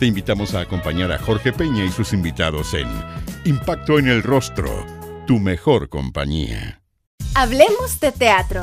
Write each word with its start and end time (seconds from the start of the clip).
Te 0.00 0.06
invitamos 0.06 0.54
a 0.54 0.60
acompañar 0.60 1.12
a 1.12 1.18
Jorge 1.18 1.52
Peña 1.52 1.84
y 1.84 1.90
sus 1.90 2.14
invitados 2.14 2.72
en 2.72 2.88
Impacto 3.44 3.98
en 3.98 4.08
el 4.08 4.22
Rostro, 4.22 4.86
tu 5.26 5.38
mejor 5.38 5.90
compañía. 5.90 6.80
Hablemos 7.34 8.00
de 8.00 8.10
teatro. 8.10 8.62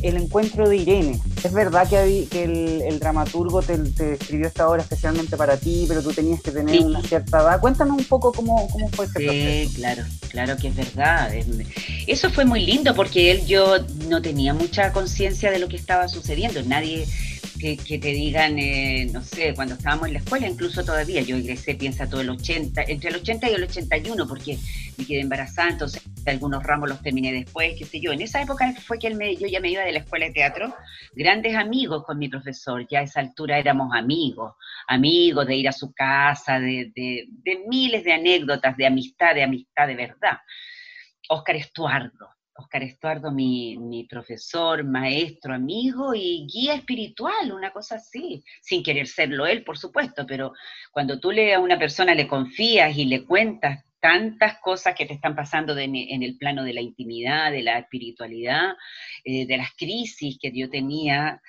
El 0.00 0.16
encuentro 0.16 0.68
de 0.68 0.76
Irene. 0.76 1.20
Es 1.42 1.52
verdad 1.52 1.88
que, 1.88 2.28
el, 2.30 2.98
dramaturgo 3.00 3.62
te, 3.62 4.12
escribió 4.12 4.46
esta 4.46 4.68
obra 4.68 4.82
especialmente 4.82 5.36
para 5.36 5.56
ti, 5.56 5.86
pero 5.88 6.02
tú 6.02 6.12
tenías 6.12 6.40
que 6.40 6.52
tener 6.52 6.80
una 6.82 7.02
cierta 7.02 7.40
edad. 7.40 7.60
Cuéntanos 7.60 7.98
un 7.98 8.04
poco 8.04 8.30
cómo, 8.30 8.68
cómo 8.68 8.88
fue 8.90 9.06
ese 9.06 9.66
sí, 9.66 9.74
claro, 9.74 10.04
claro 10.28 10.56
que 10.56 10.68
es 10.68 10.76
verdad. 10.76 11.32
Eso 12.06 12.30
fue 12.30 12.44
muy 12.44 12.64
lindo 12.64 12.94
porque 12.94 13.32
él, 13.32 13.46
yo 13.46 13.78
no 14.08 14.22
tenía 14.22 14.54
mucha 14.54 14.92
conciencia 14.92 15.50
de 15.50 15.58
lo 15.58 15.66
que 15.66 15.76
estaba 15.76 16.06
sucediendo. 16.06 16.62
Nadie 16.62 17.08
que, 17.74 17.98
te 17.98 18.08
digan, 18.08 18.58
eh, 18.58 19.08
no 19.12 19.20
sé, 19.22 19.52
cuando 19.54 19.74
estábamos 19.74 20.06
en 20.06 20.12
la 20.12 20.18
escuela, 20.20 20.46
incluso 20.46 20.84
todavía, 20.84 21.22
yo 21.22 21.36
ingresé, 21.36 21.74
piensa 21.74 22.08
todo 22.08 22.20
el 22.20 22.30
80, 22.30 22.82
entre 22.86 23.10
el 23.10 23.16
80 23.16 23.50
y 23.50 23.54
el 23.54 23.64
81, 23.64 24.28
porque 24.28 24.58
me 24.96 25.04
quedé 25.04 25.20
embarazada, 25.20 25.70
entonces 25.70 26.02
algunos 26.26 26.62
ramos 26.62 26.88
los 26.88 27.02
terminé 27.02 27.32
después, 27.32 27.74
qué 27.76 27.84
sé 27.84 28.00
yo. 28.00 28.12
En 28.12 28.20
esa 28.20 28.40
época 28.40 28.72
fue 28.86 28.98
que 28.98 29.08
él 29.08 29.16
me, 29.16 29.34
yo 29.34 29.48
ya 29.48 29.58
me 29.60 29.70
iba 29.70 29.82
de 29.82 29.92
la 29.92 29.98
escuela 29.98 30.26
de 30.26 30.32
teatro, 30.32 30.74
grandes 31.14 31.56
amigos 31.56 32.04
con 32.04 32.18
mi 32.18 32.28
profesor, 32.28 32.86
ya 32.88 33.00
a 33.00 33.02
esa 33.02 33.20
altura 33.20 33.58
éramos 33.58 33.92
amigos, 33.92 34.54
amigos 34.86 35.46
de 35.46 35.56
ir 35.56 35.68
a 35.68 35.72
su 35.72 35.92
casa, 35.92 36.60
de, 36.60 36.92
de, 36.94 37.26
de 37.28 37.64
miles 37.68 38.04
de 38.04 38.12
anécdotas, 38.12 38.76
de 38.76 38.86
amistad, 38.86 39.34
de 39.34 39.42
amistad 39.42 39.88
de 39.88 39.96
verdad. 39.96 40.38
Oscar 41.28 41.56
Estuardo, 41.56 42.35
Oscar 42.58 42.82
Estuardo, 42.82 43.30
mi, 43.32 44.06
profesor, 44.08 44.84
maestro, 44.84 45.54
amigo 45.54 46.14
y 46.14 46.46
guía 46.46 46.74
espiritual, 46.74 47.52
una 47.52 47.72
cosa 47.72 47.96
así, 47.96 48.42
sin 48.60 48.82
querer 48.82 49.06
serlo 49.06 49.46
él, 49.46 49.64
por 49.64 49.78
supuesto, 49.78 50.26
pero 50.26 50.52
cuando 50.92 51.20
tú 51.20 51.32
le 51.32 51.54
a 51.54 51.60
una 51.60 51.78
persona 51.78 52.14
le 52.14 52.28
confías 52.28 52.96
y 52.96 53.04
le 53.06 53.24
cuentas 53.24 53.84
tantas 54.00 54.58
cosas 54.60 54.94
que 54.94 55.06
te 55.06 55.14
están 55.14 55.34
pasando 55.34 55.76
en 55.76 56.22
el 56.22 56.36
plano 56.38 56.62
de 56.64 56.74
la 56.74 56.80
intimidad, 56.80 57.50
de 57.50 57.62
la 57.62 57.78
espiritualidad, 57.78 58.74
eh, 59.24 59.46
de 59.46 59.56
las 59.56 59.70
crisis 59.76 60.38
que 60.40 60.52
yo 60.54 60.70
tenía, 60.70 61.40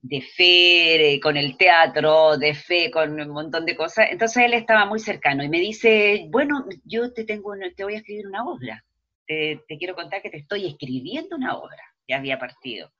de 0.00 0.20
fe 0.22 1.14
eh, 1.14 1.20
con 1.20 1.36
el 1.36 1.56
teatro, 1.56 2.38
de 2.38 2.54
fe 2.54 2.90
con 2.90 3.20
un 3.20 3.28
montón 3.28 3.66
de 3.66 3.76
cosas, 3.76 4.06
entonces 4.10 4.44
él 4.44 4.54
estaba 4.54 4.86
muy 4.86 5.00
cercano 5.00 5.42
y 5.42 5.48
me 5.48 5.60
dice, 5.60 6.26
bueno, 6.30 6.64
yo 6.84 7.12
te 7.12 7.24
tengo, 7.24 7.52
te 7.76 7.84
voy 7.84 7.94
a 7.94 7.98
escribir 7.98 8.26
una 8.26 8.44
obra 8.44 8.84
te, 9.28 9.78
quiero 9.78 9.94
contar 9.94 10.22
que 10.22 10.30
te 10.30 10.38
estoy 10.38 10.66
escribiendo 10.66 11.36
una 11.36 11.56
obra, 11.56 11.82
ya 12.08 12.16
había 12.16 12.38
partido. 12.38 12.90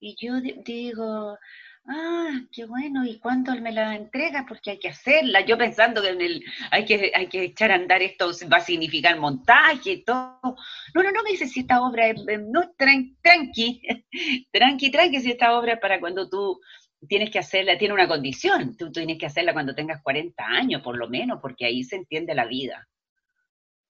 Y 0.00 0.16
yo 0.20 0.40
digo, 0.40 1.38
ah, 1.86 2.40
qué 2.52 2.66
bueno, 2.66 3.04
¿y 3.04 3.18
cuándo 3.18 3.54
me 3.60 3.72
la 3.72 3.94
entrega? 3.94 4.44
Porque 4.46 4.72
hay 4.72 4.78
que 4.78 4.88
hacerla. 4.88 5.40
Yo 5.40 5.56
pensando 5.56 6.02
que 6.02 6.10
en 6.10 6.20
el, 6.20 6.44
hay, 6.70 6.84
que, 6.84 7.12
hay 7.14 7.28
que 7.28 7.44
echar 7.44 7.70
a 7.70 7.76
andar 7.76 8.02
esto, 8.02 8.30
va 8.52 8.58
a 8.58 8.60
significar 8.60 9.18
montaje 9.18 9.92
y 9.92 10.04
todo. 10.04 10.40
No, 10.42 11.02
no, 11.02 11.12
no 11.12 11.22
me 11.22 11.30
dice 11.30 11.46
si 11.46 11.60
esta 11.60 11.80
obra 11.80 12.08
es, 12.08 12.16
no, 12.40 12.72
tranqui, 12.76 13.82
tranqui, 14.52 14.90
tranqui, 14.90 15.20
si 15.20 15.30
esta 15.30 15.56
obra 15.56 15.74
es 15.74 15.80
para 15.80 16.00
cuando 16.00 16.28
tú 16.28 16.60
tienes 17.08 17.30
que 17.30 17.38
hacerla, 17.38 17.78
tiene 17.78 17.94
una 17.94 18.08
condición, 18.08 18.76
tú 18.76 18.90
tienes 18.90 19.18
que 19.18 19.26
hacerla 19.26 19.52
cuando 19.52 19.74
tengas 19.74 20.02
40 20.02 20.44
años, 20.44 20.82
por 20.82 20.96
lo 20.96 21.08
menos, 21.08 21.38
porque 21.40 21.66
ahí 21.66 21.84
se 21.84 21.96
entiende 21.96 22.34
la 22.34 22.46
vida. 22.46 22.88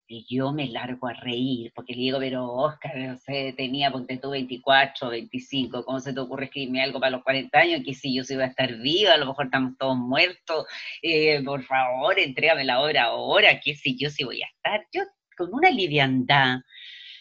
Y 0.08 0.24
yo 0.28 0.52
me 0.52 0.68
largo 0.68 1.08
a 1.08 1.14
reír, 1.14 1.72
porque 1.74 1.94
le 1.94 2.02
digo, 2.02 2.18
pero 2.20 2.52
Oscar, 2.52 2.96
no 2.96 3.16
sé, 3.16 3.54
tenía, 3.56 3.90
ponte 3.90 4.18
tú 4.18 4.30
24, 4.30 5.10
25, 5.10 5.84
¿cómo 5.84 5.98
se 5.98 6.12
te 6.12 6.20
ocurre 6.20 6.44
escribirme 6.44 6.82
algo 6.82 7.00
para 7.00 7.10
los 7.10 7.24
40 7.24 7.58
años? 7.58 7.82
Que 7.84 7.92
si 7.92 8.14
yo 8.14 8.22
se 8.22 8.34
iba 8.34 8.44
a 8.44 8.48
estar 8.48 8.72
viva, 8.76 9.14
a 9.14 9.16
lo 9.18 9.26
mejor 9.26 9.46
estamos 9.46 9.76
todos 9.78 9.96
muertos, 9.96 10.66
eh, 11.02 11.42
por 11.44 11.64
favor, 11.64 12.18
entrégame 12.18 12.64
la 12.64 12.80
obra 12.80 13.04
ahora, 13.04 13.58
que 13.60 13.74
si 13.74 13.96
yo 13.98 14.08
sí 14.10 14.24
voy 14.24 14.42
a 14.42 14.46
estar. 14.46 14.86
Yo 14.92 15.02
con 15.36 15.52
una 15.52 15.70
liviandad, 15.70 16.60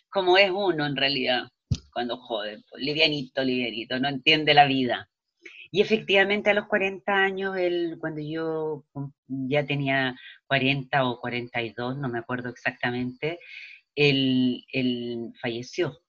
como 0.09 0.37
es 0.37 0.49
uno 0.51 0.85
en 0.85 0.95
realidad, 0.95 1.49
cuando 1.91 2.17
joven, 2.17 2.63
pues, 2.69 2.83
livianito, 2.83 3.43
livianito, 3.43 3.99
no 3.99 4.09
entiende 4.09 4.53
la 4.53 4.65
vida. 4.65 5.09
Y 5.71 5.81
efectivamente 5.81 6.49
a 6.49 6.53
los 6.53 6.67
40 6.67 7.13
años, 7.13 7.57
él, 7.57 7.97
cuando 7.99 8.21
yo 8.21 8.85
ya 9.27 9.65
tenía 9.65 10.15
40 10.47 11.05
o 11.05 11.19
42, 11.19 11.97
no 11.97 12.09
me 12.09 12.19
acuerdo 12.19 12.49
exactamente, 12.49 13.39
él, 13.95 14.65
falleció. 15.41 15.99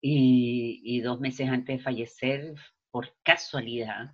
Y, 0.00 1.00
dos 1.00 1.20
meses 1.20 1.48
antes 1.48 1.78
de 1.78 1.82
fallecer, 1.82 2.54
por 2.90 3.14
casualidad, 3.22 4.12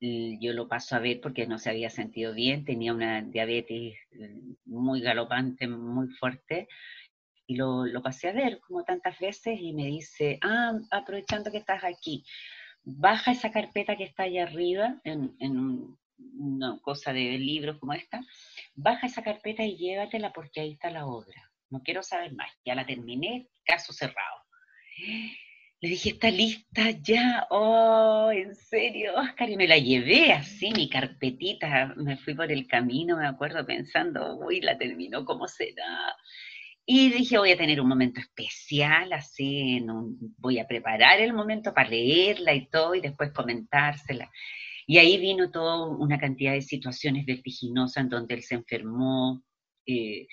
yo 0.00 0.52
lo 0.54 0.66
paso 0.66 0.96
a 0.96 0.98
ver 0.98 1.20
porque 1.20 1.46
no 1.46 1.58
se 1.58 1.70
había 1.70 1.90
sentido 1.90 2.32
bien, 2.32 2.64
tenía 2.64 2.94
una 2.94 3.22
diabetes 3.22 3.98
muy 4.64 5.00
galopante, 5.00 5.68
muy 5.68 6.08
fuerte, 6.08 6.68
y 7.46 7.56
lo, 7.56 7.84
lo 7.84 8.02
pasé 8.02 8.28
a 8.28 8.32
ver 8.32 8.60
como 8.60 8.84
tantas 8.84 9.18
veces 9.18 9.58
y 9.60 9.72
me 9.72 9.86
dice, 9.86 10.38
ah, 10.42 10.72
aprovechando 10.90 11.50
que 11.50 11.58
estás 11.58 11.84
aquí, 11.84 12.24
baja 12.82 13.32
esa 13.32 13.50
carpeta 13.50 13.96
que 13.96 14.04
está 14.04 14.24
allá 14.24 14.44
arriba, 14.44 15.00
en, 15.04 15.96
una 16.34 16.78
cosa 16.80 17.12
de 17.12 17.38
libros 17.38 17.78
como 17.78 17.92
esta, 17.92 18.20
baja 18.74 19.06
esa 19.06 19.22
carpeta 19.22 19.62
y 19.64 19.76
llévatela 19.76 20.32
porque 20.32 20.60
ahí 20.60 20.72
está 20.72 20.90
la 20.90 21.06
obra. 21.06 21.50
No 21.70 21.82
quiero 21.82 22.02
saber 22.02 22.34
más, 22.34 22.50
ya 22.64 22.74
la 22.74 22.86
terminé, 22.86 23.48
caso 23.64 23.92
cerrado. 23.92 24.44
Le 25.82 25.88
dije, 25.88 26.10
¿está 26.10 26.30
lista 26.30 26.90
ya? 26.90 27.46
Oh, 27.48 28.30
en 28.32 28.54
serio, 28.54 29.14
Oscar, 29.16 29.48
y 29.48 29.56
me 29.56 29.66
la 29.66 29.78
llevé 29.78 30.32
así, 30.32 30.72
mi 30.72 30.90
carpetita, 30.90 31.94
me 31.96 32.18
fui 32.18 32.34
por 32.34 32.52
el 32.52 32.66
camino, 32.66 33.16
me 33.16 33.26
acuerdo 33.26 33.64
pensando, 33.64 34.36
uy, 34.36 34.60
la 34.60 34.76
terminó, 34.76 35.24
¿cómo 35.24 35.48
será? 35.48 36.14
Y 36.84 37.10
dije, 37.10 37.38
voy 37.38 37.52
a 37.52 37.56
tener 37.56 37.80
un 37.80 37.88
momento 37.88 38.20
especial, 38.20 39.12
así, 39.12 39.82
voy 40.36 40.58
a 40.58 40.66
preparar 40.66 41.20
el 41.20 41.32
momento 41.32 41.72
para 41.72 41.88
leerla 41.88 42.52
y 42.52 42.68
todo, 42.68 42.94
y 42.94 43.00
después 43.00 43.32
comentársela. 43.32 44.30
Y 44.90 44.98
ahí 44.98 45.18
vino 45.18 45.52
toda 45.52 45.86
una 45.86 46.18
cantidad 46.18 46.52
de 46.52 46.62
situaciones 46.62 47.24
vertiginosas 47.24 48.02
en 48.02 48.08
donde 48.08 48.34
él 48.34 48.42
se 48.42 48.56
enfermó, 48.56 49.40
eh, 49.86 50.26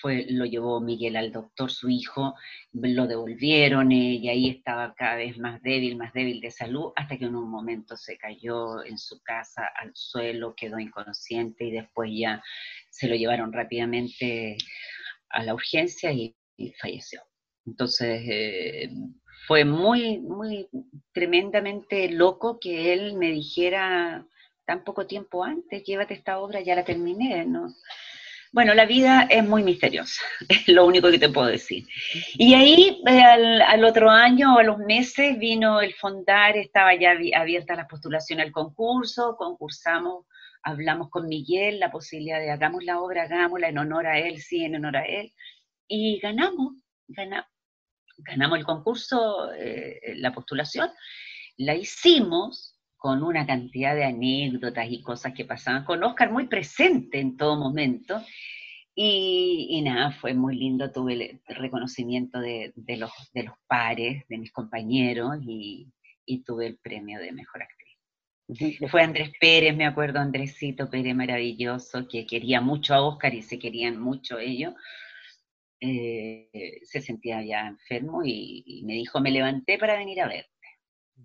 fue, 0.00 0.26
lo 0.28 0.44
llevó 0.44 0.80
Miguel 0.80 1.16
al 1.16 1.32
doctor, 1.32 1.68
su 1.68 1.90
hijo, 1.90 2.36
lo 2.70 3.08
devolvieron 3.08 3.90
eh, 3.90 4.20
y 4.22 4.28
ahí 4.28 4.50
estaba 4.50 4.94
cada 4.94 5.16
vez 5.16 5.36
más 5.38 5.60
débil, 5.62 5.96
más 5.96 6.12
débil 6.12 6.40
de 6.40 6.52
salud, 6.52 6.92
hasta 6.94 7.18
que 7.18 7.24
en 7.24 7.34
un 7.34 7.50
momento 7.50 7.96
se 7.96 8.16
cayó 8.16 8.84
en 8.84 8.98
su 8.98 9.20
casa 9.20 9.68
al 9.74 9.90
suelo, 9.94 10.54
quedó 10.54 10.78
inconsciente 10.78 11.64
y 11.64 11.72
después 11.72 12.08
ya 12.14 12.40
se 12.90 13.08
lo 13.08 13.16
llevaron 13.16 13.52
rápidamente 13.52 14.56
a 15.28 15.42
la 15.42 15.54
urgencia 15.54 16.12
y, 16.12 16.36
falleció. 16.80 17.20
Entonces, 17.66 18.22
eh, 18.28 18.90
fue 19.46 19.64
muy, 19.64 20.18
muy 20.18 20.68
tremendamente 21.12 22.10
loco 22.10 22.58
que 22.58 22.92
él 22.92 23.14
me 23.14 23.30
dijera 23.30 24.26
tan 24.64 24.84
poco 24.84 25.06
tiempo 25.06 25.44
antes, 25.44 25.84
llévate 25.84 26.14
esta 26.14 26.38
obra, 26.38 26.60
ya 26.60 26.74
la 26.74 26.84
terminé, 26.84 27.44
¿no? 27.44 27.74
Bueno, 28.52 28.72
la 28.72 28.86
vida 28.86 29.26
es 29.28 29.44
muy 29.44 29.62
misteriosa, 29.62 30.22
es 30.48 30.68
lo 30.68 30.86
único 30.86 31.10
que 31.10 31.18
te 31.18 31.28
puedo 31.28 31.48
decir. 31.48 31.84
Y 32.34 32.54
ahí, 32.54 33.02
eh, 33.06 33.20
al, 33.20 33.62
al, 33.62 33.84
otro 33.84 34.10
año 34.10 34.54
o 34.54 34.58
a 34.58 34.62
los 34.62 34.78
meses, 34.78 35.38
vino 35.38 35.80
el 35.80 35.92
fondar, 35.94 36.56
estaba 36.56 36.94
ya 36.94 37.14
abierta 37.36 37.74
la 37.74 37.88
postulación 37.88 38.40
al 38.40 38.52
concurso, 38.52 39.36
concursamos 39.36 40.24
hablamos 40.64 41.10
con 41.10 41.28
Miguel 41.28 41.78
la 41.78 41.92
posibilidad 41.92 42.40
de 42.40 42.50
hagamos 42.50 42.84
la 42.84 43.00
obra, 43.00 43.24
hagámosla 43.24 43.68
en 43.68 43.78
honor 43.78 44.06
a 44.06 44.18
él, 44.18 44.40
sí, 44.40 44.64
en 44.64 44.76
honor 44.76 44.96
a 44.96 45.04
él, 45.04 45.32
y 45.86 46.18
ganamos, 46.18 46.74
ganamos 47.06 47.53
el 48.56 48.64
concurso, 48.64 49.52
eh, 49.52 50.14
la 50.16 50.32
postulación, 50.32 50.88
la 51.56 51.74
hicimos 51.74 52.78
con 52.96 53.22
una 53.22 53.46
cantidad 53.46 53.94
de 53.94 54.04
anécdotas 54.04 54.86
y 54.88 55.02
cosas 55.02 55.34
que 55.34 55.44
pasaban 55.44 55.84
con 55.84 56.02
Oscar 56.02 56.32
muy 56.32 56.46
presente 56.46 57.20
en 57.20 57.36
todo 57.36 57.56
momento. 57.56 58.22
Y, 58.96 59.82
nada, 59.82 60.12
fue 60.12 60.34
muy 60.34 60.56
lindo, 60.56 60.92
tuve 60.92 61.40
el 61.46 61.56
reconocimiento 61.56 62.40
de, 62.40 62.72
los, 62.96 63.10
de 63.32 63.42
los 63.42 63.54
pares, 63.66 64.24
de 64.28 64.38
mis 64.38 64.52
compañeros 64.52 65.36
y, 65.42 65.92
y 66.24 66.44
tuve 66.44 66.68
el 66.68 66.78
premio 66.78 67.18
de 67.18 67.32
Mejor 67.32 67.62
Actriz. 67.62 67.84
Fue 68.90 69.02
Andrés 69.02 69.32
Pérez, 69.40 69.74
me 69.74 69.86
acuerdo, 69.86 70.18
Andresito 70.18 70.90
Pérez 70.90 71.14
maravilloso, 71.14 72.06
que 72.08 72.26
quería 72.26 72.60
mucho 72.60 72.94
a 72.94 73.02
Oscar 73.02 73.34
y 73.34 73.42
se 73.42 73.58
querían 73.58 74.00
mucho 74.00 74.38
ellos. 74.38 74.74
Eh, 75.86 76.80
se 76.82 77.02
sentía 77.02 77.42
ya 77.42 77.66
enfermo 77.66 78.22
y, 78.24 78.82
me 78.86 78.94
dijo, 78.94 79.20
me 79.20 79.30
levanté 79.30 79.76
para 79.76 79.98
venir 79.98 80.22
a 80.22 80.28
verte. 80.28 80.50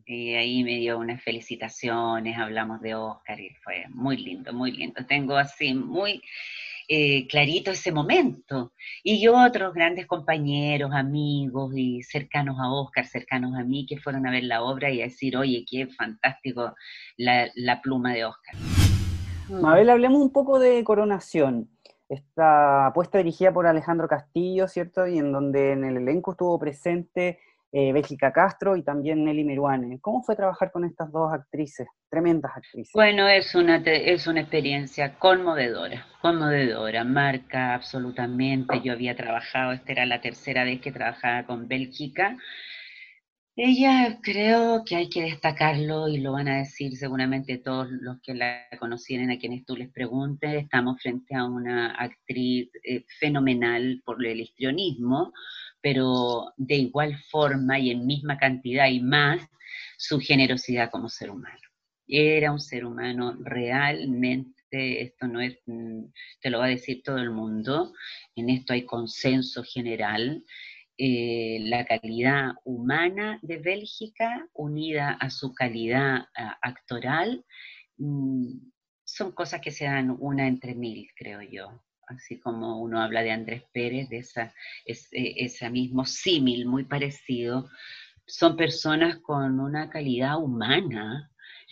Y 0.05 0.33
ahí 0.33 0.65
me 0.65 0.75
dio 0.79 0.99
unas 0.99 1.23
felicitaciones, 1.23 2.37
hablamos 2.37 2.81
de 2.81 2.93
Oscar 2.93 3.39
y 3.39 3.51
fue 3.63 3.85
muy 3.89 4.17
lindo, 4.17 4.51
muy 4.51 4.71
lindo. 4.71 5.05
Tengo 5.05 5.37
así 5.37 5.73
muy 5.73 6.21
eh, 6.89 7.25
clarito 7.27 7.71
ese 7.71 7.93
momento. 7.93 8.73
Y 9.01 9.21
yo 9.21 9.37
otros 9.37 9.73
grandes 9.73 10.07
compañeros, 10.07 10.91
amigos 10.93 11.71
y 11.77 12.03
cercanos 12.03 12.57
a 12.59 12.69
Oscar, 12.69 13.05
cercanos 13.05 13.57
a 13.57 13.63
mí, 13.63 13.85
que 13.85 13.97
fueron 13.97 14.27
a 14.27 14.31
ver 14.31 14.43
la 14.43 14.61
obra 14.61 14.91
y 14.91 14.99
a 14.99 15.05
decir, 15.05 15.37
oye, 15.37 15.63
qué 15.69 15.87
fantástico 15.87 16.75
la, 17.15 17.49
la 17.55 17.81
pluma 17.81 18.13
de 18.13 18.25
Oscar. 18.25 18.55
Mabel, 19.49 19.89
hablemos 19.89 20.21
un 20.21 20.33
poco 20.33 20.59
de 20.59 20.83
Coronación. 20.83 21.69
Esta 22.09 22.91
puesta 22.93 23.19
dirigida 23.19 23.53
por 23.53 23.67
Alejandro 23.67 24.07
Castillo, 24.07 24.67
¿cierto? 24.67 25.07
Y 25.07 25.19
en 25.19 25.31
donde 25.31 25.73
en 25.73 25.85
el 25.85 25.97
elenco 25.97 26.31
estuvo 26.31 26.57
presente 26.59 27.39
eh, 27.71 27.93
Bélgica 27.93 28.33
Castro 28.33 28.75
y 28.75 28.81
también 28.81 29.23
Nelly 29.23 29.43
Meruane. 29.43 29.99
¿Cómo 30.01 30.23
fue 30.23 30.35
trabajar 30.35 30.71
con 30.71 30.85
estas 30.85 31.11
dos 31.11 31.31
actrices, 31.31 31.87
tremendas 32.09 32.51
actrices? 32.55 32.91
Bueno, 32.95 33.27
es 33.27 33.53
una, 33.53 33.77
es 33.77 34.25
una 34.25 34.41
experiencia 34.41 35.19
conmovedora, 35.19 36.07
conmovedora, 36.19 37.03
marca 37.03 37.75
absolutamente. 37.75 38.81
Yo 38.83 38.93
había 38.93 39.15
trabajado, 39.15 39.73
esta 39.73 39.91
era 39.91 40.07
la 40.07 40.19
tercera 40.19 40.63
vez 40.63 40.81
que 40.81 40.91
trabajaba 40.91 41.43
con 41.43 41.67
Bélgica. 41.67 42.37
Ella 43.61 44.19
creo 44.21 44.85
que 44.85 44.95
hay 44.95 45.09
que 45.09 45.23
destacarlo 45.23 46.07
y 46.07 46.19
lo 46.19 46.31
van 46.31 46.47
a 46.47 46.59
decir 46.59 46.95
seguramente 46.95 47.57
todos 47.57 47.89
los 47.91 48.21
que 48.21 48.33
la 48.33 48.65
conocieron, 48.79 49.31
a 49.31 49.37
quienes 49.37 49.65
tú 49.65 49.75
les 49.75 49.89
preguntes. 49.89 50.63
Estamos 50.63 51.01
frente 51.01 51.35
a 51.35 51.43
una 51.43 51.91
actriz 51.91 52.69
eh, 52.85 53.03
fenomenal 53.19 54.01
por 54.05 54.25
el 54.25 54.39
histrionismo, 54.39 55.33
pero 55.81 56.53
de 56.55 56.75
igual 56.75 57.17
forma 57.29 57.77
y 57.77 57.91
en 57.91 58.05
misma 58.05 58.37
cantidad 58.37 58.87
y 58.87 59.01
más 59.01 59.45
su 59.97 60.21
generosidad 60.21 60.89
como 60.89 61.09
ser 61.09 61.29
humano. 61.29 61.59
Era 62.07 62.53
un 62.53 62.61
ser 62.61 62.85
humano 62.85 63.35
realmente, 63.41 65.01
esto 65.01 65.27
no 65.27 65.41
es, 65.41 65.57
mm, 65.65 66.05
te 66.39 66.49
lo 66.49 66.59
va 66.59 66.65
a 66.67 66.69
decir 66.69 67.03
todo 67.03 67.17
el 67.17 67.31
mundo, 67.31 67.91
en 68.37 68.51
esto 68.51 68.71
hay 68.71 68.85
consenso 68.85 69.65
general, 69.65 70.45
eh, 70.99 71.59
la 71.61 71.85
calidad 71.85 72.51
humana 72.65 73.39
de 73.41 73.57
Bélgica 73.57 74.47
unida 74.53 75.11
a 75.11 75.29
su 75.29 75.53
calidad 75.53 76.27
actoral, 76.61 77.45
mm, 77.97 78.53
son 79.03 79.31
cosas 79.31 79.61
que 79.61 79.71
se 79.71 79.85
dan 79.85 80.15
una 80.19 80.47
entre 80.47 80.75
mil, 80.75 81.09
creo 81.15 81.41
yo 81.41 81.81
así 82.09 82.39
como 82.39 82.81
uno 82.81 83.01
habla 83.01 83.21
de 83.21 83.31
Andrés 83.31 83.63
Pérez, 83.71 84.09
de 84.09 84.17
esa, 84.17 84.53
e, 84.85 84.95
ese 85.37 85.69
mismo 85.69 86.05
símil 86.05 86.65
muy 86.65 86.83
parecido, 86.85 87.69
son 88.25 88.57
personas 88.57 89.17
con 89.17 89.59
una 89.59 89.89
calidad 89.89 90.41
humana 90.41 91.31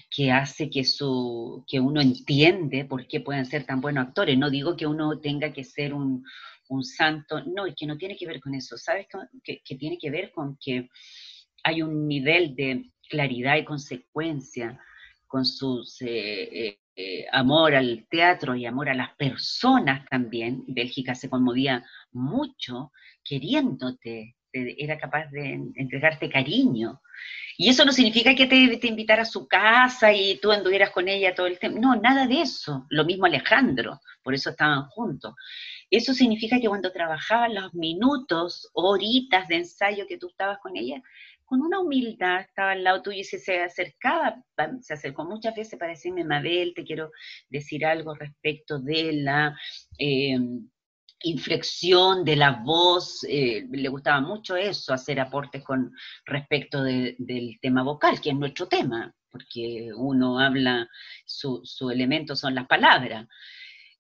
que 0.10 0.32
hace 0.32 0.70
que, 0.70 0.84
su, 0.84 1.66
que 1.68 1.80
uno 1.80 2.02
entiende 2.02 2.86
por 2.86 3.08
qué 3.08 3.20
pueden 3.20 3.46
ser 3.46 3.66
tan 3.66 3.82
buenos 3.82 4.08
actores. 4.08 4.38
No 4.38 4.50
digo 4.50 4.76
que 4.76 4.88
uno 4.88 5.20
tenga 5.20 5.54
que 5.54 5.64
ser 5.64 5.94
un, 5.94 6.24
santo, 6.84 7.44
no, 7.46 7.66
es 7.66 7.76
que 7.76 7.86
no 7.86 7.98
tiene 7.98 8.16
que 8.16 8.28
ver 8.28 8.40
con 8.40 8.54
eso, 8.54 8.78
¿sabes? 8.78 9.08
Que, 9.44 9.62
que, 9.64 9.76
tiene 9.76 9.98
que 9.98 10.10
ver 10.10 10.32
con 10.32 10.58
que 10.60 10.90
hay 11.64 11.82
un 11.82 12.08
nivel 12.08 12.56
de 12.56 12.92
claridad 13.10 13.58
y 13.58 13.66
consecuencia 13.66 14.80
con 15.28 15.46
sus 15.46 16.02
eh, 16.02 16.68
eh, 16.68 16.80
eh, 16.96 17.26
amor 17.32 17.76
al 17.76 18.08
teatro 18.10 18.56
y 18.56 18.66
amor 18.66 18.90
a 18.90 18.96
las 18.96 19.16
personas 19.16 20.06
también. 20.10 20.64
Bélgica 20.68 21.14
se 21.16 21.30
conmovía 21.30 21.86
mucho 22.12 22.92
queriéndote, 23.24 24.36
era 24.54 24.98
capaz 24.98 25.28
de 25.32 25.60
entregarte 25.76 26.30
cariño. 26.30 27.02
Y 27.58 27.70
eso 27.70 27.84
no 27.84 27.92
significa 27.92 28.36
que 28.36 28.46
te, 28.46 28.78
te 28.78 28.88
invitara 28.88 29.24
a 29.24 29.26
su 29.26 29.48
casa 29.48 30.14
y 30.14 30.40
tú 30.40 30.52
anduvieras 30.52 30.92
con 30.92 31.08
ella 31.08 31.36
todo 31.36 31.48
el 31.48 31.60
tiempo. 31.60 31.80
No, 31.80 31.96
nada 31.96 32.28
de 32.28 32.42
eso. 32.42 32.86
Lo 32.90 33.04
mismo 33.04 33.26
Alejandro, 33.26 34.00
por 34.24 34.34
eso 34.34 34.52
estaban 34.52 34.88
juntos. 34.90 35.34
Eso 35.90 36.14
significa 36.14 36.60
que 36.60 36.68
cuando 36.68 36.92
trabajaban 36.92 37.56
los 37.56 37.74
minutos, 37.74 38.70
horitas 38.74 39.48
de 39.48 39.58
ensayo 39.58 40.06
que 40.08 40.18
tú 40.18 40.28
estabas 40.28 40.60
con 40.60 40.76
ella, 40.76 41.02
con 41.46 41.62
una 41.62 41.80
humildad 41.80 42.42
estaba 42.42 42.72
al 42.72 42.84
lado 42.84 43.02
tuyo 43.02 43.20
y 43.20 43.24
se, 43.24 43.62
acercaba, 43.62 44.44
se 44.82 44.94
acercó 44.94 45.24
muchas 45.24 45.56
veces 45.56 45.80
para 45.80 45.92
decirme, 45.92 46.26
Mabel, 46.26 46.74
te 46.76 46.84
quiero 46.84 47.12
decir 47.50 47.86
algo 47.86 48.14
respecto 48.16 48.80
de 48.80 49.14
la 49.14 49.58
em, 49.98 50.70
inflexión 51.24 52.24
de 52.24 52.36
la 52.36 52.52
voz, 52.64 53.24
eh, 53.30 53.66
le 53.72 53.90
gustaba 53.90 54.22
mucho 54.22 54.56
eso, 54.56 54.94
hacer 54.94 55.20
aportes 55.20 55.64
con 55.64 55.92
respecto 56.26 56.84
del 56.84 57.58
tema 57.62 57.82
vocal, 57.84 58.20
que 58.22 58.30
es 58.32 58.36
nuestro 58.36 58.68
tema, 58.68 59.14
porque 59.32 59.90
uno 59.96 60.40
habla, 60.40 60.88
su, 61.26 61.90
elemento 61.92 62.36
son 62.36 62.56
las 62.56 62.68
palabras. 62.68 63.28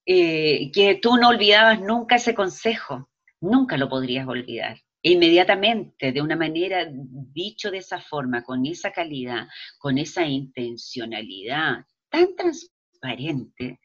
Eh, 0.09 0.71
que 0.71 0.95
tú 1.01 1.17
no 1.17 1.27
olvidabas 1.27 1.81
nunca 1.81 2.15
ese 2.15 2.33
consejo, 2.33 3.09
nunca 3.41 3.75
lo 3.75 3.89
podrías 3.89 4.25
olvidar 4.27 4.77
inmediatamente, 5.01 6.11
de 6.11 6.21
una 6.21 6.35
manera 6.35 6.87
dicho 6.89 7.71
de 7.71 7.77
esa 7.77 7.99
forma, 7.99 8.43
con 8.43 8.65
esa 8.65 8.91
calidad, 8.91 9.47
con 9.77 9.97
esa 9.97 10.25
intencionalidad 10.25 11.85
tan 12.09 12.35
transparente, 12.35 13.79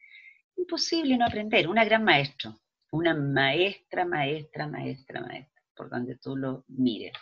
imposible 0.57 1.17
no 1.17 1.25
aprender. 1.25 1.67
Una 1.67 1.85
gran 1.85 2.03
maestra, 2.03 2.57
una 2.91 3.13
maestra, 3.13 4.05
maestra, 4.05 4.67
maestra, 4.67 5.21
maestra, 5.21 5.63
por 5.75 5.89
donde 5.89 6.17
tú 6.17 6.35
lo 6.35 6.65
mires. 6.67 7.13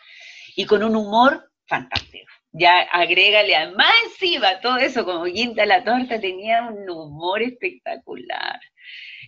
Y 0.55 0.65
con 0.65 0.83
un 0.83 0.95
humor 0.95 1.51
fantástico. 1.67 2.31
Ya 2.53 2.81
agrégale 2.91 3.55
a 3.55 3.71
más 3.71 3.93
encima 4.05 4.59
todo 4.61 4.77
eso, 4.77 5.05
como 5.05 5.25
quinta 5.25 5.65
la 5.65 5.83
torta, 5.83 6.19
tenía 6.19 6.63
un 6.63 6.89
humor 6.89 7.41
espectacular. 7.41 8.59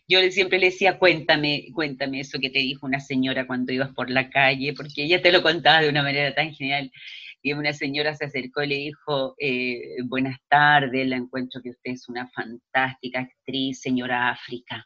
Yo 0.07 0.19
siempre 0.31 0.59
le 0.59 0.67
decía, 0.67 0.99
cuéntame, 0.99 1.67
cuéntame 1.73 2.19
eso 2.19 2.39
que 2.39 2.49
te 2.49 2.59
dijo 2.59 2.85
una 2.85 2.99
señora 2.99 3.47
cuando 3.47 3.71
ibas 3.71 3.93
por 3.93 4.09
la 4.09 4.29
calle, 4.29 4.73
porque 4.73 5.03
ella 5.03 5.21
te 5.21 5.31
lo 5.31 5.41
contaba 5.41 5.81
de 5.81 5.89
una 5.89 6.03
manera 6.03 6.33
tan 6.35 6.53
genial. 6.53 6.91
Y 7.41 7.53
una 7.53 7.73
señora 7.73 8.15
se 8.15 8.25
acercó 8.25 8.63
y 8.63 8.67
le 8.67 8.75
dijo, 8.75 9.35
eh, 9.39 10.01
buenas 10.05 10.37
tardes, 10.49 11.07
la 11.07 11.17
encuentro 11.17 11.61
que 11.61 11.69
usted 11.71 11.91
es 11.91 12.09
una 12.09 12.29
fantástica 12.29 13.21
actriz, 13.21 13.81
señora 13.81 14.29
África. 14.31 14.85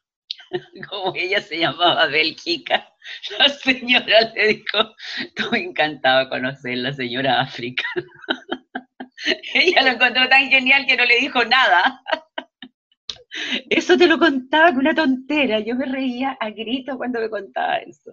Como 0.89 1.13
ella 1.15 1.41
se 1.41 1.59
llamaba 1.59 2.07
Bélgica, 2.07 2.93
la 3.39 3.49
señora 3.49 4.31
le 4.35 4.47
dijo, 4.47 4.95
estoy 5.19 5.59
encantada 5.61 6.25
de 6.25 6.29
conocer 6.29 6.77
la 6.77 6.93
señora 6.93 7.41
África. 7.41 7.83
ella 9.53 9.81
lo 9.83 9.89
encontró 9.89 10.27
tan 10.29 10.49
genial 10.49 10.85
que 10.85 10.97
no 10.97 11.05
le 11.05 11.19
dijo 11.19 11.43
nada. 11.45 12.01
Eso 13.69 13.97
te 13.97 14.07
lo 14.07 14.17
contaba 14.17 14.69
con 14.69 14.79
una 14.79 14.95
tontera. 14.95 15.59
Yo 15.59 15.75
me 15.75 15.85
reía 15.85 16.37
a 16.39 16.49
grito 16.49 16.97
cuando 16.97 17.19
me 17.19 17.29
contaba 17.29 17.77
eso. 17.77 18.11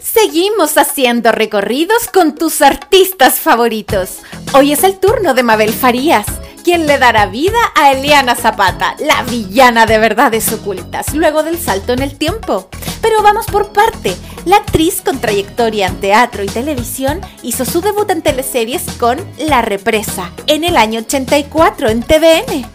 Seguimos 0.00 0.76
haciendo 0.76 1.32
recorridos 1.32 2.08
con 2.08 2.34
tus 2.34 2.60
artistas 2.60 3.40
favoritos. 3.40 4.22
Hoy 4.54 4.72
es 4.72 4.84
el 4.84 5.00
turno 5.00 5.32
de 5.32 5.42
Mabel 5.42 5.72
Farías, 5.72 6.26
quien 6.64 6.86
le 6.86 6.98
dará 6.98 7.26
vida 7.26 7.58
a 7.76 7.92
Eliana 7.92 8.34
Zapata, 8.34 8.96
la 8.98 9.22
villana 9.22 9.84
de 9.84 9.98
verdades 9.98 10.50
ocultas, 10.50 11.14
luego 11.14 11.42
del 11.42 11.58
salto 11.58 11.92
en 11.92 12.02
el 12.02 12.16
tiempo. 12.16 12.70
Pero 13.02 13.22
vamos 13.22 13.44
por 13.46 13.70
parte. 13.72 14.16
La 14.46 14.56
actriz 14.56 15.02
con 15.02 15.20
trayectoria 15.20 15.86
en 15.86 16.00
teatro 16.00 16.42
y 16.42 16.46
televisión 16.46 17.20
hizo 17.42 17.66
su 17.66 17.82
debut 17.82 18.10
en 18.10 18.22
teleseries 18.22 18.82
con 18.98 19.18
La 19.38 19.60
Represa 19.60 20.32
en 20.46 20.64
el 20.64 20.78
año 20.78 21.00
84 21.00 21.90
en 21.90 22.02
TVN. 22.02 22.66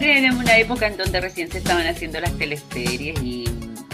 Era 0.00 0.34
una 0.34 0.56
época 0.56 0.86
en 0.86 0.96
donde 0.96 1.20
recién 1.20 1.50
se 1.50 1.58
estaban 1.58 1.86
haciendo 1.86 2.20
las 2.20 2.32
teleseries 2.38 3.20
y, 3.22 3.44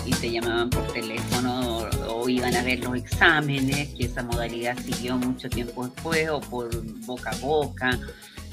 y 0.05 0.13
se 0.13 0.31
llamaban 0.31 0.69
por 0.69 0.87
teléfono 0.93 1.89
o, 2.07 2.29
iban 2.29 2.55
a 2.55 2.63
ver 2.63 2.81
los 2.81 2.95
exámenes, 2.97 3.89
que 3.95 4.05
esa 4.05 4.23
modalidad 4.23 4.77
siguió 4.79 5.17
mucho 5.17 5.49
tiempo 5.49 5.87
después, 5.87 6.29
o 6.29 6.41
por 6.41 6.69
boca 7.07 7.31
a 7.31 7.37
boca. 7.37 7.99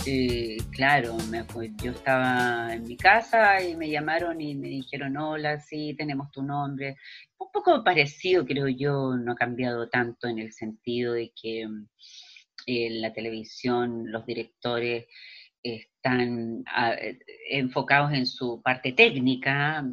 Eh, 0.08 0.58
claro, 0.70 1.18
me, 1.32 1.44
yo 1.84 1.92
estaba 1.92 2.72
en 2.76 2.84
mi 2.84 2.96
casa 2.96 3.64
y 3.64 3.76
me 3.76 3.90
llamaron 3.90 4.40
y 4.40 4.54
me 4.54 4.68
dijeron, 4.68 5.18
hola, 5.18 5.60
sí, 5.60 5.96
tenemos 5.98 6.30
tu 6.32 6.44
nombre. 6.44 6.98
Un 7.40 7.52
poco 7.52 7.84
parecido, 7.84 8.46
creo 8.46 8.68
yo, 8.68 9.16
no 9.16 9.32
ha 9.32 9.36
cambiado 9.36 9.90
tanto 9.90 10.28
en 10.28 10.38
el 10.38 10.54
sentido 10.54 11.14
de 11.14 11.34
que 11.36 11.62
en 11.62 11.90
eh, 12.68 12.90
la 12.92 13.14
televisión 13.14 14.12
los 14.12 14.28
directores 14.28 15.08
están 15.64 16.64
ah, 16.68 16.94
eh, 16.94 17.18
enfocados 17.50 18.14
en 18.14 18.28
su 18.28 18.62
parte 18.62 18.92
técnica, 18.92 19.84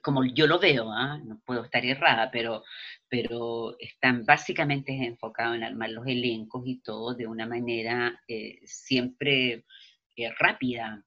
como 0.00 0.24
yo 0.24 0.46
lo 0.46 0.58
veo, 0.58 0.90
¿ah? 0.90 1.18
no 1.22 1.42
puedo 1.44 1.64
estar 1.64 1.84
errada, 1.84 2.30
pero, 2.30 2.64
pero 3.12 3.76
están 3.78 4.24
básicamente 4.24 4.90
enfocados 4.90 5.56
en 5.56 5.64
armar 5.64 5.90
los 5.90 6.06
elencos 6.06 6.62
y 6.64 6.80
todo 6.80 7.14
de 7.14 7.26
una 7.26 7.44
manera 7.44 8.18
eh, 8.26 8.58
siempre 8.64 9.66
rápida, 10.38 11.04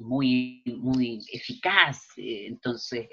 muy, 0.00 0.64
muy 0.66 1.20
eficaz. 1.32 2.08
entonces, 2.16 3.06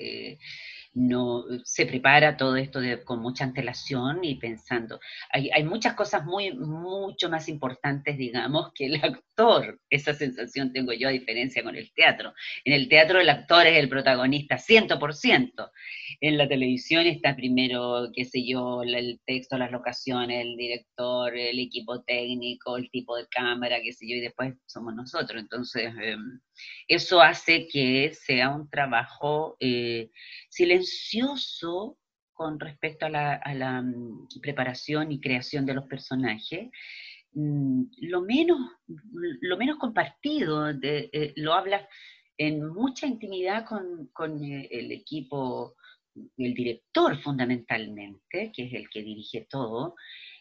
no 0.94 1.46
se 1.64 1.86
prepara 1.86 2.36
todo 2.36 2.56
esto 2.58 2.80
con 3.06 3.22
mucha 3.22 3.46
antelación 3.46 4.24
y 4.24 4.36
pensando. 4.36 5.00
Hay, 5.32 5.50
hay, 5.52 5.64
muchas 5.64 5.94
cosas 5.94 6.26
muy, 6.26 6.54
mucho 6.54 7.30
más 7.30 7.48
importantes, 7.48 8.18
digamos, 8.18 8.72
que 8.76 8.88
el 8.88 8.96
actor. 9.04 9.80
Esa 9.90 10.14
sensación 10.14 10.74
tengo 10.74 10.94
yo 10.94 11.08
a 11.08 11.12
diferencia 11.12 11.64
con 11.64 11.76
el 11.76 11.92
teatro. 11.94 12.34
En 12.66 12.74
el 12.74 12.90
teatro 12.90 13.20
el 13.20 13.30
actor 13.30 13.68
es 13.68 13.78
el 13.78 13.90
protagonista 13.90 14.58
100%. 14.58 15.72
En 16.20 16.38
la 16.38 16.48
televisión 16.48 17.06
está 17.06 17.36
primero, 17.36 18.10
qué 18.14 18.26
sé 18.26 18.46
yo, 18.46 18.84
el 18.84 19.20
texto, 19.26 19.58
las 19.58 19.72
locaciones, 19.72 20.42
el 20.42 20.58
director, 20.58 21.36
el 21.36 21.60
equipo 21.60 22.04
técnico, 22.04 22.78
el 22.78 22.90
tipo 22.92 23.16
de 23.16 23.28
cámara, 23.28 23.78
qué 23.82 23.94
sé 23.94 24.08
yo, 24.08 24.18
y 24.18 24.22
después 24.22 24.54
somos 24.66 24.94
nosotros. 24.94 25.42
Entonces, 25.42 25.94
em, 26.02 26.40
eso 26.88 27.22
hace 27.22 27.68
que 27.68 28.14
sea 28.14 28.50
un 28.50 28.70
trabajo 28.70 29.58
eh, 29.60 30.12
silencioso 30.50 31.98
con 32.34 32.60
respecto 32.60 33.06
a 33.06 33.10
la, 33.10 33.82
mm, 33.82 34.28
preparación 34.42 35.12
y 35.12 35.22
creación 35.22 35.66
de 35.66 35.76
los 35.76 35.86
personajes, 35.86 36.70
mm, 37.34 37.84
lo 38.02 38.22
menos, 38.22 38.60
lo 39.42 39.58
menos 39.58 39.78
compartido, 39.78 40.70
eh, 40.70 41.34
lo 41.36 41.54
habla 41.54 41.88
en 42.38 42.68
mucha 42.68 43.06
intimidad 43.06 43.66
con, 43.66 44.44
eh, 44.44 44.68
el 44.72 44.92
equipo, 44.92 45.76
el 46.38 46.54
director 46.54 47.22
fundamentalmente, 47.22 48.52
que 48.52 48.64
es 48.64 48.74
el 48.74 48.90
que 48.90 49.04
dirige 49.04 49.48
todo, 49.50 49.96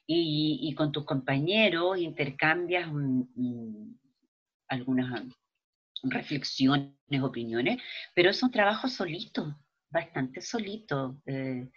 y, 0.06 0.74
con 0.74 0.90
tus 0.90 1.04
compañeros 1.04 1.98
intercambias 1.98 2.90
algunas 4.68 5.22
reflexiones, 6.02 6.95
opiniones, 7.23 7.83
pero 8.14 8.30
es 8.30 8.42
un 8.42 8.50
trabajo 8.50 8.88
solito, 8.88 9.57
bastante 9.90 10.40
solito. 10.40 11.21
Eh, 11.26 11.69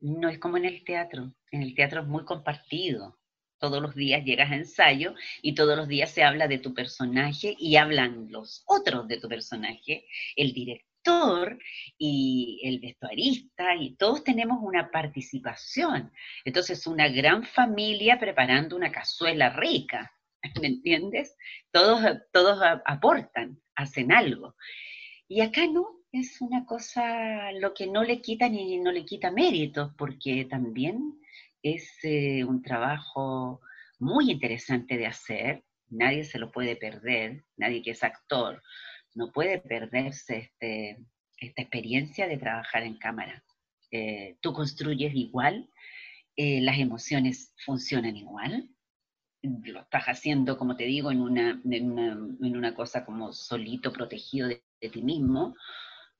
no 0.00 0.28
es 0.28 0.38
como 0.38 0.56
en 0.56 0.66
el 0.66 0.84
teatro. 0.84 1.34
En 1.50 1.62
el 1.62 1.74
teatro 1.74 2.02
es 2.02 2.06
muy 2.06 2.24
compartido. 2.24 3.18
Todos 3.58 3.80
los 3.80 3.94
días 3.94 4.24
llegas 4.24 4.50
a 4.50 4.56
ensayo 4.56 5.14
y 5.40 5.54
todos 5.54 5.76
los 5.76 5.88
días 5.88 6.10
se 6.10 6.22
habla 6.22 6.48
de 6.48 6.58
tu 6.58 6.74
personaje 6.74 7.56
y 7.58 7.76
hablan 7.76 8.26
los 8.30 8.62
otros 8.66 9.08
de 9.08 9.18
tu 9.18 9.28
personaje, 9.28 10.06
el 10.36 10.52
director 10.52 11.58
y 11.98 12.60
el 12.64 12.80
vestuarista 12.80 13.74
y 13.76 13.96
todos 13.96 14.24
tenemos 14.24 14.58
una 14.62 14.90
participación. 14.90 16.12
Entonces, 16.44 16.86
una 16.86 17.08
gran 17.08 17.44
familia 17.44 18.18
preparando 18.18 18.76
una 18.76 18.92
cazuela 18.92 19.50
rica. 19.50 20.12
¿Me 20.60 20.68
entiendes? 20.68 21.36
Todos, 21.70 22.02
todos 22.32 22.58
aportan, 22.84 23.60
hacen 23.76 24.12
algo. 24.12 24.56
Y 25.28 25.40
acá 25.40 25.66
no, 25.66 26.02
es 26.12 26.40
una 26.40 26.64
cosa 26.64 27.52
lo 27.52 27.74
que 27.74 27.86
no 27.86 28.04
le 28.04 28.20
quita 28.20 28.48
ni 28.48 28.78
no 28.78 28.92
le 28.92 29.04
quita 29.04 29.30
méritos, 29.30 29.92
porque 29.96 30.44
también 30.44 31.20
es 31.62 31.90
eh, 32.02 32.44
un 32.44 32.62
trabajo 32.62 33.60
muy 33.98 34.30
interesante 34.30 34.96
de 34.98 35.06
hacer, 35.06 35.64
nadie 35.88 36.24
se 36.24 36.38
lo 36.38 36.50
puede 36.50 36.76
perder, 36.76 37.44
nadie 37.56 37.82
que 37.82 37.92
es 37.92 38.02
actor 38.02 38.62
no 39.14 39.32
puede 39.32 39.60
perderse 39.60 40.36
este, 40.38 40.98
esta 41.38 41.62
experiencia 41.62 42.26
de 42.26 42.36
trabajar 42.36 42.82
en 42.82 42.98
cámara. 42.98 43.44
Eh, 43.90 44.36
tú 44.40 44.52
construyes 44.52 45.14
igual, 45.14 45.70
eh, 46.36 46.60
las 46.60 46.78
emociones 46.78 47.52
funcionan 47.64 48.16
igual, 48.16 48.68
lo 49.64 49.80
estás 49.80 50.04
haciendo, 50.04 50.56
como 50.56 50.76
te 50.76 50.84
digo, 50.84 51.10
en 51.10 51.20
una, 51.20 51.60
en 51.70 52.56
una, 52.56 52.74
cosa 52.74 53.04
como 53.04 53.32
solito, 53.32 53.92
protegido 53.92 54.48
de 54.48 54.62
ti 54.80 55.02
mismo, 55.02 55.54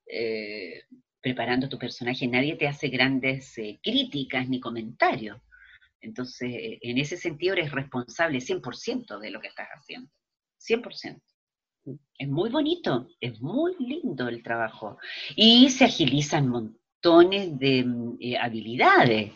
eh, 0.07 0.83
preparando 1.21 1.69
tu 1.69 1.78
personaje, 1.78 2.26
nadie 2.26 2.57
te 2.57 2.69
hace 2.69 2.88
grandes 2.88 3.57
eh, 3.59 3.81
críticas 3.83 4.49
ni 4.49 4.61
comentarios. 4.61 5.40
Entonces, 6.00 6.50
eh, 6.52 6.78
en 6.83 6.99
ese 6.99 7.16
sentido 7.16 7.54
eres 7.54 7.73
responsable 7.73 8.40
100% 8.40 9.19
de 9.19 9.31
lo 9.31 9.40
que 9.40 9.49
estás 9.49 9.69
haciendo. 9.69 10.11
100%. 10.59 11.21
Es 12.19 12.28
muy 12.28 12.50
bonito, 12.50 13.09
es 13.21 13.40
muy 13.40 13.75
lindo 13.78 14.28
el 14.28 14.43
trabajo. 14.43 14.99
Y 15.35 15.71
se 15.71 15.85
agilizan 15.85 16.49
montones 16.49 17.59
de 17.59 18.38
habilidades. 18.40 19.33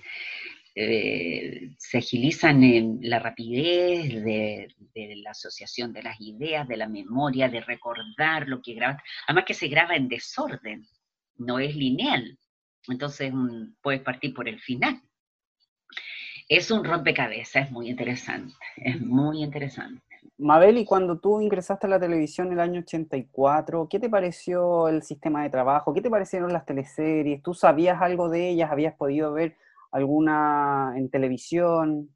Se 0.79 1.99
agilizan 1.99 2.63
en 2.63 2.99
la 3.03 3.19
rapidez 3.19 4.23
de, 4.23 4.69
de, 4.95 5.17
la 5.17 5.33
asociación 5.33 5.93
de 5.93 6.03
las 6.03 6.21
ideas, 6.21 6.69
de 6.69 6.77
la 6.77 6.89
memoria, 6.89 7.49
de 7.49 7.61
recordar 7.61 8.47
lo 8.47 8.63
que 8.63 8.75
grabas. 8.75 9.03
Además 9.27 9.45
que 9.45 9.55
se 9.55 9.67
graba 9.69 9.97
en 9.97 10.09
desorden, 10.09 10.87
no 11.37 11.59
es 11.59 11.75
lineal. 11.75 12.39
Entonces 12.87 13.33
puedes 13.83 14.03
partir 14.03 14.33
por 14.33 14.49
el 14.49 14.61
final. 14.61 15.01
Es 16.49 16.71
un 16.71 16.85
rompecabezas, 16.85 17.67
es 17.67 17.71
muy 17.73 17.91
interesante, 17.91 18.55
es 18.77 19.01
muy 19.01 19.43
interesante. 19.43 20.01
Mabel, 20.39 20.79
y 20.79 20.85
cuando 20.85 21.19
tú 21.19 21.41
ingresaste 21.41 21.87
a 21.89 21.91
la 21.91 22.01
televisión 22.01 22.47
en 22.47 22.53
el 22.55 22.61
año 22.61 22.81
84, 22.81 23.89
¿qué 23.91 23.99
te 23.99 24.09
pareció 24.09 24.89
el 24.89 25.03
sistema 25.03 25.43
de 25.43 25.51
trabajo? 25.51 25.93
¿Qué 25.93 26.01
te 26.01 26.09
parecieron 26.09 26.53
las 26.53 26.65
teleseries? 26.65 27.43
¿Tú 27.43 27.53
sabías 27.53 28.01
algo 28.01 28.29
de 28.29 28.51
ellas? 28.51 28.71
¿Habías 28.71 28.95
podido 28.95 29.33
ver 29.33 29.57
alguna 29.91 30.95
en 30.97 31.11
televisión? 31.11 32.11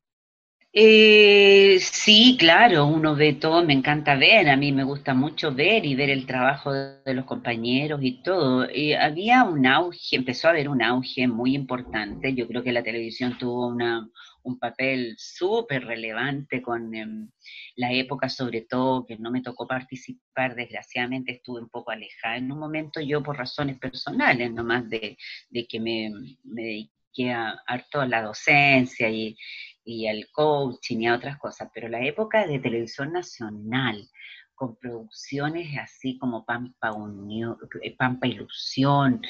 Eh, 0.74 1.78
sí, 1.80 2.36
claro, 2.38 2.86
uno 2.86 3.14
ve 3.14 3.34
todo, 3.34 3.62
me 3.62 3.74
encanta 3.74 4.16
ver, 4.16 4.48
a 4.48 4.56
mí 4.56 4.72
me 4.72 4.84
gusta 4.84 5.12
mucho 5.12 5.52
ver 5.52 5.84
y 5.84 5.94
ver 5.94 6.08
el 6.08 6.24
trabajo 6.24 6.72
de, 6.72 7.12
los 7.14 7.26
compañeros 7.26 8.00
y 8.02 8.22
todo. 8.22 8.66
Y 8.70 8.94
había 8.94 9.44
un 9.44 9.66
auge, 9.66 10.16
empezó 10.16 10.48
a 10.48 10.52
haber 10.52 10.70
un 10.70 10.82
auge 10.82 11.28
muy 11.28 11.54
importante, 11.54 12.34
yo 12.34 12.48
creo 12.48 12.62
que 12.62 12.72
la 12.72 12.82
televisión 12.82 13.36
tuvo 13.36 13.66
una, 13.68 14.08
un 14.44 14.58
papel 14.58 15.14
súper 15.18 15.84
relevante 15.84 16.62
con 16.62 16.94
em, 16.94 17.28
la 17.76 17.92
época 17.92 18.30
sobre 18.30 18.62
todo, 18.62 19.04
que 19.06 19.18
no 19.18 19.30
me 19.30 19.42
tocó 19.42 19.66
participar, 19.66 20.54
desgraciadamente 20.54 21.32
estuve 21.32 21.60
un 21.60 21.68
poco 21.68 21.90
alejada 21.90 22.38
en 22.38 22.50
un 22.50 22.58
momento 22.58 22.98
yo 23.00 23.22
por 23.22 23.36
razones 23.36 23.78
personales, 23.78 24.50
nomás 24.50 24.88
de, 24.88 25.18
de 25.50 25.66
que 25.66 25.80
me, 25.80 26.10
me 26.44 26.88
a, 27.30 27.60
harto 27.66 28.00
a 28.00 28.06
la 28.06 28.22
docencia 28.22 29.08
y 29.08 29.36
y 29.84 30.06
al 30.06 30.28
coaching 30.32 31.00
y 31.00 31.06
a 31.06 31.14
otras 31.14 31.38
cosas, 31.38 31.70
pero 31.74 31.88
la 31.88 32.04
época 32.04 32.46
de 32.46 32.58
televisión 32.58 33.12
nacional, 33.12 34.08
con 34.54 34.76
producciones 34.76 35.76
así 35.78 36.18
como 36.18 36.44
Pampa 36.44 36.92
Unión, 36.92 37.56
eh, 37.82 37.96
Pampa 37.96 38.28
Ilusión, 38.28 39.20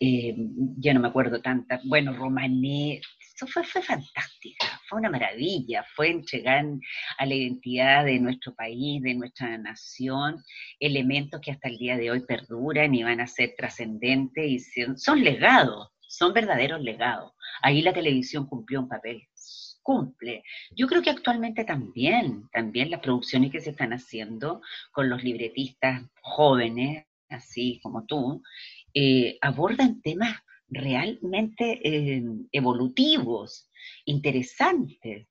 eh, 0.00 0.34
ya 0.78 0.94
no 0.94 1.00
me 1.00 1.08
acuerdo 1.08 1.42
tantas, 1.42 1.84
bueno, 1.84 2.14
Romané, 2.14 3.00
eso 3.20 3.46
fue, 3.46 3.64
fue 3.64 3.82
fantástica, 3.82 4.80
fue 4.88 4.98
una 4.98 5.10
maravilla, 5.10 5.84
fue 5.94 6.10
entregar 6.10 6.64
a 7.18 7.26
la 7.26 7.34
identidad 7.34 8.04
de 8.04 8.18
nuestro 8.18 8.54
país, 8.54 9.02
de 9.02 9.14
nuestra 9.14 9.58
nación, 9.58 10.42
elementos 10.80 11.40
que 11.40 11.52
hasta 11.52 11.68
el 11.68 11.76
día 11.76 11.96
de 11.96 12.10
hoy 12.10 12.20
perduran 12.20 12.94
y 12.94 13.02
van 13.02 13.20
a 13.20 13.26
ser 13.26 13.54
trascendentes 13.56 14.44
y 14.44 14.58
son 14.96 15.22
legados, 15.22 15.88
son 16.08 16.32
verdaderos 16.32 16.80
legados. 16.80 17.32
Ahí 17.62 17.82
la 17.82 17.92
televisión 17.92 18.46
cumplió 18.46 18.80
un 18.80 18.88
papel 18.88 19.28
cumple. 19.88 20.44
Yo 20.76 20.86
creo 20.86 21.00
que 21.00 21.08
actualmente 21.08 21.64
también, 21.64 22.46
también 22.52 22.90
las 22.90 23.00
producciones 23.00 23.50
que 23.50 23.62
se 23.62 23.70
están 23.70 23.94
haciendo 23.94 24.60
con 24.92 25.08
los 25.08 25.24
libretistas 25.24 26.02
jóvenes, 26.20 27.06
así 27.30 27.80
como 27.82 28.04
tú, 28.04 28.42
eh, 28.92 29.38
abordan 29.40 30.02
temas 30.02 30.36
realmente 30.68 31.80
eh, 31.82 32.22
evolutivos, 32.52 33.70
interesantes. 34.04 35.26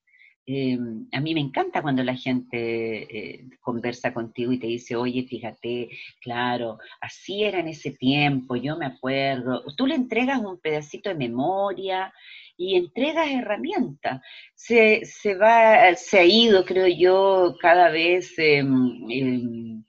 Eh, 0.50 0.77
a 1.12 1.20
mí 1.20 1.34
me 1.34 1.42
encanta 1.42 1.82
cuando 1.82 2.04
la 2.04 2.16
gente 2.16 3.46
conversa 3.60 4.13
contigo 4.13 4.54
y 4.54 4.60
te 4.60 4.68
dice, 4.68 4.96
oye, 4.96 5.24
fíjate, 5.24 5.89
claro, 6.22 6.80
así 7.01 7.44
era 7.44 7.60
en 7.60 7.68
ese 7.68 7.92
tiempo, 7.92 8.56
yo 8.56 8.77
me 8.77 8.86
acuerdo. 8.86 9.63
Tú 9.75 9.86
le 9.86 9.96
entregas 9.96 10.39
un 10.39 10.58
pedacito 10.58 11.10
de 11.10 11.16
memoria 11.16 12.13
y 12.56 12.75
entregas 12.77 13.27
herramientas. 13.30 14.22
Se, 14.56 15.04
va, 15.36 15.94
se 15.96 16.20
ha 16.20 16.25
ido, 16.25 16.63
creo 16.66 16.88
yo, 16.88 17.56
cada 17.62 17.89
vez 17.89 18.34
em, 18.39 19.12
em, 19.12 19.84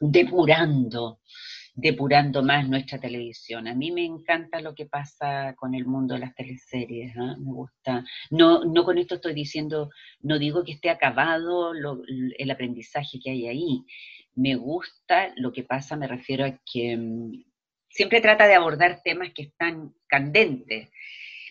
depurando, 0.00 1.20
depurando 1.76 2.42
más 2.42 2.68
nuestra 2.68 2.98
televisión. 2.98 3.68
A 3.68 3.74
mí 3.74 3.92
me 3.92 4.04
encanta 4.04 4.60
lo 4.60 4.74
que 4.74 4.86
pasa 4.86 5.54
con 5.56 5.74
el 5.74 5.86
mundo 5.86 6.14
de 6.14 6.20
las 6.20 6.34
teleseries, 6.34 7.14
¿ah? 7.16 7.36
me 7.38 7.52
gusta. 7.52 8.04
No, 8.30 8.64
no 8.64 8.84
con 8.84 8.98
esto 8.98 9.16
estoy 9.16 9.34
diciendo, 9.34 9.90
no 10.20 10.38
digo 10.38 10.64
que 10.64 10.72
esté 10.72 10.90
acabado 10.90 11.72
el 11.72 12.50
aprendizaje 12.50 13.20
que 13.22 13.30
hay 13.30 13.46
ahí. 13.46 13.84
Me 14.34 14.56
gusta 14.56 15.32
lo 15.36 15.52
que 15.52 15.62
pasa, 15.62 15.96
me 15.96 16.08
refiero 16.08 16.44
a 16.44 16.58
que 16.64 16.92
em, 16.92 17.44
siempre 17.88 18.20
trata 18.20 18.46
de 18.48 18.54
abordar 18.54 19.02
temas 19.04 19.30
que 19.32 19.42
están 19.42 19.94
candentes 20.08 20.90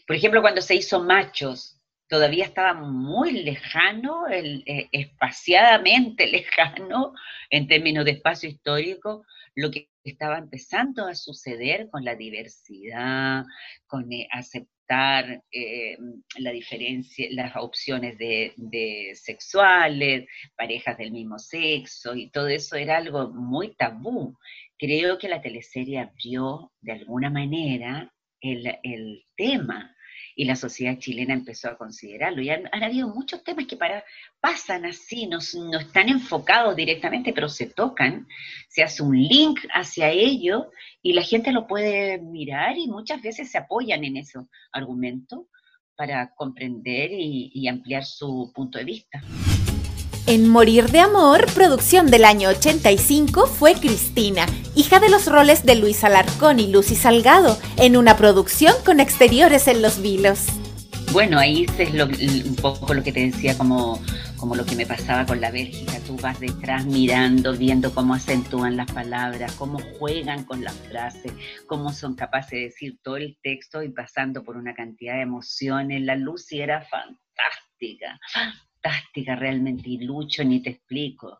por 0.05 0.15
ejemplo, 0.15 0.41
cuando 0.41 0.62
se 0.62 0.75
hizo 0.75 1.03
Machos, 1.03 1.82
todavía 2.08 2.46
estaba 2.46 2.74
muy 2.74 3.44
lejano, 3.44 4.27
eh, 4.29 4.88
espaciadamente 4.91 6.27
lejano 6.32 7.13
en 7.50 7.67
términos 7.67 8.05
de 8.05 8.12
espacio 8.12 8.50
histórico, 8.50 9.25
lo 9.55 9.72
que 9.72 9.89
estaba 10.12 10.38
empezando 10.38 11.06
a 11.08 11.16
suceder 11.16 11.90
con 11.90 12.04
la 12.04 12.16
diversidad, 12.16 13.44
con 13.88 14.12
eh, 14.12 14.28
aceptar 14.32 15.44
eh, 15.52 15.98
la 16.38 16.52
diferencia, 16.52 17.28
las 17.32 17.56
opciones 17.56 18.18
de, 18.18 19.12
sexuales, 19.16 20.28
parejas 20.56 20.98
del 20.98 21.12
mismo 21.12 21.40
sexo, 21.40 22.16
y 22.16 22.30
todo 22.30 22.48
eso 22.48 22.76
era 22.76 22.98
algo 22.98 23.30
muy 23.30 23.76
tabú. 23.76 24.38
Creo 24.78 25.18
que 25.18 25.30
la 25.30 25.42
teleserie 25.42 26.00
abrió 26.00 26.72
de 26.82 26.94
alguna 26.94 27.30
manera 27.30 28.14
el, 28.42 28.78
el 28.84 29.26
tema 29.36 29.95
y 30.36 30.46
la 30.46 30.56
sociedad 30.56 31.00
chilena 31.00 31.34
empezó 31.34 31.70
a 31.70 31.77
considerarlo. 31.77 32.42
Y 32.42 32.50
han, 32.50 32.68
habido 32.84 33.08
muchos 33.08 33.44
temas 33.44 33.65
que 33.65 33.77
para, 33.77 34.04
pasan 34.42 34.86
así, 34.86 35.27
no, 35.27 35.39
no, 35.72 35.80
están 35.80 36.10
enfocados 36.10 36.75
directamente, 36.75 37.32
pero 37.34 37.48
se 37.48 37.68
tocan, 37.68 38.27
se 38.68 38.84
hace 38.84 39.01
un 39.01 39.18
link 39.18 39.60
hacia 39.74 40.10
ello 40.10 40.72
y 41.01 41.13
la 41.13 41.24
gente 41.24 41.51
lo 41.51 41.65
puede 41.65 42.20
mirar 42.20 42.77
y 42.77 42.88
muchas 42.88 43.22
veces 43.22 43.50
se 43.50 43.58
apoyan 43.58 44.04
en 44.04 44.18
ese 44.18 44.39
argumento 44.74 45.48
para 45.96 46.34
comprender 46.36 47.12
y, 47.12 47.51
y 47.54 47.68
ampliar 47.70 48.04
su 48.04 48.51
punto 48.54 48.77
de 48.77 48.84
vista. 48.84 49.24
En 50.27 50.50
Morir 50.50 50.86
de 50.88 51.00
Amor, 51.00 51.46
producción 51.54 52.08
del 52.08 52.25
año 52.25 52.50
85, 52.50 53.46
fue 53.46 53.75
Cristina, 53.75 54.48
hija 54.75 55.00
de 55.00 55.10
los 55.10 55.25
roles 55.27 55.65
de 55.65 55.75
Luis 55.75 56.03
Alarcón 56.03 56.60
y 56.60 56.67
Lucy 56.67 56.96
Salgado, 56.96 57.58
en 57.77 57.96
una 57.96 58.17
producción 58.17 58.74
con 58.86 59.00
exteriores 59.00 59.67
en 59.67 59.82
Los 59.82 60.01
Vilos. 60.01 60.48
Bueno, 61.13 61.39
ahí 61.39 61.65
es 61.77 61.94
lo, 61.94 62.05
un 62.05 62.55
poco 62.58 62.94
lo 62.94 63.01
que 63.01 63.13
te 63.13 63.22
decía, 63.27 63.58
como, 63.58 64.01
como 64.36 64.55
lo 64.55 64.65
que 64.65 64.75
me 64.75 64.86
pasaba 64.86 65.25
con 65.25 65.39
la 65.39 65.50
Bélgica. 65.50 65.94
Tú 66.05 66.17
vas 66.17 66.41
detrás 66.41 66.86
mirando, 66.86 67.55
viendo 67.55 67.94
cómo 67.94 68.15
acentúan 68.15 68.75
las 68.75 68.91
palabras, 68.91 69.53
cómo 69.53 69.79
juegan 69.98 70.44
con 70.44 70.62
las 70.62 70.75
frases, 70.75 71.32
cómo 71.67 71.94
son 71.94 72.15
capaces 72.15 72.51
de 72.51 72.63
decir 72.65 73.00
todo 73.01 73.15
el 73.15 73.38
texto 73.41 73.82
y 73.82 73.89
pasando 73.89 74.44
por 74.44 74.58
una 74.58 74.74
cantidad 74.74 75.15
de 75.15 75.22
emociones. 75.22 76.01
La 76.01 76.17
Lucy 76.17 76.60
era 76.60 76.82
fantástica, 76.82 78.20
fantástica 78.34 79.38
realmente, 79.38 79.89
y 79.89 80.00
Lucho 80.00 80.44
ni 80.44 80.62
te 80.62 80.72
explico 80.72 81.39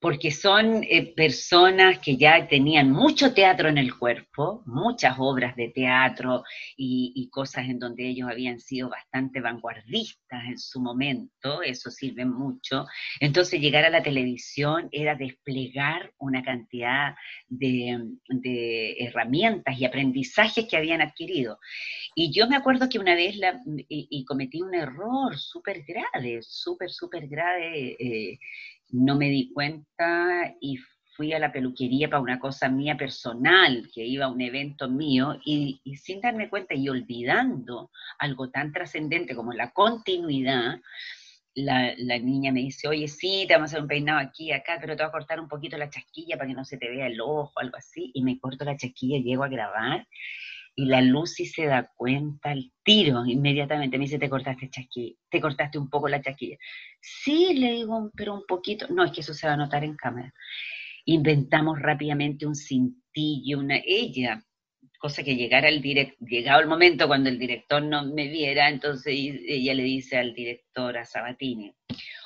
porque 0.00 0.30
son 0.30 0.84
eh, 0.84 1.12
personas 1.14 1.98
que 1.98 2.16
ya 2.16 2.46
tenían 2.46 2.90
mucho 2.90 3.34
teatro 3.34 3.68
en 3.68 3.78
el 3.78 3.96
cuerpo, 3.96 4.62
muchas 4.64 5.16
obras 5.18 5.56
de 5.56 5.70
teatro 5.70 6.44
y, 6.76 7.28
cosas 7.30 7.68
en 7.68 7.78
donde 7.78 8.08
ellos 8.08 8.28
habían 8.30 8.58
sido 8.58 8.88
bastante 8.88 9.40
vanguardistas 9.40 10.44
en 10.46 10.58
su 10.58 10.80
momento, 10.80 11.62
eso 11.62 11.90
sirve 11.90 12.24
mucho. 12.24 12.86
Entonces 13.20 13.60
llegar 13.60 13.84
a 13.84 13.90
la 13.90 14.02
televisión 14.02 14.88
era 14.90 15.14
desplegar 15.14 16.12
una 16.18 16.42
cantidad 16.42 17.14
de, 17.48 18.96
herramientas 18.98 19.78
y 19.78 19.84
aprendizajes 19.84 20.66
que 20.68 20.76
habían 20.76 21.02
adquirido. 21.02 21.58
Y 22.14 22.32
yo 22.32 22.48
me 22.48 22.56
acuerdo 22.56 22.88
que 22.88 22.98
una 22.98 23.14
vez 23.14 23.36
y, 23.88 24.24
cometí 24.24 24.62
un 24.62 24.74
error 24.74 25.36
súper 25.36 25.84
grave, 25.84 26.40
súper, 26.42 26.90
súper 26.90 27.28
grave. 27.28 27.96
Eh, 27.98 28.38
no 28.90 29.16
me 29.16 29.28
di 29.28 29.52
cuenta 29.52 30.54
y 30.60 30.78
fui 31.18 31.32
a 31.32 31.40
la 31.40 31.50
peluquería 31.50 32.08
para 32.08 32.22
una 32.22 32.38
cosa 32.38 32.68
mía 32.68 32.96
personal, 32.96 33.90
que 33.92 34.04
iba 34.06 34.26
a 34.26 34.30
un 34.30 34.40
evento 34.40 34.88
mío, 34.88 35.36
y, 35.44 35.80
sin 35.96 36.20
darme 36.20 36.48
cuenta 36.48 36.74
y 36.74 36.88
olvidando 36.88 37.90
algo 38.20 38.50
tan 38.50 38.72
trascendente 38.72 39.34
como 39.34 39.52
la 39.52 39.72
continuidad, 39.72 40.80
la, 41.56 41.92
niña 42.20 42.52
me 42.52 42.60
dice, 42.60 42.86
oye, 42.86 43.08
sí, 43.08 43.46
te 43.48 43.54
vamos 43.54 43.70
a 43.70 43.72
hacer 43.72 43.82
un 43.82 43.88
peinado 43.88 44.20
aquí, 44.20 44.52
acá, 44.52 44.78
pero 44.80 44.96
te 44.96 45.02
voy 45.02 45.08
a 45.08 45.12
cortar 45.12 45.40
un 45.40 45.48
poquito 45.48 45.76
la 45.76 45.90
chasquilla 45.90 46.36
para 46.36 46.46
que 46.46 46.54
no 46.54 46.64
se 46.64 46.78
te 46.78 46.88
vea 46.88 47.08
el 47.08 47.20
ojo, 47.20 47.52
algo 47.56 47.76
así, 47.76 48.12
y 48.14 48.22
me 48.22 48.38
corto 48.38 48.64
la 48.64 48.76
chasquilla, 48.76 49.18
llego 49.18 49.42
a 49.42 49.48
grabar, 49.48 50.06
y 50.78 50.84
la 50.84 51.00
Lucy 51.00 51.44
se 51.44 51.66
da 51.66 51.90
cuenta 51.96 52.50
al 52.50 52.70
tiro 52.84 53.26
inmediatamente. 53.26 53.98
Me 53.98 54.04
dice, 54.04 54.16
te 54.16 54.30
cortaste 54.30 54.70
chasquilla, 54.70 55.16
te 55.28 55.40
cortaste 55.40 55.76
un 55.76 55.90
poco 55.90 56.08
la 56.08 56.22
chasquilla. 56.22 56.56
Sí, 57.00 57.52
le 57.54 57.72
digo, 57.72 58.12
pero 58.14 58.34
un 58.34 58.44
poquito. 58.46 58.86
No, 58.88 59.04
es 59.04 59.10
que 59.10 59.22
eso 59.22 59.34
se 59.34 59.48
va 59.48 59.54
a 59.54 59.56
notar 59.56 59.82
en 59.82 59.96
cámara. 59.96 60.32
Inventamos 61.04 61.80
rápidamente 61.80 62.46
un 62.46 62.54
cintillo, 62.54 63.58
una 63.58 63.80
ella, 63.84 64.40
cosa 65.00 65.24
que 65.24 65.34
llegara 65.34 65.68
el 65.68 65.82
direct, 65.82 66.16
llegado 66.20 66.60
el 66.60 66.68
momento 66.68 67.08
cuando 67.08 67.28
el 67.28 67.40
director 67.40 67.82
no 67.82 68.04
me 68.04 68.28
viera, 68.28 68.68
entonces 68.68 69.12
ella 69.16 69.74
le 69.74 69.82
dice 69.82 70.16
al 70.16 70.32
director, 70.32 70.96
a 70.96 71.04
Sabatini, 71.04 71.74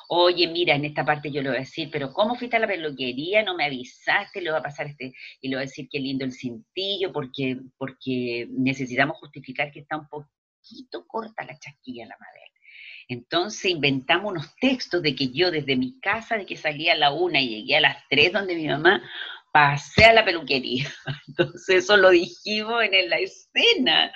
oye, 0.08 0.48
mira, 0.48 0.74
en 0.74 0.84
esta 0.84 1.04
parte 1.04 1.30
yo 1.30 1.42
le 1.42 1.50
voy 1.50 1.58
a 1.58 1.60
decir, 1.60 1.88
pero 1.90 2.12
¿cómo 2.12 2.34
fuiste 2.34 2.56
a 2.56 2.60
la 2.60 2.66
peluquería? 2.66 3.42
No 3.42 3.56
me 3.56 3.64
avisaste, 3.64 4.40
le 4.40 4.50
va 4.50 4.58
a 4.58 4.62
pasar 4.62 4.86
este, 4.86 5.12
y 5.40 5.48
le 5.48 5.56
voy 5.56 5.62
a 5.62 5.66
decir 5.66 5.88
qué 5.90 6.00
lindo 6.00 6.24
el 6.24 6.32
cintillo, 6.32 7.12
porque, 7.12 7.58
porque 7.78 8.46
necesitamos 8.50 9.18
justificar 9.18 9.70
que 9.70 9.80
está 9.80 9.96
un 9.96 10.08
poquito 10.08 11.06
corta 11.06 11.44
la 11.44 11.58
chasquilla 11.58 12.06
la 12.06 12.16
madera. 12.18 12.52
Entonces 13.08 13.70
inventamos 13.70 14.32
unos 14.32 14.56
textos 14.56 15.02
de 15.02 15.14
que 15.14 15.28
yo 15.28 15.50
desde 15.50 15.76
mi 15.76 15.98
casa, 16.00 16.36
de 16.36 16.46
que 16.46 16.56
salía 16.56 16.92
a 16.94 16.96
la 16.96 17.12
una 17.12 17.40
y 17.40 17.48
llegué 17.48 17.76
a 17.76 17.80
las 17.80 17.96
tres 18.08 18.32
donde 18.32 18.54
mi 18.54 18.68
mamá, 18.68 19.02
pasé 19.52 20.06
a 20.06 20.12
la 20.12 20.24
peluquería. 20.24 20.90
Entonces 21.28 21.84
eso 21.84 21.96
lo 21.96 22.10
dijimos 22.10 22.82
en 22.90 23.10
la 23.10 23.18
escena. 23.18 24.12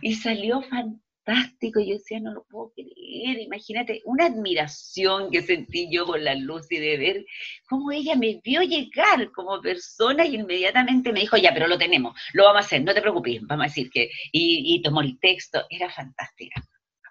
Y 0.00 0.14
salió 0.14 0.60
fantástico 0.62 1.01
fantástico. 1.24 1.80
yo 1.80 1.94
decía, 1.94 2.20
no 2.20 2.32
lo 2.32 2.44
puedo 2.44 2.72
creer. 2.74 3.40
Imagínate, 3.40 4.02
una 4.04 4.26
admiración 4.26 5.30
que 5.30 5.42
sentí 5.42 5.88
yo 5.90 6.06
con 6.06 6.22
la 6.24 6.34
luz 6.34 6.70
y 6.70 6.78
de 6.78 6.96
ver 6.96 7.26
cómo 7.68 7.90
ella 7.92 8.14
me 8.16 8.40
vio 8.42 8.62
llegar 8.62 9.30
como 9.32 9.60
persona 9.60 10.24
y 10.24 10.36
inmediatamente 10.36 11.12
me 11.12 11.20
dijo, 11.20 11.36
ya, 11.36 11.52
pero 11.52 11.66
lo 11.66 11.78
tenemos, 11.78 12.18
lo 12.32 12.44
vamos 12.44 12.62
a 12.62 12.66
hacer, 12.66 12.82
no 12.82 12.94
te 12.94 13.02
preocupes, 13.02 13.40
vamos 13.42 13.64
a 13.64 13.68
decir 13.68 13.90
que, 13.90 14.10
y, 14.32 14.80
tomó 14.82 15.00
el 15.00 15.18
texto, 15.18 15.62
era 15.70 15.90
fantástica, 15.90 16.62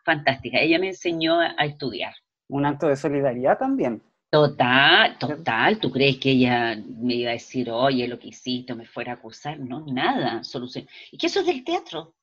fantástica. 0.03 0.59
Ella 0.59 0.79
me 0.79 0.87
enseñó 0.87 1.39
a, 1.39 1.53
estudiar. 1.65 2.13
Un 2.49 2.65
acto 2.65 2.87
de 2.87 2.95
solidaridad 2.95 3.57
también. 3.57 4.01
Total, 4.29 5.17
total. 5.17 5.79
¿Tú 5.79 5.91
crees 5.91 6.17
que 6.17 6.31
ella 6.31 6.77
me 6.87 7.15
iba 7.15 7.31
a 7.31 7.33
decir, 7.33 7.69
oye, 7.69 8.07
lo 8.07 8.17
que 8.17 8.29
hiciste, 8.29 8.73
me 8.75 8.85
fuera 8.85 9.13
a 9.13 9.15
acusar? 9.15 9.59
No, 9.59 9.85
nada, 9.85 10.43
solución. 10.43 10.87
Y 11.11 11.17
que 11.17 11.27
eso 11.27 11.41
es 11.41 11.45
del 11.45 11.63
teatro. 11.63 12.15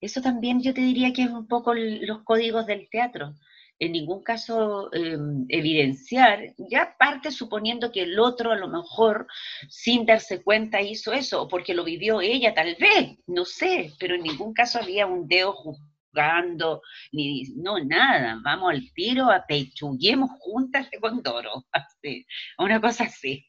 Eso 0.00 0.20
también 0.20 0.62
yo 0.62 0.74
te 0.74 0.80
diría 0.80 1.12
que 1.12 1.22
es 1.22 1.30
un 1.30 1.46
poco 1.46 1.74
los 1.74 2.22
códigos 2.24 2.66
del 2.66 2.88
teatro. 2.90 3.34
En 3.78 3.92
ningún 3.92 4.22
caso 4.22 4.92
em, 4.94 5.46
evidenciar, 5.48 6.54
ya 6.70 6.96
parte 6.96 7.32
suponiendo 7.32 7.90
que 7.90 8.02
el 8.02 8.18
otro 8.20 8.52
a 8.52 8.56
lo 8.56 8.68
mejor 8.68 9.26
sin 9.68 10.06
darse 10.06 10.42
cuenta 10.42 10.80
hizo 10.80 11.12
eso, 11.12 11.42
o 11.42 11.48
porque 11.48 11.74
lo 11.74 11.82
vivió 11.82 12.20
ella 12.20 12.54
tal 12.54 12.76
vez, 12.78 13.18
no 13.26 13.44
sé, 13.44 13.92
pero 13.98 14.14
en 14.14 14.22
ningún 14.22 14.54
caso 14.54 14.78
había 14.78 15.06
un 15.06 15.26
dedo 15.26 15.52
juzgando, 15.54 16.82
ni 17.10 17.42
no, 17.56 17.82
nada, 17.82 18.38
vamos 18.44 18.70
al 18.72 18.92
tiro, 18.94 19.30
a 19.30 19.44
pechuguemos 19.44 20.30
juntas 20.38 20.88
de 20.90 21.00
Condoro, 21.00 21.64
una 22.58 22.80
cosa 22.80 23.04
así. 23.04 23.44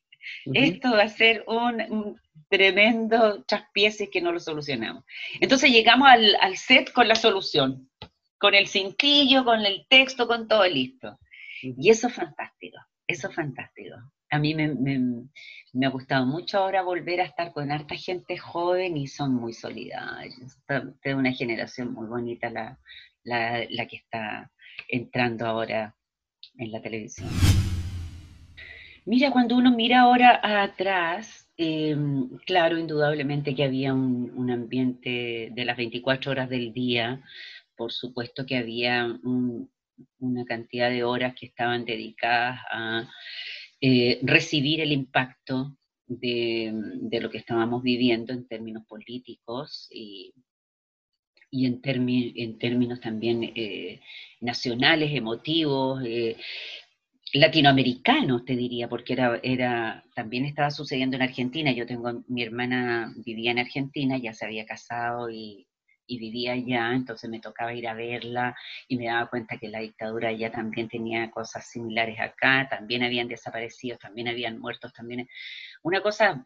Esto 0.54 0.92
va 0.92 1.04
a 1.04 1.10
ser 1.10 1.44
un, 1.48 2.20
tremendo 2.50 3.44
traspiés 3.44 4.04
que 4.12 4.22
no 4.22 4.32
lo 4.32 4.40
solucionamos. 4.40 5.04
Entonces 5.40 5.72
llegamos 5.72 6.08
al, 6.08 6.58
set 6.58 6.92
con 6.92 7.08
la 7.08 7.16
solución, 7.16 7.90
con 8.38 8.54
el 8.54 8.68
cintillo, 8.68 9.44
con 9.44 9.66
el 9.66 9.86
texto, 9.90 10.28
con 10.28 10.48
todo 10.48 10.66
listo. 10.68 11.18
Y 11.62 11.90
eso 11.90 12.08
es 12.08 12.14
fantástico, 12.14 12.78
eso 13.08 13.30
es 13.30 13.36
fantástico. 13.36 13.96
A 14.30 14.40
mí 14.40 14.54
me, 14.54 15.86
ha 15.86 15.90
gustado 15.90 16.26
mucho 16.26 16.60
ahora 16.60 16.82
volver 16.82 17.22
a 17.22 17.26
estar 17.26 17.54
con 17.54 17.72
harta 17.72 17.96
gente 17.96 18.38
joven 18.38 18.98
y 18.98 19.08
son 19.08 19.34
muy 19.34 19.54
solidarios. 19.54 20.58
Es 21.04 21.16
una 21.16 21.32
generación 21.32 21.94
muy 21.94 22.08
bonita 22.08 22.50
la, 22.50 22.78
la 23.24 23.88
que 23.88 23.98
está 23.98 24.52
entrando 24.88 25.46
ahora 25.46 25.96
en 26.58 26.72
la 26.72 26.82
televisión. 26.82 27.30
Mira, 29.06 29.30
cuando 29.32 29.56
uno 29.56 29.72
mira 29.72 30.02
ahora 30.02 30.40
atrás, 30.64 31.48
em, 31.58 32.28
claro, 32.46 32.78
indudablemente 32.80 33.54
que 33.56 33.64
había 33.64 33.94
un, 33.94 34.50
ambiente 34.50 35.50
de 35.52 35.66
las 35.66 35.78
24 35.78 36.32
horas 36.32 36.50
del 36.50 36.74
día, 36.74 37.22
por 37.78 37.92
supuesto 37.92 38.46
que 38.46 38.58
había 38.58 39.08
una 40.20 40.46
cantidad 40.46 40.90
de 40.90 41.04
horas 41.04 41.36
que 41.36 41.46
estaban 41.48 41.86
dedicadas 41.86 42.60
a 42.72 43.08
eh, 43.80 44.20
recibir 44.24 44.82
el 44.82 44.92
impacto 44.92 45.78
de, 46.08 46.74
lo 47.22 47.30
que 47.30 47.38
estábamos 47.38 47.84
viviendo 47.84 48.34
en 48.34 48.48
términos 48.48 48.86
políticos 48.88 49.88
y, 49.92 50.34
en, 51.52 51.80
términos 51.82 53.00
también 53.02 53.44
eh, 53.56 54.02
nacionales, 54.42 55.12
emotivos, 55.14 56.02
eh, 56.04 56.38
latinoamericanos, 57.34 58.46
te 58.46 58.56
diría, 58.56 58.88
porque 58.88 59.14
era, 59.14 59.40
era, 59.44 60.04
también 60.16 60.46
estaba 60.46 60.72
sucediendo 60.72 61.16
en 61.16 61.24
Argentina. 61.24 61.72
Yo 61.72 61.86
tengo, 61.86 62.24
mi 62.28 62.44
hermana 62.44 63.14
vivía 63.18 63.52
en 63.52 63.60
Argentina, 63.60 64.18
ya 64.18 64.34
se 64.34 64.46
había 64.46 64.66
casado 64.66 65.30
y, 65.30 65.68
vivía 66.08 66.54
allá, 66.54 66.94
entonces 66.94 67.28
me 67.32 67.40
tocaba 67.40 67.74
ir 67.74 67.88
a 67.88 67.96
verla 67.96 68.56
y 68.88 68.96
me 68.96 69.08
daba 69.08 69.28
cuenta 69.28 69.58
que 69.58 69.70
la 69.70 69.80
dictadura 69.80 70.32
ya 70.32 70.52
también 70.52 70.88
tenía 70.88 71.32
cosas 71.32 71.68
similares 71.68 72.20
acá, 72.20 72.68
también 72.70 73.02
habían 73.02 73.28
desaparecido, 73.28 73.98
también 73.98 74.28
habían 74.28 74.60
muertos, 74.60 74.94
también 74.94 75.28
una 75.82 76.02
cosa 76.02 76.46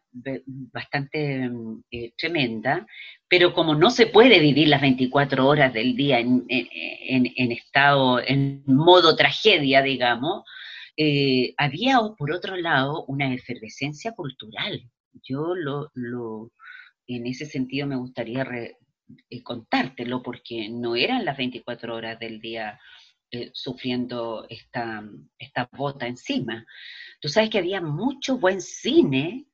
bastante 0.72 1.46
mm, 1.46 1.82
eh, 1.90 2.12
tremenda, 2.16 2.86
pero 3.28 3.52
como 3.52 3.74
no 3.74 3.90
se 3.90 4.06
puede 4.06 4.40
vivir 4.40 4.68
las 4.68 4.80
24 4.80 5.46
horas 5.46 5.74
del 5.74 5.94
día 5.94 6.20
en, 6.20 7.52
estado, 7.52 8.18
en 8.18 8.62
modo 8.64 9.14
tragedia, 9.14 9.82
digamos, 9.82 10.44
eh, 11.02 11.54
había 11.56 11.98
por 12.18 12.30
otro 12.30 12.56
lado 12.56 13.06
una 13.06 13.32
efervescencia 13.32 14.12
cultural. 14.12 14.90
Yo 15.22 15.54
lo, 15.54 15.90
lo 15.94 16.52
en 17.06 17.26
ese 17.26 17.46
sentido 17.46 17.86
me 17.86 17.96
gustaría 17.96 18.42
eh, 18.42 19.42
contártelo 19.42 20.22
porque 20.22 20.68
no 20.68 20.96
eran 20.96 21.24
las 21.24 21.38
24 21.38 21.94
horas 21.96 22.18
del 22.18 22.38
día 22.38 22.78
eh, 23.30 23.50
sufriendo 23.54 24.46
esta, 24.50 25.02
esta 25.38 25.70
bota 25.72 26.06
encima. 26.06 26.66
Tú 27.18 27.30
sabes 27.30 27.48
que 27.48 27.60
había 27.60 27.80
mucho 27.80 28.36
buen 28.36 28.60
cine, 28.60 29.46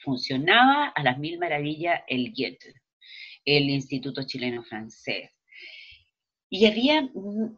funcionaba 0.00 0.88
a 0.88 1.02
las 1.02 1.18
mil 1.18 1.38
maravillas 1.38 2.02
el 2.06 2.32
GIET, 2.34 2.62
el 3.46 3.70
Instituto 3.70 4.24
Chileno 4.24 4.62
Francés. 4.62 5.30
Y 6.50 6.66
había 6.66 7.08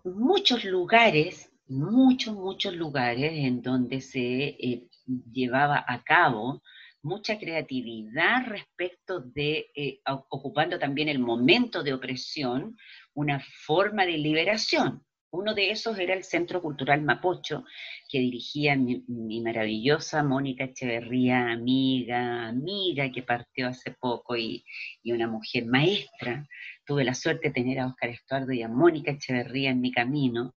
muchos 0.04 0.64
lugares, 0.64 1.50
muchos, 1.68 2.34
muchos 2.34 2.74
lugares 2.74 3.32
en 3.32 3.62
donde 3.62 4.00
se 4.00 4.20
eh, 4.20 4.88
llevaba 5.32 5.84
a 5.86 6.02
cabo 6.02 6.62
mucha 7.02 7.38
creatividad 7.38 8.46
respecto 8.46 9.20
de, 9.20 9.70
eh, 9.74 10.00
ocupando 10.30 10.78
también 10.78 11.08
el 11.08 11.18
momento 11.18 11.82
de 11.82 11.94
opresión, 11.94 12.76
una 13.14 13.40
forma 13.66 14.04
de 14.04 14.18
liberación. 14.18 15.04
Uno 15.30 15.54
de 15.54 15.70
esos 15.70 15.98
era 15.98 16.14
el 16.14 16.24
Centro 16.24 16.62
Cultural 16.62 17.02
Mapocho, 17.02 17.64
que 18.08 18.18
dirigía 18.18 18.76
mi, 18.76 19.04
maravillosa 19.42 20.22
Mónica 20.22 20.64
Echeverría, 20.64 21.50
amiga, 21.50 22.48
amiga 22.48 23.12
que 23.12 23.22
partió 23.22 23.68
hace 23.68 23.90
poco 24.00 24.36
y, 24.36 24.64
y, 25.02 25.12
una 25.12 25.28
mujer 25.28 25.66
maestra. 25.66 26.46
Tuve 26.86 27.04
la 27.04 27.14
suerte 27.14 27.48
de 27.48 27.54
tener 27.54 27.78
a 27.78 27.88
Oscar 27.88 28.08
Estuardo 28.08 28.52
y 28.52 28.62
a 28.62 28.68
Mónica 28.68 29.12
Echeverría 29.12 29.70
en 29.70 29.82
mi 29.82 29.92
camino. 29.92 30.54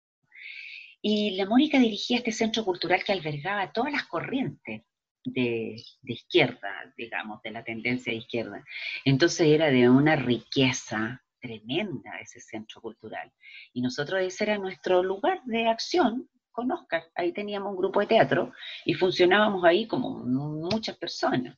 Y 1.01 1.33
la 1.37 1.47
Mónica 1.47 1.79
dirigía 1.79 2.19
este 2.19 2.33
centro 2.33 2.65
cultural 2.65 3.05
que 3.05 3.13
albergaba 3.13 3.73
todas 3.73 3.93
las 3.93 4.07
corrientes 4.07 4.83
de, 5.25 5.77
izquierda, 6.05 6.93
digamos, 6.97 7.43
de 7.43 7.51
la 7.51 7.65
tendencia 7.65 8.13
de 8.13 8.19
izquierda. 8.19 8.65
Entonces 9.05 9.47
era 9.47 9.71
de 9.71 9.89
una 9.89 10.17
riqueza 10.17 11.23
tremenda 11.41 12.19
ese 12.21 12.41
centro 12.41 12.81
cultural. 12.81 13.33
Y 13.73 13.81
nosotros 13.81 14.21
ese 14.21 14.45
era 14.45 14.59
nuestro 14.59 15.03
lugar 15.03 15.43
de 15.45 15.69
acción 15.69 16.29
con. 16.51 16.69
Ahí 17.15 17.33
teníamos 17.33 17.71
un 17.71 17.79
grupo 17.79 18.01
de 18.01 18.07
teatro 18.07 18.53
y 18.85 18.95
funcionábamos 18.95 19.65
ahí 19.65 19.87
como 19.87 20.11
muchas 20.11 20.97
personas. 20.97 21.57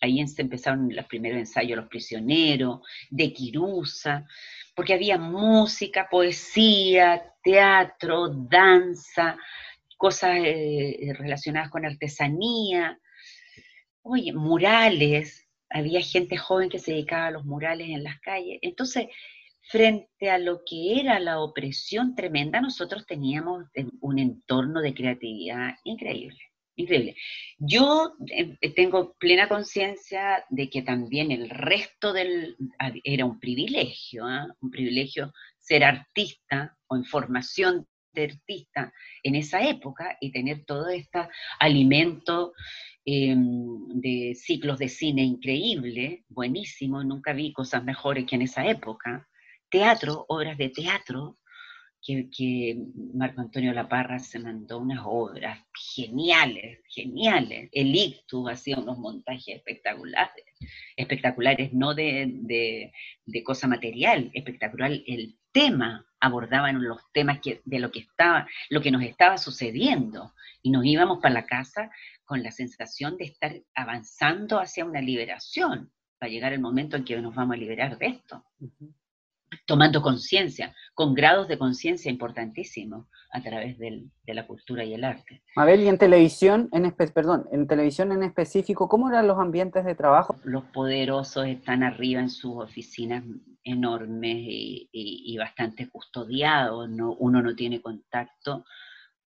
Ahí 0.00 0.18
empezaron 0.18 0.88
los 0.94 1.04
primeros 1.04 1.38
ensayos 1.38 1.76
Los 1.76 1.88
Prisioneros, 1.88 2.80
de 3.10 3.32
Quirusa, 3.34 4.26
porque 4.74 4.94
había 4.94 5.18
música, 5.18 6.08
poesía, 6.10 7.22
teatro, 7.42 8.28
danza, 8.28 9.36
cosas 9.96 10.38
eh, 10.42 11.12
relacionadas 11.18 11.70
con 11.70 11.84
artesanía, 11.84 12.98
oye, 14.02 14.32
murales, 14.32 15.46
había 15.68 16.00
gente 16.00 16.36
joven 16.36 16.68
que 16.68 16.78
se 16.78 16.92
dedicaba 16.92 17.26
a 17.26 17.30
los 17.30 17.44
murales 17.44 17.88
en 17.88 18.02
las 18.02 18.18
calles. 18.20 18.58
Entonces, 18.62 19.06
frente 19.62 20.30
a 20.30 20.38
lo 20.38 20.62
que 20.64 21.00
era 21.00 21.20
la 21.20 21.40
opresión 21.40 22.14
tremenda, 22.14 22.60
nosotros 22.60 23.06
teníamos 23.06 23.64
un 24.00 24.18
entorno 24.18 24.80
de 24.80 24.94
creatividad 24.94 25.74
increíble, 25.84 26.40
increíble. 26.80 27.16
Yo 27.58 28.12
eh, 28.28 28.56
tengo 28.74 29.14
plena 29.18 29.48
conciencia 29.48 30.44
de 30.48 30.68
que 30.68 30.82
también 30.82 31.30
el 31.30 31.48
resto 31.50 32.12
del, 32.12 32.56
era 33.04 33.24
un 33.24 33.38
privilegio, 33.38 34.26
¿ah? 34.26 34.46
un 34.60 34.70
privilegio 34.70 35.32
ser 35.58 35.84
artista 35.84 36.76
o 36.88 36.96
en 36.96 37.04
formación 37.04 37.86
de 38.12 38.24
artista 38.24 38.92
en 39.22 39.34
esa 39.36 39.60
época 39.62 40.16
y 40.20 40.32
tener 40.32 40.64
todo 40.64 40.88
este 40.88 41.28
alimento 41.58 42.52
em, 43.04 43.86
de 44.00 44.34
ciclos 44.34 44.78
de 44.78 44.88
cine 44.88 45.22
increíble, 45.22 46.24
buenísimo, 46.28 47.04
nunca 47.04 47.32
vi 47.32 47.52
cosas 47.52 47.84
mejores 47.84 48.26
que 48.26 48.36
en 48.36 48.42
esa 48.42 48.66
época. 48.66 49.28
Teatro, 49.70 50.24
obras 50.28 50.58
de 50.58 50.70
teatro, 50.70 51.38
que, 52.02 52.78
Marco 53.14 53.40
Antonio 53.40 53.72
Laparra 53.72 54.18
se 54.18 54.38
mandó 54.38 54.78
unas 54.78 55.00
obras 55.04 55.58
geniales, 55.94 56.80
geniales. 56.88 57.68
El 57.72 57.94
Ictus 57.94 58.50
hacía 58.50 58.78
unos 58.78 58.98
montajes 58.98 59.56
espectaculares, 59.56 60.44
espectaculares, 60.96 61.72
no 61.72 61.94
de, 61.94 62.30
de, 62.42 62.92
de 63.26 63.42
cosa 63.42 63.66
material, 63.66 64.30
espectacular. 64.32 64.92
El 65.06 65.36
tema, 65.52 66.06
abordaban 66.20 66.82
los 66.82 67.00
temas 67.12 67.40
que, 67.40 67.60
de 67.64 67.78
lo 67.78 67.90
que, 67.90 68.00
estaba, 68.00 68.46
lo 68.68 68.80
que 68.80 68.90
nos 68.90 69.02
estaba 69.02 69.38
sucediendo. 69.38 70.34
Y 70.62 70.70
nos 70.70 70.84
íbamos 70.84 71.18
para 71.20 71.34
la 71.34 71.46
casa 71.46 71.90
con 72.24 72.42
la 72.42 72.50
sensación 72.50 73.16
de 73.16 73.24
estar 73.24 73.54
avanzando 73.74 74.60
hacia 74.60 74.84
una 74.84 75.00
liberación, 75.00 75.92
para 76.18 76.30
llegar 76.30 76.52
el 76.52 76.60
momento 76.60 76.96
en 76.96 77.04
que 77.04 77.16
nos 77.20 77.34
vamos 77.34 77.54
a 77.54 77.58
liberar 77.58 77.98
de 77.98 78.06
esto 78.06 78.44
tomando 79.66 80.02
conciencia, 80.02 80.74
con 80.94 81.14
grados 81.14 81.48
de 81.48 81.58
conciencia 81.58 82.10
importantísimos 82.10 83.06
a 83.32 83.40
través 83.42 83.78
del, 83.78 84.10
de 84.24 84.34
la 84.34 84.46
cultura 84.46 84.84
y 84.84 84.94
el 84.94 85.04
arte. 85.04 85.42
Mabel, 85.56 85.82
y 85.82 85.88
en 85.88 85.98
televisión, 85.98 86.68
en 86.72 86.90
perdón, 86.92 87.46
en 87.52 87.66
televisión 87.66 88.12
en 88.12 88.22
específico, 88.22 88.88
¿cómo 88.88 89.08
eran 89.08 89.26
los 89.26 89.38
ambientes 89.38 89.84
de 89.84 89.94
trabajo? 89.94 90.36
Los 90.44 90.64
poderosos 90.64 91.46
están 91.46 91.82
arriba 91.82 92.20
en 92.20 92.30
sus 92.30 92.62
oficinas 92.62 93.24
enormes 93.62 94.36
y, 94.38 95.36
bastante 95.38 95.88
custodiados, 95.88 96.88
no, 96.88 97.14
uno 97.14 97.42
no 97.42 97.54
tiene 97.54 97.80
contacto 97.80 98.64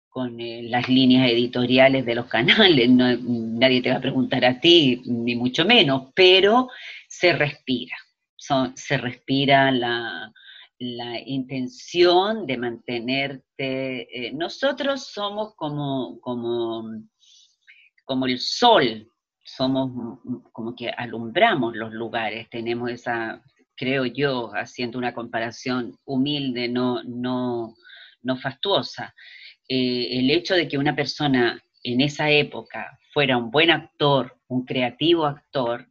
con 0.08 0.40
eh, 0.40 0.64
las 0.64 0.90
líneas 0.90 1.30
editoriales 1.30 2.06
de 2.06 2.16
los 2.16 2.26
canales, 2.26 2.90
nadie 2.90 3.82
te 3.82 3.92
va 3.92 3.98
a 3.98 4.02
preguntar 4.02 4.44
a 4.44 4.60
ti, 4.60 5.02
ni 5.06 5.36
mucho 5.36 5.66
menos, 5.66 6.12
pero 6.16 6.70
se 7.08 7.34
respira 7.34 7.96
se 8.39 8.97
respira 8.97 9.71
la, 9.71 10.32
intención 11.25 12.45
de 12.47 12.58
mantenerte. 12.58 14.28
Eh, 14.28 14.32
nosotros 14.34 15.08
somos 15.08 15.54
como, 15.56 16.19
como, 16.21 16.86
como 18.06 18.25
el 18.25 18.39
sol, 18.39 19.12
somos 19.43 20.19
como 20.54 20.75
que 20.75 20.89
alumbramos 20.89 21.75
los 21.75 21.91
lugares, 21.91 22.49
tenemos 22.49 22.89
esa, 22.91 23.43
creo 23.75 24.06
yo, 24.06 24.52
haciendo 24.54 24.97
una 24.97 25.13
comparación 25.13 25.97
humilde, 26.06 26.69
no, 26.69 27.04
no, 27.04 27.75
no 28.21 28.38
fastuosa. 28.38 29.13
Eh, 29.67 30.19
el 30.19 30.32
hecho 30.32 30.56
de 30.56 30.67
que 30.67 30.78
una 30.78 30.95
persona 30.95 31.62
en 31.84 32.02
esa 32.02 32.30
época 32.30 32.99
fuera 33.13 33.38
un 33.38 33.52
buen 33.52 33.69
actor, 33.69 34.38
un 34.47 34.65
creativo 34.65 35.25
actor, 35.25 35.88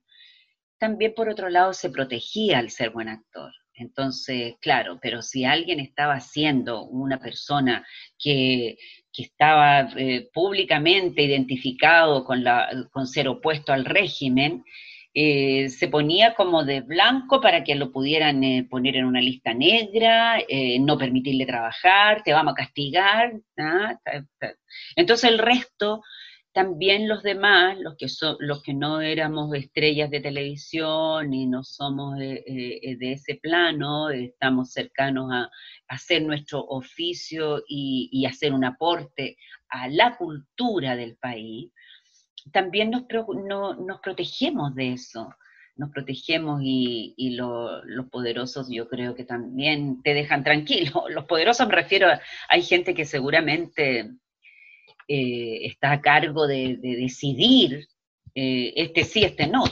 también 0.79 1.14
por 1.14 1.29
otro 1.29 1.49
lado 1.49 1.73
se 1.73 1.91
protegía 1.91 2.59
al 2.59 2.71
ser 2.71 2.91
buen 2.91 3.09
actor. 3.09 3.53
Entonces, 3.79 4.55
claro, 4.61 4.99
pero 5.01 5.23
si 5.23 5.45
alguien 5.45 5.79
estaba 5.81 6.21
siendo 6.21 6.85
una 6.85 7.19
persona 7.19 7.87
que, 8.19 8.77
estaba 9.17 9.81
eh, 9.97 10.29
públicamente 10.33 11.23
identificado 11.23 12.25
con, 12.25 12.45
con 12.93 13.09
ser 13.09 13.27
opuesto 13.27 13.73
al 13.73 13.85
régimen, 13.85 14.62
eh, 15.12 15.71
se 15.71 15.88
ponía 15.88 16.35
como 16.35 16.64
de 16.64 16.83
blanco 16.83 17.41
para 17.41 17.64
que 17.64 17.75
lo 17.75 17.91
pudieran 17.91 18.45
eh, 18.45 18.64
poner 18.71 18.95
en 18.95 19.07
una 19.07 19.21
lista 19.21 19.53
negra, 19.55 20.38
no 20.79 20.97
permitirle 20.97 21.47
trabajar, 21.47 22.23
te 22.23 22.33
vamos 22.33 22.53
a 22.53 22.62
castigar. 22.62 23.33
¿ah? 23.59 23.99
Entonces 24.95 25.29
el 25.29 25.38
resto 25.38 26.03
también 26.59 27.07
los 27.07 27.23
demás, 27.23 27.79
los 27.79 27.94
que, 27.97 28.09
los 28.40 28.64
que 28.64 28.75
no 28.75 29.01
éramos 29.01 29.55
estrellas 29.55 30.11
de 30.11 30.18
televisión 30.18 31.33
y 31.33 31.47
no 31.47 31.62
somos 31.62 32.18
de, 32.18 32.42
eh, 32.49 32.99
ese 33.01 33.37
plano, 33.37 34.11
estamos 34.11 34.73
cercanos 34.73 35.31
a, 35.33 35.49
hacer 35.87 36.23
nuestro 36.23 36.64
oficio 36.64 37.62
y, 37.68 38.27
hacer 38.27 38.53
un 38.53 38.64
aporte 38.64 39.37
a 39.68 39.87
la 39.87 40.16
cultura 40.16 40.97
del 40.97 41.16
país, 41.16 41.71
también 42.53 42.90
nos, 42.90 43.05
nos 43.79 44.01
protegemos 44.01 44.75
de 44.75 44.94
eso 44.94 45.29
nos 45.77 45.90
protegemos 45.90 46.61
y, 46.64 47.37
los 47.37 48.11
poderosos 48.11 48.68
yo 48.68 48.88
creo 48.88 49.14
que 49.14 49.23
también 49.23 50.03
te 50.03 50.12
dejan 50.12 50.42
tranquilo. 50.42 51.05
Los 51.09 51.27
poderosos 51.27 51.68
me 51.68 51.77
refiero 51.77 52.09
a, 52.09 52.21
hay 52.49 52.62
gente 52.62 52.94
que 52.94 53.05
seguramente 53.05 54.11
eh, 55.09 55.66
está 55.66 55.92
a 55.92 56.01
cargo 56.03 56.47
de, 56.47 56.77
decidir 56.77 57.88
eh, 58.35 58.73
este 58.77 59.05
sí, 59.05 59.25
este 59.25 59.47
no. 59.47 59.64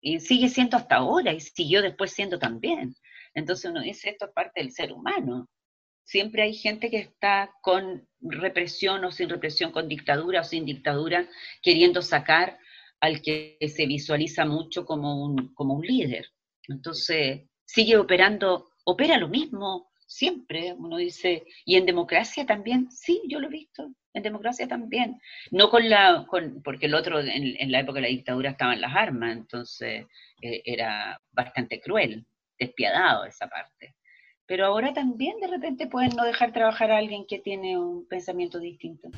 Y 0.00 0.18
sigue 0.20 0.48
siendo 0.48 0.76
hasta 0.76 0.96
ahora 0.96 1.32
y 1.32 1.40
siguió 1.40 1.82
después 1.82 2.12
siendo 2.12 2.38
también. 2.38 2.96
Entonces 3.34 3.70
uno 3.70 3.82
dice, 3.82 4.10
esto 4.10 4.26
es 4.26 4.32
parte 4.32 4.60
del 4.60 4.72
ser 4.72 4.92
humano. 4.92 5.48
Siempre 6.04 6.42
hay 6.42 6.54
gente 6.54 6.90
que 6.90 6.98
está 6.98 7.52
con 7.60 8.08
represión 8.20 9.04
o 9.04 9.12
sin 9.12 9.28
represión, 9.28 9.72
con 9.72 9.88
dictadura 9.88 10.40
o 10.40 10.44
sin 10.44 10.64
dictadura, 10.64 11.28
queriendo 11.62 12.02
sacar 12.02 12.58
al 13.00 13.20
que 13.20 13.58
se 13.68 13.86
visualiza 13.86 14.44
mucho 14.44 14.84
como 14.84 15.22
un, 15.24 15.54
como 15.54 15.74
un 15.74 15.86
líder. 15.86 16.26
Entonces, 16.68 17.42
sigue 17.64 17.96
operando, 17.96 18.70
opera 18.84 19.18
lo 19.18 19.28
mismo 19.28 19.92
siempre. 20.06 20.72
Uno 20.72 20.96
dice, 20.96 21.44
¿y 21.64 21.76
en 21.76 21.86
democracia 21.86 22.46
también? 22.46 22.90
Sí, 22.90 23.22
yo 23.28 23.38
lo 23.40 23.48
he 23.48 23.50
visto, 23.50 23.92
en 24.14 24.22
democracia 24.22 24.68
también. 24.68 25.20
No 25.50 25.70
con 25.70 25.88
la, 25.88 26.24
con, 26.28 26.62
porque 26.62 26.86
el 26.86 26.94
otro, 26.94 27.20
en, 27.20 27.72
la 27.72 27.80
época 27.80 27.96
de 27.96 28.02
la 28.02 28.08
dictadura 28.08 28.50
estaban 28.50 28.80
las 28.80 28.94
armas, 28.94 29.36
entonces 29.36 30.06
eh, 30.40 30.62
era 30.64 31.20
bastante 31.32 31.80
cruel, 31.80 32.24
despiadado 32.58 33.24
esa 33.24 33.48
parte. 33.48 33.94
Pero 34.46 34.66
ahora 34.66 34.92
también 34.92 35.38
de 35.40 35.46
repente 35.46 35.86
pueden 35.86 36.10
no 36.16 36.24
dejar 36.24 36.52
trabajar 36.52 36.90
a 36.90 36.98
alguien 36.98 37.26
que 37.26 37.38
tiene 37.38 37.78
un 37.78 38.06
pensamiento 38.06 38.58
distinto. 38.58 39.08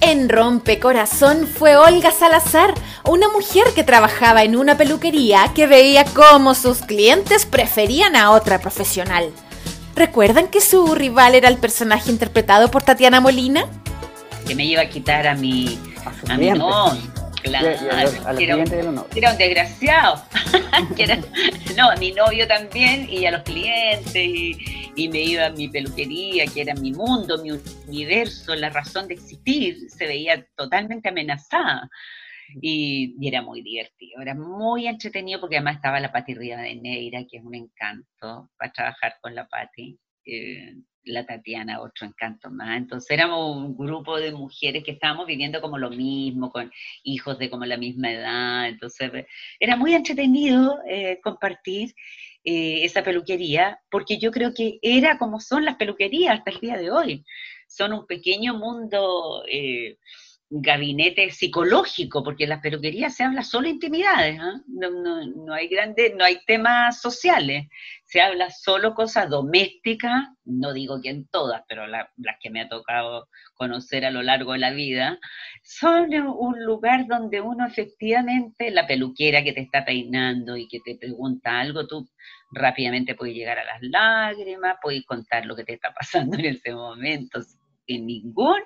En 0.00 0.28
Rompecorazón 0.28 1.46
fue 1.46 1.76
Olga 1.76 2.12
Salazar, 2.12 2.72
una 3.04 3.28
mujer 3.28 3.64
que 3.74 3.82
trabajaba 3.82 4.44
en 4.44 4.56
una 4.56 4.76
peluquería 4.76 5.50
que 5.56 5.66
veía 5.66 6.04
cómo 6.04 6.54
sus 6.54 6.82
clientes 6.82 7.46
preferían 7.46 8.14
a 8.14 8.30
otra 8.30 8.60
profesional. 8.60 9.32
¿Recuerdan 9.96 10.46
que 10.46 10.60
su 10.60 10.94
rival 10.94 11.34
era 11.34 11.48
el 11.48 11.58
personaje 11.58 12.12
interpretado 12.12 12.70
por 12.70 12.84
Tatiana 12.84 13.20
Molina? 13.20 13.68
Que 14.48 14.54
me 14.54 14.64
iba 14.64 14.80
a 14.80 14.88
quitar 14.88 15.26
a 15.26 15.34
mi, 15.34 15.78
a, 16.26 16.36
mi 16.38 16.48
Claro, 17.42 17.68
era, 18.38 18.56
un 18.56 19.38
desgraciado. 19.38 20.22
no, 21.76 21.90
a 21.90 21.96
mi 21.96 22.12
novio 22.12 22.48
también 22.48 23.08
y 23.08 23.26
a 23.26 23.30
los 23.30 23.42
clientes 23.42 24.16
y, 24.16 25.08
me 25.08 25.20
iba 25.20 25.46
a 25.46 25.50
mi 25.50 25.68
peluquería, 25.68 26.46
que 26.46 26.62
era 26.62 26.74
mi 26.74 26.92
mundo, 26.92 27.40
mi 27.40 27.52
universo, 27.86 28.54
la 28.56 28.68
razón 28.68 29.06
de 29.06 29.14
existir, 29.14 29.88
se 29.88 30.06
veía 30.06 30.44
totalmente 30.56 31.08
amenazada. 31.08 31.88
Y, 32.60 33.14
era 33.26 33.42
muy 33.42 33.62
divertido, 33.62 34.20
era 34.20 34.34
muy 34.34 34.88
entretenido 34.88 35.40
porque 35.40 35.56
además 35.56 35.76
estaba 35.76 36.00
la 36.00 36.10
Pati 36.10 36.34
de 36.34 36.80
Neira, 36.82 37.24
que 37.30 37.36
es 37.36 37.44
un 37.44 37.54
encanto 37.54 38.50
para 38.58 38.72
trabajar 38.72 39.16
con 39.20 39.34
la 39.34 39.46
Pati. 39.46 39.96
Eh, 40.24 40.74
la 41.04 41.26
Tatiana, 41.26 41.80
otro 41.80 42.06
encanto 42.06 42.50
más. 42.50 42.76
Entonces 42.76 43.10
éramos 43.10 43.56
un 43.56 43.76
grupo 43.76 44.18
de 44.18 44.32
mujeres 44.32 44.84
que 44.84 44.92
estábamos 44.92 45.26
viviendo 45.26 45.60
como 45.60 45.78
lo 45.78 45.90
mismo, 45.90 46.50
con 46.50 46.70
hijos 47.02 47.38
de 47.38 47.50
como 47.50 47.64
la 47.64 47.76
misma 47.76 48.12
edad. 48.12 48.68
Entonces 48.68 49.26
era 49.58 49.76
muy 49.76 49.94
entretenido 49.94 50.78
eh, 50.88 51.20
compartir 51.22 51.94
eh, 52.44 52.84
esa 52.84 53.02
peluquería, 53.02 53.80
porque 53.90 54.18
yo 54.18 54.30
creo 54.30 54.54
que 54.54 54.78
era 54.82 55.18
como 55.18 55.40
son 55.40 55.64
las 55.64 55.76
peluquerías 55.76 56.38
hasta 56.38 56.50
el 56.50 56.60
día 56.60 56.76
de 56.76 56.90
hoy. 56.90 57.24
Son 57.66 57.92
un 57.92 58.06
pequeño 58.06 58.54
mundo 58.54 59.44
eh, 59.50 59.98
gabinete 60.50 61.30
psicológico, 61.30 62.24
porque 62.24 62.44
en 62.44 62.50
las 62.50 62.62
peluquerías 62.62 63.14
se 63.14 63.22
habla 63.22 63.42
solo 63.42 63.68
intimidades, 63.68 64.40
¿ah? 64.40 64.60
no, 64.66 64.90
no, 64.90 65.26
no, 65.26 65.52
hay 65.52 65.68
grandes, 65.68 66.14
no 66.16 66.24
hay 66.24 66.38
temas 66.46 67.02
sociales, 67.02 67.68
se 68.04 68.22
habla 68.22 68.50
solo 68.50 68.94
cosas 68.94 69.28
domésticas, 69.28 70.28
no 70.46 70.72
digo 70.72 71.02
que 71.02 71.10
en 71.10 71.28
todas, 71.28 71.62
pero 71.68 71.86
las 71.86 72.08
que 72.40 72.48
me 72.48 72.62
ha 72.62 72.68
tocado 72.68 73.28
conocer 73.54 74.06
a 74.06 74.10
lo 74.10 74.22
largo 74.22 74.52
de 74.52 74.60
la 74.60 74.70
vida, 74.70 75.18
son 75.62 76.14
un 76.14 76.64
lugar 76.64 77.06
donde 77.06 77.42
uno 77.42 77.66
efectivamente, 77.66 78.70
la 78.70 78.86
peluquera 78.86 79.44
que 79.44 79.52
te 79.52 79.60
está 79.60 79.84
peinando 79.84 80.56
y 80.56 80.66
que 80.66 80.80
te 80.80 80.96
pregunta 80.96 81.60
algo, 81.60 81.86
tú 81.86 82.08
rápidamente 82.52 83.14
puedes 83.14 83.34
llegar 83.34 83.58
a 83.58 83.64
las 83.64 83.82
lágrimas, 83.82 84.76
puedes 84.80 85.04
contar 85.04 85.44
lo 85.44 85.54
que 85.54 85.64
te 85.64 85.74
está 85.74 85.92
pasando 85.92 86.38
en 86.38 86.46
ese 86.46 86.72
momento, 86.72 87.40
sin 87.86 88.06
ningún, 88.06 88.60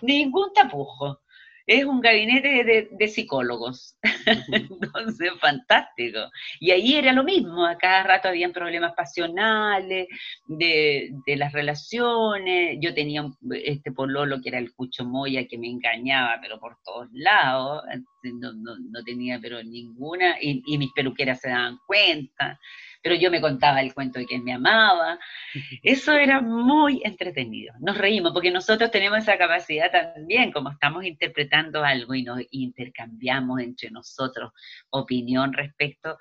ningún 0.00 0.52
tapujo 0.52 1.23
es 1.66 1.84
un 1.84 2.00
gabinete 2.00 2.88
de, 2.90 3.08
psicólogos. 3.08 3.96
Entonces, 4.52 5.30
fantástico. 5.40 6.20
Y 6.60 6.70
ahí 6.70 6.94
era 6.94 7.12
lo 7.12 7.24
mismo, 7.24 7.66
a 7.66 7.78
cada 7.78 8.02
rato 8.02 8.28
habían 8.28 8.52
problemas 8.52 8.92
pasionales, 8.94 10.08
de, 10.46 11.10
las 11.26 11.52
relaciones. 11.52 12.78
Yo 12.80 12.94
tenía 12.94 13.24
este 13.64 13.92
pololo 13.92 14.40
que 14.40 14.50
era 14.50 14.58
el 14.58 14.72
Cucho 14.74 15.04
Moya 15.04 15.46
que 15.46 15.58
me 15.58 15.68
engañaba, 15.68 16.38
pero 16.40 16.58
por 16.58 16.76
todos 16.84 17.08
lados. 17.12 17.82
No, 18.22 19.04
tenía 19.04 19.38
pero 19.40 19.62
ninguna, 19.62 20.36
y, 20.40 20.62
y 20.66 20.78
mis 20.78 20.92
peluqueras 20.92 21.40
se 21.40 21.50
daban 21.50 21.78
cuenta 21.86 22.58
pero 23.04 23.16
yo 23.16 23.30
me 23.30 23.42
contaba 23.42 23.82
el 23.82 23.92
cuento 23.92 24.18
de 24.18 24.24
que 24.24 24.38
me 24.38 24.54
amaba. 24.54 25.18
Eso 25.82 26.14
era 26.14 26.40
muy 26.40 27.02
entretenido. 27.04 27.74
Nos 27.78 27.98
reímos 27.98 28.32
porque 28.32 28.50
nosotros 28.50 28.90
tenemos 28.90 29.18
esa 29.18 29.36
capacidad 29.36 29.92
también, 29.92 30.50
como 30.50 30.70
estamos 30.70 31.04
interpretando 31.04 31.84
algo 31.84 32.14
y 32.14 32.22
nos 32.22 32.40
intercambiamos 32.50 33.60
entre 33.60 33.90
nosotros 33.90 34.52
opinión 34.88 35.52
respecto 35.52 36.16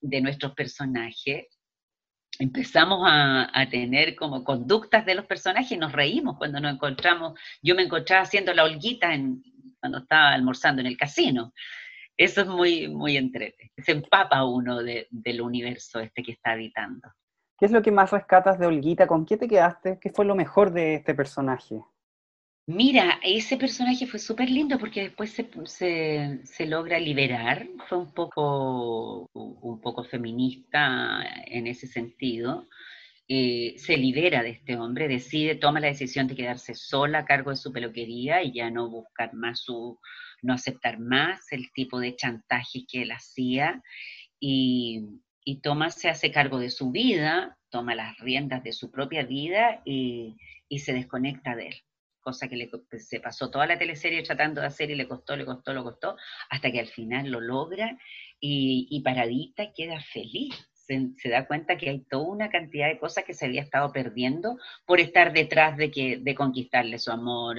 de 0.00 0.22
nuestros 0.22 0.54
personajes. 0.54 1.48
Empezamos 2.38 3.00
a, 3.06 3.66
tener 3.70 4.16
como 4.16 4.42
conductas 4.42 5.04
de 5.04 5.14
los 5.14 5.26
personajes 5.26 5.72
y 5.72 5.76
nos 5.76 5.92
reímos 5.92 6.38
cuando 6.38 6.60
nos 6.60 6.72
encontramos. 6.72 7.38
Yo 7.60 7.74
me 7.74 7.82
encontraba 7.82 8.22
haciendo 8.22 8.54
la 8.54 8.64
holguita 8.64 9.12
en, 9.12 9.42
cuando 9.78 9.98
estaba 9.98 10.32
almorzando 10.32 10.80
en 10.80 10.86
el 10.86 10.96
casino 10.96 11.52
eso 12.16 12.42
es 12.42 12.46
muy, 12.46 12.88
muy 12.88 13.16
entrete. 13.16 13.72
Se 13.76 13.92
empapa 13.92 14.44
uno 14.44 14.78
del 14.82 15.40
universo 15.40 16.00
este 16.00 16.22
que 16.22 16.32
está 16.32 16.52
habitando. 16.52 17.08
¿Qué 17.58 17.66
es 17.66 17.72
lo 17.72 17.82
que 17.82 17.92
más 17.92 18.10
rescatas 18.10 18.58
de 18.58 18.66
Olguita? 18.66 19.06
¿Con 19.06 19.24
qué 19.24 19.36
te 19.36 19.48
quedaste? 19.48 19.98
¿Qué 20.00 20.10
fue 20.10 20.24
lo 20.24 20.34
mejor 20.34 20.72
de 20.72 20.96
este 20.96 21.14
personaje? 21.14 21.80
Mira, 22.66 23.18
ese 23.22 23.56
personaje 23.56 24.06
fue 24.06 24.20
súper 24.20 24.48
lindo 24.48 24.78
porque 24.78 25.02
después 25.02 25.32
se, 25.32 26.46
se, 26.46 26.66
logra 26.66 26.98
liberar, 26.98 27.66
fue 27.88 27.98
un 27.98 28.12
poco, 28.12 29.28
un 29.32 29.80
poco 29.80 30.04
feminista 30.04 31.24
en 31.46 31.66
ese 31.66 31.88
sentido, 31.88 32.68
eh, 33.26 33.74
se 33.78 33.96
libera 33.96 34.42
de 34.42 34.50
este 34.50 34.76
hombre, 34.76 35.08
decide, 35.08 35.56
toma 35.56 35.80
la 35.80 35.88
decisión 35.88 36.28
de 36.28 36.36
quedarse 36.36 36.74
sola 36.74 37.20
a 37.20 37.24
cargo 37.24 37.50
de 37.50 37.56
su 37.56 37.72
peluquería 37.72 38.42
y 38.42 38.52
ya 38.52 38.70
no 38.70 38.88
buscar 38.88 39.34
más 39.34 39.60
su, 39.60 39.98
no 40.42 40.52
aceptar 40.52 40.98
más 40.98 41.50
el 41.52 41.72
tipo 41.72 42.00
de 42.00 42.14
chantaje 42.16 42.84
que 42.86 43.02
él 43.02 43.12
hacía 43.12 43.82
y, 44.38 45.20
y 45.44 45.60
se 45.90 46.08
hace 46.08 46.32
cargo 46.32 46.58
de 46.58 46.70
su 46.70 46.90
vida, 46.90 47.56
toma 47.70 47.94
las 47.94 48.18
riendas 48.18 48.62
de 48.62 48.72
su 48.72 48.90
propia 48.90 49.24
vida 49.24 49.80
y, 49.84 50.36
se 50.78 50.92
desconecta 50.92 51.54
de 51.54 51.68
él. 51.68 51.74
Cosa 52.20 52.48
que 52.48 52.56
le, 52.56 52.70
se 52.98 53.20
pasó 53.20 53.50
toda 53.50 53.66
la 53.66 53.78
teleserie 53.78 54.22
tratando 54.22 54.60
de 54.60 54.68
hacer 54.68 54.90
y 54.90 54.94
le 54.94 55.06
costó, 55.06 55.36
le 55.36 55.44
costó, 55.44 55.72
le 55.74 55.82
costó, 55.82 56.16
hasta 56.48 56.70
que 56.70 56.80
al 56.80 56.86
final 56.86 57.30
lo 57.30 57.40
logra 57.40 57.98
y, 58.40 58.86
y 58.90 59.00
paradita 59.02 59.72
queda 59.72 60.00
feliz. 60.00 60.54
Se, 60.72 61.10
se, 61.18 61.28
da 61.28 61.46
cuenta 61.46 61.76
que 61.76 61.90
hay 61.90 62.04
toda 62.04 62.28
una 62.28 62.48
cantidad 62.48 62.88
de 62.88 62.98
cosas 62.98 63.24
que 63.24 63.34
se 63.34 63.46
había 63.46 63.62
estado 63.62 63.92
perdiendo 63.92 64.56
por 64.86 64.98
estar 64.98 65.32
detrás 65.32 65.76
de, 65.76 65.90
que, 65.90 66.16
de 66.16 66.34
conquistarle 66.34 66.98
su 66.98 67.12
amor, 67.12 67.58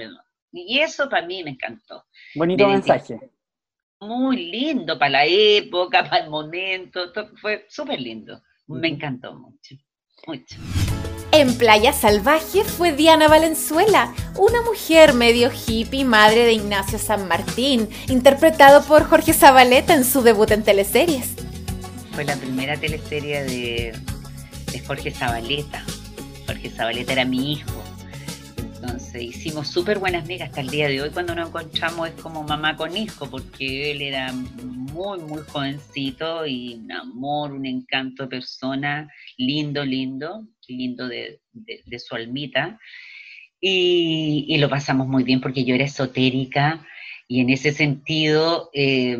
y 0.54 0.78
eso 0.78 1.08
para 1.08 1.26
mí 1.26 1.42
me 1.42 1.50
encantó. 1.50 2.04
Bonito 2.34 2.68
mensaje. 2.68 3.18
Muy 4.00 4.36
lindo 4.36 4.98
para 4.98 5.10
la 5.10 5.24
época, 5.26 6.04
para 6.04 6.24
el 6.24 6.30
momento, 6.30 7.12
fue 7.40 7.66
súper 7.68 8.00
lindo. 8.00 8.40
Me 8.66 8.88
encantó 8.88 9.34
mucho, 9.34 9.74
mucho. 10.26 10.56
En 11.32 11.58
Playa 11.58 11.92
Salvaje 11.92 12.62
fue 12.62 12.92
Diana 12.92 13.26
Valenzuela, 13.26 14.14
una 14.38 14.62
mujer 14.62 15.14
medio 15.14 15.50
hippie, 15.50 16.04
madre 16.04 16.44
de 16.44 16.52
Ignacio 16.52 16.98
San 16.98 17.26
Martín, 17.26 17.88
interpretado 18.08 18.84
por 18.86 19.04
Jorge 19.04 19.32
Zabaleta 19.32 19.94
en 19.94 20.04
su 20.04 20.22
debut 20.22 20.50
en 20.52 20.62
teleseries. 20.62 21.34
Fue 22.12 22.24
la 22.24 22.36
primera 22.36 22.76
teleserie 22.76 23.42
de, 23.42 23.98
de 24.70 24.80
Jorge 24.80 25.10
Zabaleta. 25.10 25.84
Jorge 26.46 26.70
Zabaleta 26.70 27.12
era 27.12 27.24
mi 27.24 27.52
hijo 27.52 27.84
entonces 28.84 29.22
hicimos 29.22 29.68
súper 29.68 29.98
buenas 29.98 30.24
amigas 30.24 30.48
hasta 30.48 30.60
el 30.60 30.68
día 30.68 30.88
de 30.88 31.00
hoy 31.00 31.10
cuando 31.10 31.34
nos 31.34 31.48
encontramos 31.48 32.08
es 32.08 32.14
como 32.20 32.42
mamá 32.42 32.76
con 32.76 32.94
hijo, 32.94 33.28
porque 33.30 33.90
él 33.90 34.02
era 34.02 34.30
muy, 34.32 35.20
muy 35.20 35.40
jovencito 35.42 36.46
y 36.46 36.74
un 36.74 36.92
amor, 36.92 37.52
un 37.52 37.64
encanto 37.64 38.24
de 38.24 38.28
persona, 38.28 39.08
lindo, 39.38 39.84
lindo, 39.84 40.46
lindo 40.68 41.08
de, 41.08 41.40
su 41.98 42.14
almita. 42.14 42.78
Y, 43.58 44.54
lo 44.58 44.68
pasamos 44.68 45.08
muy 45.08 45.24
bien 45.24 45.40
porque 45.40 45.64
yo 45.64 45.74
era 45.74 45.84
esotérica, 45.84 46.86
y 47.26 47.40
en 47.40 47.48
ese 47.50 47.72
sentido 47.72 48.68
eh, 48.74 49.16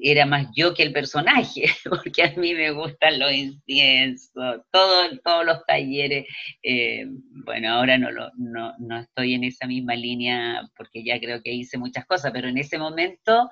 era 0.00 0.24
más 0.24 0.46
yo 0.54 0.72
que 0.72 0.84
el 0.84 0.92
personaje, 0.92 1.64
porque 1.88 2.22
a 2.22 2.32
mí 2.36 2.54
me 2.54 2.70
gustan 2.70 3.18
los 3.18 3.32
inciensos, 3.32 4.62
todo, 4.70 5.18
todos 5.24 5.44
los 5.44 5.64
talleres. 5.66 6.26
Eh, 6.62 7.06
bueno, 7.44 7.72
ahora 7.74 7.98
no, 7.98 8.10
lo, 8.10 8.30
no, 8.36 8.72
no, 8.78 9.00
estoy 9.00 9.34
en 9.34 9.44
esa 9.44 9.66
misma 9.66 9.94
línea 9.96 10.62
porque 10.76 11.02
ya 11.02 11.18
creo 11.18 11.42
que 11.42 11.52
hice 11.52 11.76
muchas 11.76 12.06
cosas, 12.06 12.30
pero 12.32 12.48
en 12.48 12.58
ese 12.58 12.78
momento 12.78 13.50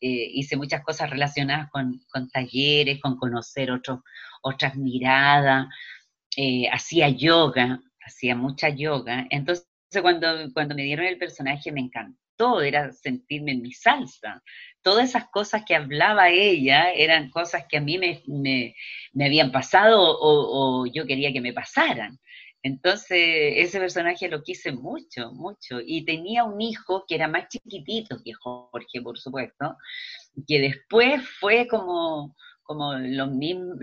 eh, 0.00 0.28
hice 0.34 0.56
muchas 0.56 0.82
cosas 0.82 1.08
relacionadas 1.10 1.70
con, 1.70 2.00
talleres, 2.32 3.00
con 3.00 3.16
conocer 3.16 3.70
otras 4.42 4.76
miradas, 4.76 5.66
hacía 6.72 7.08
yoga, 7.10 7.80
hacía 8.04 8.34
mucha 8.34 8.68
yoga. 8.70 9.26
Entonces, 9.30 9.68
cuando, 10.02 10.26
cuando 10.52 10.74
me 10.74 10.82
dieron 10.82 11.06
el 11.06 11.18
personaje 11.18 11.72
me 11.72 11.80
encantó, 11.80 12.25
era 12.62 12.92
sentirme 12.92 13.52
en 13.52 13.62
mi 13.62 13.72
salsa. 13.72 14.42
Todas 14.82 15.10
esas 15.10 15.28
cosas 15.30 15.62
que 15.66 15.74
hablaba 15.74 16.30
ella 16.30 16.92
eran 16.92 17.30
cosas 17.30 17.64
que 17.68 17.78
a 17.78 17.80
mí 17.80 17.98
me, 17.98 18.22
me, 18.26 18.74
habían 19.24 19.50
pasado 19.50 20.00
o, 20.00 20.82
o, 20.82 20.86
yo 20.86 21.06
quería 21.06 21.32
que 21.32 21.40
me 21.40 21.52
pasaran. 21.52 22.18
Entonces, 22.62 23.18
ese 23.56 23.78
personaje 23.78 24.28
lo 24.28 24.42
quise 24.42 24.72
mucho, 24.72 25.32
mucho. 25.32 25.78
Y 25.84 26.04
tenía 26.04 26.44
un 26.44 26.60
hijo 26.60 27.04
que 27.06 27.14
era 27.14 27.28
más 27.28 27.48
chiquitito 27.48 28.18
que 28.24 28.32
Jorge, 28.32 29.00
por 29.02 29.18
supuesto, 29.18 29.76
que 30.46 30.60
después 30.60 31.22
fue 31.40 31.68
como, 31.68 32.34
como 32.66 32.94
lo 32.94 33.28
mismo, 33.28 33.74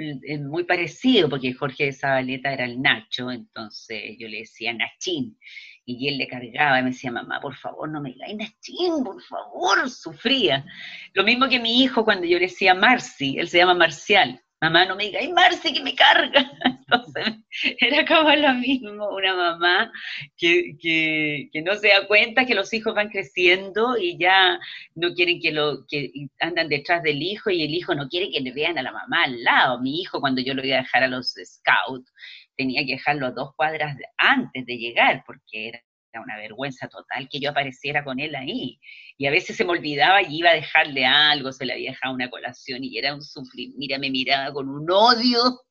muy 0.42 0.66
parecido, 0.66 1.30
porque 1.30 1.54
Jorge 1.54 1.86
de 1.86 1.94
Zabaleta 1.94 2.54
era 2.54 2.66
el 2.66 2.82
Nacho, 2.82 3.32
entonces 3.32 4.18
yo 4.20 4.28
le 4.28 4.40
decía 4.40 4.74
Nachín, 4.74 5.38
y 5.86 6.08
él 6.08 6.18
le 6.18 6.28
cargaba 6.28 6.80
y 6.80 6.84
me 6.84 6.92
decía, 6.92 7.12
mamá, 7.12 7.40
por 7.40 7.56
favor, 7.56 7.90
no 7.90 8.02
me 8.02 8.12
digáis 8.12 8.36
Nachín, 8.36 9.04
por 9.04 9.22
favor, 9.24 9.90
sufría. 9.90 10.66
Lo 11.14 11.24
mismo 11.24 11.48
que 11.48 11.60
mi 11.60 11.82
hijo 11.82 12.04
cuando 12.04 12.26
yo 12.26 12.38
le 12.38 12.46
decía 12.46 12.74
Marci, 12.74 13.38
él 13.40 13.48
se 13.48 13.58
llama 13.58 13.74
Marcial, 13.74 14.42
mamá, 14.64 14.86
no 14.86 14.96
me 14.96 15.06
digáis 15.06 15.30
Marci, 15.32 15.74
que 15.74 15.82
me 15.82 15.94
carga. 15.94 16.52
Entonces, 16.66 17.36
era 17.80 18.06
como 18.06 18.30
lo 18.36 18.54
mismo, 18.56 19.10
una 19.10 19.36
mamá 19.36 19.92
que, 20.38 20.76
que, 20.80 21.62
no 21.64 21.76
se 21.76 21.90
da 21.90 22.08
cuenta 22.08 22.46
que 22.46 22.56
los 22.56 22.74
hijos 22.74 22.96
van 22.96 23.10
creciendo 23.10 23.98
y 23.98 24.18
ya 24.18 24.60
no 24.96 25.14
quieren 25.14 25.40
que 25.42 25.52
lo, 25.52 25.86
que 25.88 26.12
andan 26.40 26.70
detrás 26.70 27.04
del 27.04 27.22
hijo 27.22 27.50
y 27.50 27.64
el 27.64 27.74
hijo 27.74 27.94
no 27.96 28.08
quiere 28.08 28.32
que 28.32 28.42
le 28.42 28.54
vean 28.54 28.78
a 28.78 28.84
la 28.84 28.92
mamá 28.92 29.24
al 29.24 29.44
lado. 29.44 29.82
Mi 29.82 30.02
hijo, 30.02 30.22
cuando 30.22 30.42
yo 30.42 30.54
lo 30.54 30.66
iba 30.66 30.78
a 30.78 30.82
dejar 30.82 31.04
a 31.04 31.08
los 31.08 31.34
scouts, 31.34 32.14
tenía 32.56 32.86
que 32.86 32.94
dejarlo 32.94 33.32
dos 33.32 33.54
cuadras 33.56 33.98
antes 34.18 34.66
de 34.66 34.78
llegar 34.78 35.24
porque 35.26 35.70
era 35.70 35.82
una 36.22 36.38
vergüenza 36.38 36.88
total 36.88 37.28
que 37.30 37.40
yo 37.40 37.50
apareciera 37.50 38.04
con 38.04 38.20
él 38.20 38.36
ahí. 38.36 38.80
Y 39.18 39.28
a 39.28 39.32
veces 39.32 39.56
se 39.56 39.66
me 39.66 39.72
olvidaba 39.72 40.22
y 40.22 40.38
iba 40.38 40.52
a 40.52 40.56
dejarle 40.56 41.06
algo, 41.06 41.52
se 41.52 41.66
le 41.66 41.74
había 41.74 41.92
dejado 41.92 42.16
una 42.16 42.30
colación 42.30 42.84
y 42.84 42.98
era 42.98 43.14
un 43.14 43.22
sufrir. 43.22 43.74
Mira, 43.78 43.98
me 44.00 44.10
miraba 44.10 44.54
con 44.54 44.70
un 44.70 44.90
odio 44.90 45.62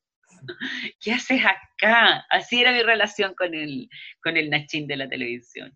¿qué 0.99 1.13
haces 1.13 1.41
acá? 1.43 2.25
Así 2.29 2.61
era 2.61 2.71
mi 2.71 2.81
relación 2.81 3.33
con 3.35 3.53
el, 3.53 3.89
con 4.21 4.37
el 4.37 4.49
Nachín 4.49 4.87
de 4.87 4.97
la 4.97 5.07
televisión. 5.07 5.75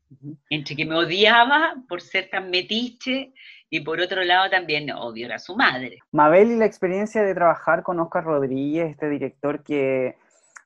Entre 0.49 0.75
que 0.75 0.86
me 0.86 0.95
odiaba 0.95 1.75
por 1.88 2.01
ser 2.01 2.30
tan 2.30 2.49
metiche 2.49 3.34
y 3.69 3.82
por 3.82 3.99
otro 3.99 4.23
lado 4.23 4.49
también 4.49 4.89
odio 4.91 5.34
a 5.34 5.39
su 5.39 5.56
madre. 5.56 5.99
Mabel 6.12 6.51
y 6.51 6.56
la 6.58 6.65
experiencia 6.65 7.21
de 7.21 7.34
trabajar 7.34 7.84
con 7.84 7.99
Oscar 7.99 8.23
Rodríguez, 8.23 8.91
este 8.91 9.10
director 9.10 9.63
que 9.63 10.15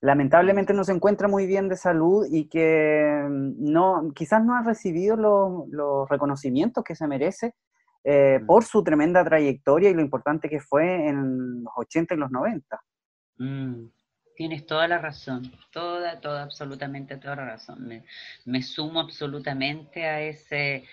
lamentablemente 0.01 0.73
no 0.73 0.83
se 0.83 0.91
encuentra 0.91 1.27
muy 1.27 1.45
bien 1.45 1.69
de 1.69 1.77
salud 1.77 2.25
y 2.29 2.49
que 2.49 3.23
mm, 3.23 3.71
no, 3.71 4.11
quizás 4.13 4.43
no 4.43 4.55
ha 4.55 4.63
recibido 4.63 5.15
los, 5.15 6.09
reconocimientos 6.09 6.83
que 6.83 6.95
se 6.95 7.07
merece 7.07 7.53
eh, 8.03 8.39
mm. 8.41 8.45
por 8.47 8.65
su 8.65 8.83
tremenda 8.83 9.23
trayectoria 9.23 9.89
y 9.89 9.93
lo 9.93 10.01
importante 10.01 10.49
que 10.49 10.59
fue 10.59 11.07
en 11.07 11.63
los 11.63 11.73
80 11.75 12.15
y 12.15 12.17
los 12.17 12.31
90. 12.31 12.81
Mm, 13.37 13.85
tienes 14.35 14.65
toda 14.65 14.87
la 14.87 14.97
razón, 14.97 15.51
toda, 15.71 16.19
toda, 16.19 16.43
absolutamente 16.43 17.17
toda 17.17 17.35
la 17.35 17.45
razón. 17.45 17.87
Me, 18.45 18.63
sumo 18.63 18.99
absolutamente 18.99 20.05
a 20.05 20.21
ese 20.21 20.83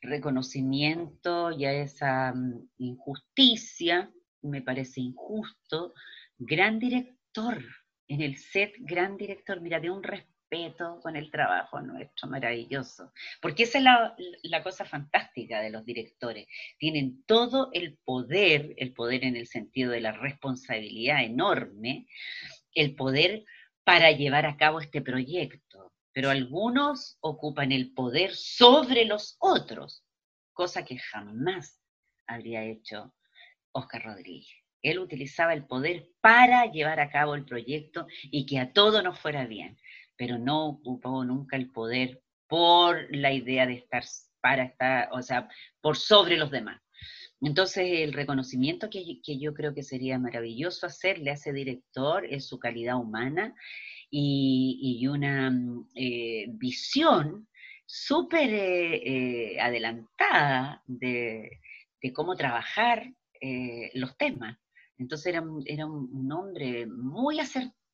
reconocimiento 0.00 1.50
y 1.50 1.66
a 1.66 1.72
esa 1.72 2.32
injusticia, 2.78 4.10
me 4.40 4.62
parece 4.62 5.02
injusto. 5.02 5.92
Gran 6.38 6.78
director, 6.78 7.62
en 8.08 8.20
el 8.20 8.36
set, 8.36 8.74
gran 8.78 9.16
director, 9.16 9.60
mira, 9.60 9.80
de 9.80 9.90
un 9.90 10.02
respeto 10.02 10.34
con 11.02 11.16
el 11.16 11.30
trabajo 11.30 11.80
nuestro, 11.80 12.28
maravilloso. 12.28 13.12
Porque 13.40 13.64
esa 13.64 13.78
es 13.78 13.84
la, 14.50 14.62
cosa 14.62 14.84
fantástica 14.84 15.60
de 15.60 15.70
los 15.70 15.84
directores. 15.84 16.46
Tienen 16.78 17.24
todo 17.24 17.70
el 17.72 17.98
poder, 18.04 18.74
el 18.76 18.92
poder 18.92 19.24
en 19.24 19.36
el 19.36 19.46
sentido 19.46 19.90
de 19.90 20.00
la 20.00 20.12
responsabilidad 20.12 21.24
enorme, 21.24 22.06
el 22.74 22.94
poder 22.94 23.44
para 23.84 24.12
llevar 24.12 24.46
a 24.46 24.56
cabo 24.56 24.80
este 24.80 25.02
proyecto. 25.02 25.92
Pero 26.12 26.30
algunos 26.30 27.18
ocupan 27.20 27.72
el 27.72 27.92
poder 27.92 28.34
sobre 28.34 29.04
los 29.04 29.36
otros, 29.40 30.04
cosa 30.52 30.84
que 30.84 30.98
jamás 30.98 31.80
habría 32.28 32.62
hecho 32.64 33.12
Oscar 33.72 34.04
Rodríguez. 34.04 34.63
Él 34.84 35.00
utilizaba 35.00 35.52
el 35.52 35.66
poder 35.66 36.10
para 36.20 36.66
llevar 36.66 37.00
a 37.00 37.10
cabo 37.10 37.34
el 37.34 37.44
proyecto 37.44 38.06
y 38.22 38.46
que 38.46 38.60
a 38.60 38.72
todo 38.72 39.02
nos 39.02 39.18
fuera 39.18 39.46
bien 39.46 39.76
pero 40.16 40.38
no 40.38 40.66
ocupó 40.66 41.24
nunca 41.24 41.56
el 41.56 41.70
poder 41.70 42.22
por 42.46 43.14
la 43.14 43.32
idea 43.32 43.66
de 43.66 43.74
estar 43.74 44.04
para 44.40 44.64
estar, 44.64 45.08
o 45.12 45.22
sea, 45.22 45.48
por 45.80 45.96
sobre 45.96 46.36
los 46.36 46.50
demás. 46.50 46.80
Entonces, 47.40 47.86
el 48.00 48.12
reconocimiento 48.12 48.88
que, 48.90 49.20
yo 49.38 49.54
creo 49.54 49.74
que 49.74 49.82
sería 49.82 50.18
maravilloso 50.18 50.86
hacerle 50.86 51.30
a 51.30 51.34
ese 51.34 51.52
director 51.52 52.24
es 52.26 52.46
su 52.46 52.58
calidad 52.58 52.96
humana 52.96 53.54
y, 54.10 55.06
una 55.08 55.50
mm, 55.50 55.88
eh, 55.94 56.46
visión 56.48 57.48
súper 57.86 58.50
eh, 58.50 59.54
eh, 59.54 59.60
adelantada 59.60 60.82
de, 60.86 61.60
cómo 62.14 62.36
trabajar 62.36 63.12
los 63.94 64.16
temas. 64.16 64.56
Entonces 64.98 65.26
era, 65.26 65.42
era 65.66 65.86
un 65.86 66.32
hombre 66.32 66.86
muy 66.86 67.40
acertado 67.40 67.84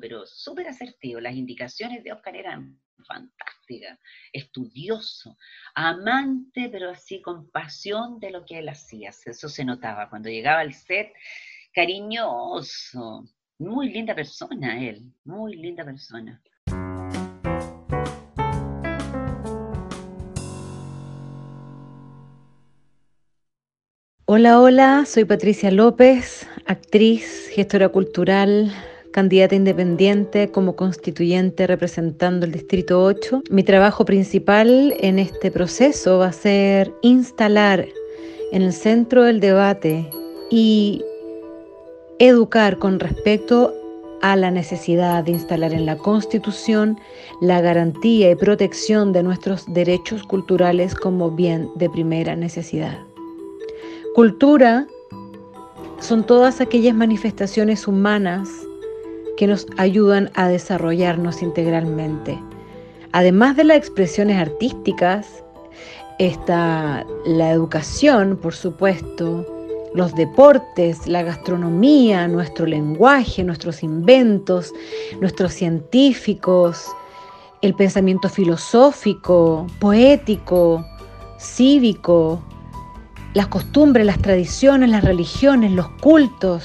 pero 0.00 0.26
súper 0.26 0.68
asertivo. 0.68 1.20
Las 1.20 1.34
indicaciones 1.34 2.04
de 2.04 2.12
Oscar 2.12 2.36
eran 2.36 2.80
fantásticas, 3.06 3.98
estudioso, 4.32 5.36
amante, 5.74 6.68
pero 6.70 6.90
así 6.90 7.20
con 7.22 7.50
pasión 7.50 8.20
de 8.20 8.30
lo 8.30 8.44
que 8.44 8.58
él 8.58 8.68
hacía. 8.68 9.10
Eso 9.10 9.48
se 9.48 9.64
notaba 9.64 10.08
cuando 10.08 10.28
llegaba 10.28 10.60
al 10.60 10.74
set, 10.74 11.12
cariñoso, 11.72 13.24
muy 13.58 13.90
linda 13.90 14.14
persona 14.14 14.80
él, 14.80 15.12
muy 15.24 15.56
linda 15.56 15.84
persona. 15.84 16.42
Hola, 24.32 24.60
hola, 24.60 25.06
soy 25.06 25.24
Patricia 25.24 25.72
López, 25.72 26.46
actriz, 26.64 27.48
gestora 27.52 27.88
cultural, 27.88 28.72
candidata 29.10 29.56
independiente 29.56 30.52
como 30.52 30.76
constituyente 30.76 31.66
representando 31.66 32.46
el 32.46 32.52
Distrito 32.52 33.02
8. 33.02 33.42
Mi 33.50 33.64
trabajo 33.64 34.04
principal 34.04 34.94
en 35.00 35.18
este 35.18 35.50
proceso 35.50 36.18
va 36.18 36.28
a 36.28 36.32
ser 36.32 36.92
instalar 37.02 37.88
en 38.52 38.62
el 38.62 38.72
centro 38.72 39.24
del 39.24 39.40
debate 39.40 40.08
y 40.48 41.02
educar 42.20 42.78
con 42.78 43.00
respecto 43.00 43.74
a 44.22 44.36
la 44.36 44.52
necesidad 44.52 45.24
de 45.24 45.32
instalar 45.32 45.72
en 45.72 45.86
la 45.86 45.96
Constitución 45.96 47.00
la 47.40 47.60
garantía 47.60 48.30
y 48.30 48.36
protección 48.36 49.12
de 49.12 49.24
nuestros 49.24 49.64
derechos 49.74 50.22
culturales 50.22 50.94
como 50.94 51.32
bien 51.32 51.68
de 51.74 51.90
primera 51.90 52.36
necesidad. 52.36 53.09
Cultura 54.14 54.88
son 56.00 56.24
todas 56.24 56.60
aquellas 56.60 56.96
manifestaciones 56.96 57.86
humanas 57.86 58.48
que 59.36 59.46
nos 59.46 59.68
ayudan 59.76 60.30
a 60.34 60.48
desarrollarnos 60.48 61.42
integralmente. 61.42 62.36
Además 63.12 63.56
de 63.56 63.64
las 63.64 63.76
expresiones 63.76 64.36
artísticas, 64.36 65.44
está 66.18 67.06
la 67.24 67.52
educación, 67.52 68.36
por 68.36 68.52
supuesto, 68.52 69.46
los 69.94 70.12
deportes, 70.16 71.06
la 71.06 71.22
gastronomía, 71.22 72.26
nuestro 72.26 72.66
lenguaje, 72.66 73.44
nuestros 73.44 73.84
inventos, 73.84 74.74
nuestros 75.20 75.52
científicos, 75.52 76.84
el 77.62 77.74
pensamiento 77.74 78.28
filosófico, 78.28 79.68
poético, 79.78 80.84
cívico, 81.38 82.42
las 83.34 83.46
costumbres, 83.46 84.06
las 84.06 84.18
tradiciones, 84.18 84.90
las 84.90 85.04
religiones, 85.04 85.72
los 85.72 85.88
cultos, 85.88 86.64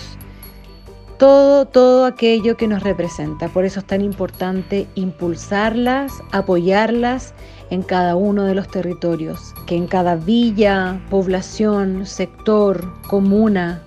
todo, 1.18 1.66
todo 1.66 2.05
aquello 2.05 2.57
que 2.57 2.68
nos 2.68 2.84
representa. 2.84 3.47
Por 3.49 3.66
eso 3.66 3.80
es 3.80 3.86
tan 3.86 4.01
importante 4.01 4.88
impulsarlas, 4.95 6.11
apoyarlas 6.32 7.34
en 7.70 7.84
cada 7.84 8.16
uno 8.16 8.43
de 8.43 8.55
los 8.55 8.68
territorios, 8.68 9.53
que 9.66 9.76
en 9.76 9.88
cada 9.88 10.16
villa, 10.16 10.99
población, 11.09 12.05
sector, 12.05 12.93
comuna, 13.07 13.82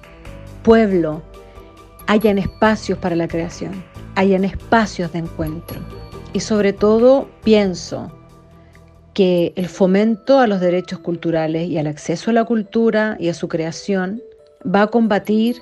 pueblo, 0.62 1.22
hayan 2.06 2.38
espacios 2.38 2.98
para 2.98 3.16
la 3.16 3.28
creación, 3.28 3.84
hayan 4.14 4.44
espacios 4.44 5.12
de 5.12 5.20
encuentro. 5.20 5.80
Y 6.32 6.40
sobre 6.40 6.72
todo 6.72 7.28
pienso 7.42 8.12
que 9.18 9.52
el 9.56 9.66
fomento 9.66 10.38
a 10.38 10.46
los 10.46 10.60
derechos 10.60 11.00
culturales 11.00 11.68
y 11.68 11.76
al 11.76 11.88
acceso 11.88 12.30
a 12.30 12.34
la 12.34 12.44
cultura 12.44 13.16
y 13.18 13.30
a 13.30 13.34
su 13.34 13.48
creación 13.48 14.22
va 14.64 14.82
a 14.82 14.86
combatir 14.86 15.56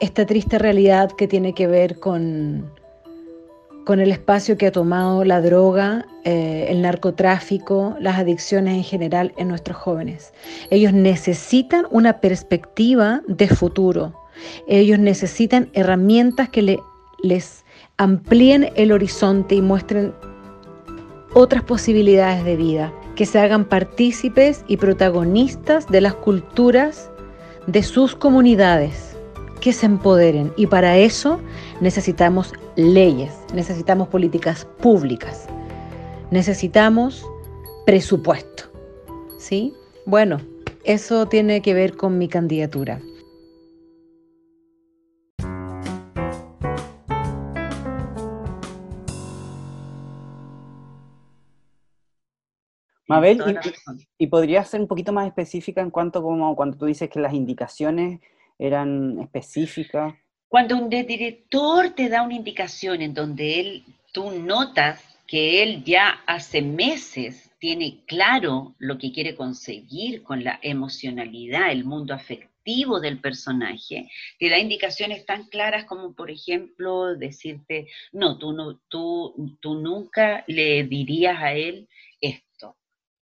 esta 0.00 0.26
triste 0.26 0.58
realidad 0.58 1.12
que 1.12 1.28
tiene 1.28 1.54
que 1.54 1.68
ver 1.68 2.00
con, 2.00 2.68
con 3.84 4.00
el 4.00 4.10
espacio 4.10 4.58
que 4.58 4.66
ha 4.66 4.72
tomado 4.72 5.22
la 5.22 5.40
droga, 5.40 6.04
eh, 6.24 6.66
el 6.68 6.82
narcotráfico, 6.82 7.94
las 8.00 8.18
adicciones 8.18 8.74
en 8.74 8.82
general 8.82 9.32
en 9.36 9.46
nuestros 9.46 9.76
jóvenes. 9.76 10.32
Ellos 10.70 10.92
necesitan 10.92 11.86
una 11.92 12.18
perspectiva 12.20 13.22
de 13.28 13.46
futuro. 13.46 14.14
Ellos 14.66 14.98
necesitan 14.98 15.70
herramientas 15.74 16.48
que 16.48 16.80
les 17.22 17.64
amplíen 17.98 18.72
el 18.74 18.90
horizonte 18.90 19.54
y 19.54 19.62
muestren 19.62 20.12
otras 21.38 21.62
posibilidades 21.62 22.46
de 22.46 22.56
vida, 22.56 22.94
que 23.14 23.26
se 23.26 23.38
hagan 23.38 23.66
partícipes 23.66 24.64
y 24.68 24.78
protagonistas 24.78 25.86
de 25.86 26.00
las 26.00 26.14
culturas 26.14 27.10
de 27.66 27.82
sus 27.82 28.16
comunidades 28.16 29.14
que 29.60 29.74
se 29.74 29.84
empoderen 29.84 30.50
y 30.56 30.66
para 30.66 30.96
eso 30.96 31.38
necesitamos 31.82 32.54
leyes, 32.76 33.34
necesitamos 33.52 34.08
políticas 34.08 34.66
públicas, 34.80 35.46
necesitamos 36.30 37.26
presupuesto. 37.84 38.64
¿Sí? 39.36 39.74
Bueno, 40.06 40.40
eso 40.84 41.26
tiene 41.26 41.60
que 41.60 41.74
ver 41.74 41.98
con 41.98 42.16
mi 42.16 42.28
candidatura. 42.28 43.02
Mabel, 53.08 53.40
y, 54.18 54.24
y, 54.24 54.26
podría 54.26 54.64
ser 54.64 54.80
un 54.80 54.88
poquito 54.88 55.12
más 55.12 55.26
específica 55.26 55.80
en 55.80 55.90
cuanto 55.90 56.22
como 56.22 56.56
cuando 56.56 56.76
tú 56.76 56.86
dices 56.86 57.08
que 57.08 57.20
las 57.20 57.34
indicaciones 57.34 58.20
eran 58.58 59.20
específicas? 59.20 60.14
Cuando 60.48 60.76
un 60.76 60.88
director 60.88 61.90
te 61.90 62.08
da 62.08 62.22
una 62.22 62.34
indicación 62.34 63.02
en 63.02 63.14
donde 63.14 63.60
él, 63.60 63.84
tú 64.12 64.30
notas 64.30 65.02
que 65.26 65.62
él 65.62 65.84
ya 65.84 66.22
hace 66.26 66.62
meses 66.62 67.50
tiene 67.58 68.04
claro 68.06 68.74
lo 68.78 68.96
que 68.98 69.12
quiere 69.12 69.34
conseguir 69.34 70.22
con 70.22 70.44
la 70.44 70.58
emocionalidad, 70.62 71.72
el 71.72 71.84
mundo 71.84 72.14
afectivo 72.14 73.00
del 73.00 73.20
personaje, 73.20 74.08
te 74.38 74.48
da 74.48 74.58
indicaciones 74.58 75.24
tan 75.26 75.48
claras 75.48 75.84
como, 75.84 76.14
por 76.14 76.30
ejemplo, 76.30 77.16
decirte, 77.16 77.88
no, 78.12 78.38
tú, 78.38 78.52
no, 78.52 78.78
tú, 78.88 79.56
tú 79.60 79.74
nunca 79.74 80.44
le 80.46 80.84
dirías 80.84 81.40
a 81.40 81.54
él 81.54 81.88
esto, 82.20 82.76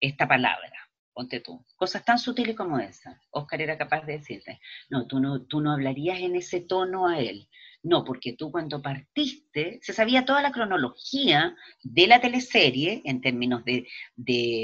esta 0.01 0.27
palabra 0.27 0.91
ponte 1.13 1.39
tú, 1.39 1.65
cosas 1.75 2.03
tan 2.03 2.19
sutiles 2.19 2.55
como 2.55 2.79
esa. 2.79 3.21
Oscar 3.31 3.61
era 3.61 3.77
capaz 3.77 4.05
de 4.05 4.17
decirte, 4.17 4.59
no, 4.89 5.07
tú 5.07 5.19
no, 5.19 5.43
tú 5.43 5.61
no 5.61 5.71
hablarías 5.71 6.19
en 6.19 6.35
ese 6.35 6.61
tono 6.61 7.07
a 7.07 7.19
él. 7.19 7.47
No, 7.83 8.03
porque 8.03 8.33
tú 8.33 8.51
cuando 8.51 8.81
partiste, 8.81 9.79
se 9.81 9.93
sabía 9.93 10.25
toda 10.25 10.41
la 10.41 10.51
cronología 10.51 11.55
de 11.81 12.07
la 12.07 12.21
teleserie 12.21 13.01
en 13.05 13.21
términos 13.21 13.63
de, 13.65 13.87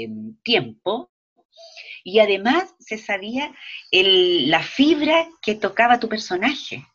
mm, 0.08 0.42
tiempo, 0.42 1.10
y 2.04 2.20
además 2.20 2.74
se 2.78 2.96
sabía 2.96 3.52
la 3.90 4.62
fibra 4.62 5.28
que 5.42 5.56
tocaba 5.56 5.98
tu 5.98 6.08
personaje. 6.08 6.86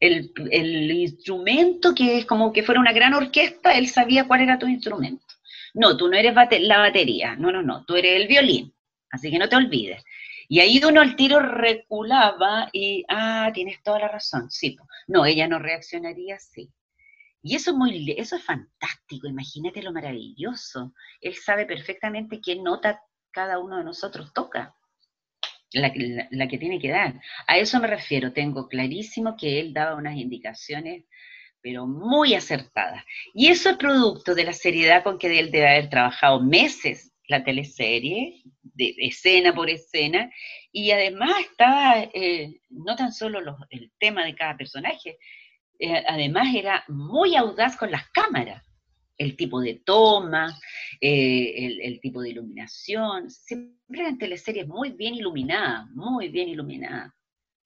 El, 0.00 0.32
el, 0.50 0.90
instrumento 0.90 1.94
que 1.94 2.18
es 2.18 2.26
como 2.26 2.52
que 2.52 2.62
fuera 2.62 2.80
una 2.80 2.92
gran 2.92 3.14
orquesta, 3.14 3.76
él 3.76 3.88
sabía 3.88 4.26
cuál 4.26 4.42
era 4.42 4.58
tu 4.58 4.66
instrumento. 4.66 5.33
No, 5.74 5.96
tú 5.96 6.08
no 6.08 6.16
eres 6.16 6.34
la 6.60 6.78
batería, 6.78 7.36
no, 7.36 7.50
no, 7.52 7.62
no, 7.62 7.84
tú 7.84 7.96
eres 7.96 8.20
el 8.20 8.28
violín. 8.28 8.72
Así 9.10 9.30
que 9.30 9.38
no 9.38 9.48
te 9.48 9.56
olvides. 9.56 10.02
Y 10.48 10.60
ahí 10.60 10.80
uno 10.84 11.00
al 11.00 11.16
tiro 11.16 11.40
reculaba 11.40 12.68
y, 12.72 13.04
ah, 13.08 13.50
tienes 13.52 13.82
toda 13.82 14.00
la 14.00 14.08
razón, 14.08 14.50
sí. 14.50 14.76
No, 15.06 15.24
ella 15.26 15.48
no 15.48 15.58
reaccionaría 15.58 16.36
así. 16.36 16.70
Y 17.42 17.56
eso 17.56 17.72
es, 17.72 17.76
muy, 17.76 18.14
eso 18.16 18.36
es 18.36 18.44
fantástico, 18.44 19.28
imagínate 19.28 19.82
lo 19.82 19.92
maravilloso. 19.92 20.94
Él 21.20 21.34
sabe 21.34 21.66
perfectamente 21.66 22.40
qué 22.40 22.56
nota 22.56 23.02
cada 23.30 23.58
uno 23.58 23.78
de 23.78 23.84
nosotros 23.84 24.32
toca, 24.32 24.74
la, 25.72 25.92
la, 26.30 26.48
que 26.48 26.58
tiene 26.58 26.78
que 26.78 26.90
dar. 26.90 27.20
A 27.46 27.58
eso 27.58 27.80
me 27.80 27.86
refiero, 27.86 28.32
tengo 28.32 28.68
clarísimo 28.68 29.36
que 29.36 29.60
él 29.60 29.74
daba 29.74 29.96
unas 29.96 30.16
indicaciones, 30.16 31.04
pero 31.64 31.86
muy 31.86 32.34
acertadas. 32.34 33.02
Y 33.32 33.48
eso 33.48 33.70
es 33.70 33.78
producto 33.78 34.34
de 34.34 34.44
la 34.44 34.52
seriedad 34.52 35.02
con 35.02 35.18
que 35.18 35.38
él 35.38 35.50
debe 35.50 35.66
haber 35.66 35.88
trabajado 35.88 36.38
meses 36.42 37.10
la 37.26 37.42
teleserie, 37.42 38.42
de, 38.62 38.94
escena 38.98 39.54
por 39.54 39.70
escena, 39.70 40.30
y 40.70 40.90
además 40.90 41.30
estaba 41.40 42.02
eh, 42.12 42.60
no 42.68 42.94
tan 42.96 43.14
solo 43.14 43.40
el 43.70 43.90
tema 43.98 44.26
de 44.26 44.34
cada 44.34 44.58
personaje, 44.58 45.16
eh, 45.78 46.04
además 46.06 46.54
era 46.54 46.84
muy 46.86 47.34
audaz 47.34 47.78
con 47.78 47.90
las 47.90 48.10
cámaras, 48.10 48.62
el 49.16 49.34
tipo 49.34 49.58
de 49.62 49.80
toma, 49.86 50.54
eh, 51.00 51.78
el, 51.82 51.98
tipo 52.00 52.20
de 52.20 52.28
iluminación, 52.28 53.30
siempre 53.30 54.02
eran 54.02 54.18
teleseries 54.18 54.68
muy 54.68 54.90
bien 54.90 55.14
iluminadas, 55.14 55.88
muy 55.92 56.28
bien 56.28 56.50
iluminadas. 56.50 57.10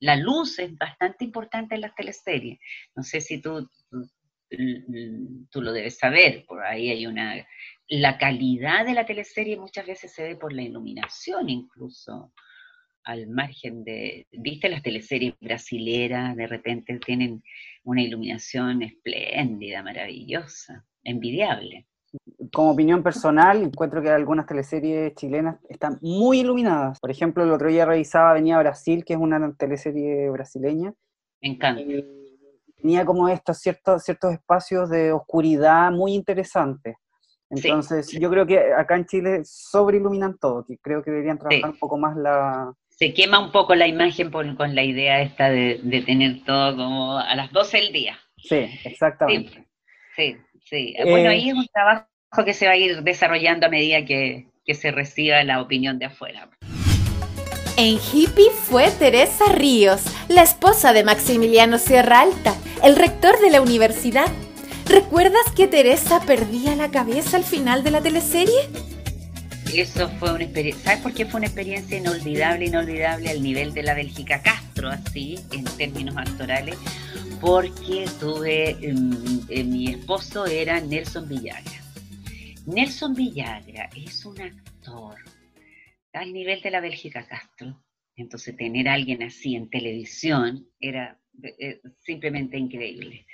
La 0.00 0.16
luz 0.16 0.58
es 0.58 0.76
bastante 0.76 1.24
importante 1.24 1.74
en 1.74 1.82
las 1.82 1.94
teleseries. 1.94 2.58
No 2.94 3.02
sé 3.02 3.20
si 3.20 3.40
tú, 3.40 3.68
tú 5.50 5.62
lo 5.62 5.72
debes 5.72 5.98
saber, 5.98 6.44
por 6.46 6.62
ahí 6.64 6.90
hay 6.90 7.06
una 7.06 7.44
la 7.88 8.18
calidad 8.18 8.84
de 8.84 8.92
la 8.92 9.06
teleserie 9.06 9.56
muchas 9.56 9.86
veces 9.86 10.12
se 10.12 10.22
ve 10.22 10.36
por 10.36 10.52
la 10.52 10.62
iluminación 10.62 11.48
incluso, 11.48 12.32
al 13.04 13.26
margen 13.28 13.82
de, 13.84 14.26
viste 14.30 14.68
las 14.68 14.82
teleseries 14.82 15.34
brasileras, 15.40 16.36
de 16.36 16.46
repente 16.46 16.98
tienen 16.98 17.42
una 17.84 18.02
iluminación 18.02 18.82
espléndida, 18.82 19.82
maravillosa, 19.82 20.84
envidiable. 21.02 21.86
Como 22.52 22.72
opinión 22.72 23.02
personal, 23.02 23.62
encuentro 23.62 24.02
que 24.02 24.10
algunas 24.10 24.46
teleseries 24.46 25.14
chilenas 25.14 25.56
están 25.68 25.98
muy 26.00 26.40
iluminadas. 26.40 26.98
Por 27.00 27.10
ejemplo, 27.10 27.44
el 27.44 27.52
otro 27.52 27.68
día 27.68 27.84
revisaba 27.84 28.32
Venía 28.32 28.58
Brasil, 28.58 29.04
que 29.04 29.14
es 29.14 29.18
una 29.18 29.52
teleserie 29.54 30.30
brasileña. 30.30 30.94
Me 31.40 31.50
encanta. 31.50 31.82
tenía 32.76 33.04
como 33.04 33.28
estos 33.28 33.58
ciertos, 33.58 34.02
ciertos 34.02 34.32
espacios 34.32 34.90
de 34.90 35.12
oscuridad 35.12 35.90
muy 35.90 36.14
interesantes. 36.14 36.96
Entonces, 37.50 38.12
yo 38.12 38.28
creo 38.30 38.46
que 38.46 38.58
acá 38.74 38.96
en 38.96 39.06
Chile 39.06 39.40
sobreiluminan 39.44 40.36
todo, 40.38 40.64
que 40.66 40.76
creo 40.78 41.02
que 41.02 41.10
deberían 41.10 41.38
trabajar 41.38 41.70
un 41.70 41.78
poco 41.78 41.96
más 41.96 42.16
la... 42.16 42.72
Se 42.90 43.14
quema 43.14 43.38
un 43.38 43.52
poco 43.52 43.74
la 43.74 43.86
imagen 43.86 44.30
con 44.30 44.74
la 44.74 44.82
idea 44.82 45.22
esta 45.22 45.48
de, 45.48 45.80
tener 46.04 46.44
todo 46.44 46.76
como 46.76 47.18
a 47.18 47.34
las 47.36 47.52
12 47.52 47.76
del 47.78 47.92
día. 47.92 48.18
Sí, 48.36 48.68
exactamente. 48.84 49.66
Sí, 50.16 50.34
sí. 50.34 50.36
Bueno, 51.04 51.30
ahí 51.30 51.50
es 51.50 51.54
un 51.54 51.66
trabajo 51.66 52.06
que 52.44 52.54
se 52.54 52.66
va 52.66 52.72
a 52.72 52.76
ir 52.76 53.02
desarrollando 53.02 53.66
a 53.66 53.70
medida 53.70 54.04
que, 54.04 54.46
que 54.64 54.74
se 54.74 54.90
reciba 54.90 55.42
la 55.44 55.60
opinión 55.60 55.98
de 55.98 56.06
afuera. 56.06 56.48
En 57.76 57.98
Hippie 58.12 58.50
fue 58.50 58.90
Teresa 58.98 59.52
Ríos, 59.52 60.02
la 60.28 60.42
esposa 60.42 60.92
de 60.92 61.04
Maximiliano 61.04 61.78
Sierra 61.78 62.20
Alta, 62.20 62.54
el 62.82 62.96
rector 62.96 63.40
de 63.40 63.50
la 63.50 63.62
universidad 63.62 64.26
¿Recuerdas 64.88 65.42
que 65.54 65.66
Teresa 65.66 66.22
perdía 66.24 66.74
la 66.74 66.90
cabeza 66.90 67.36
al 67.36 67.44
final 67.44 67.84
de 67.84 67.90
la 67.90 68.00
teleserie? 68.00 68.70
Eso 69.74 70.08
fue 70.18 70.32
una 70.32 70.44
experiencia. 70.44 70.82
¿Sabes 70.82 71.00
por 71.02 71.12
qué 71.12 71.26
fue 71.26 71.38
una 71.38 71.46
experiencia 71.46 71.98
inolvidable, 71.98 72.64
inolvidable 72.64 73.28
al 73.28 73.42
nivel 73.42 73.74
de 73.74 73.82
la 73.82 73.92
Bélgica 73.92 74.40
Castro, 74.40 74.88
así, 74.88 75.38
en 75.52 75.64
términos 75.64 76.16
actorales? 76.16 76.78
Porque 77.40 78.06
tuve. 78.20 78.70
Em, 78.70 79.10
eh, 79.48 79.64
mi 79.64 79.88
esposo 79.88 80.46
era 80.46 80.80
Nelson 80.80 81.28
Villagra. 81.28 81.80
Nelson 82.66 83.14
Villagra 83.14 83.88
es 83.96 84.24
un 84.24 84.40
actor 84.40 85.16
al 86.12 86.32
nivel 86.32 86.60
de 86.60 86.70
la 86.70 86.80
Bélgica 86.80 87.26
Castro. 87.26 87.82
Entonces, 88.16 88.56
tener 88.56 88.88
a 88.88 88.94
alguien 88.94 89.22
así 89.22 89.54
en 89.54 89.70
televisión 89.70 90.66
era 90.80 91.20
eh, 91.42 91.80
simplemente 92.00 92.58
increíble 92.58 93.26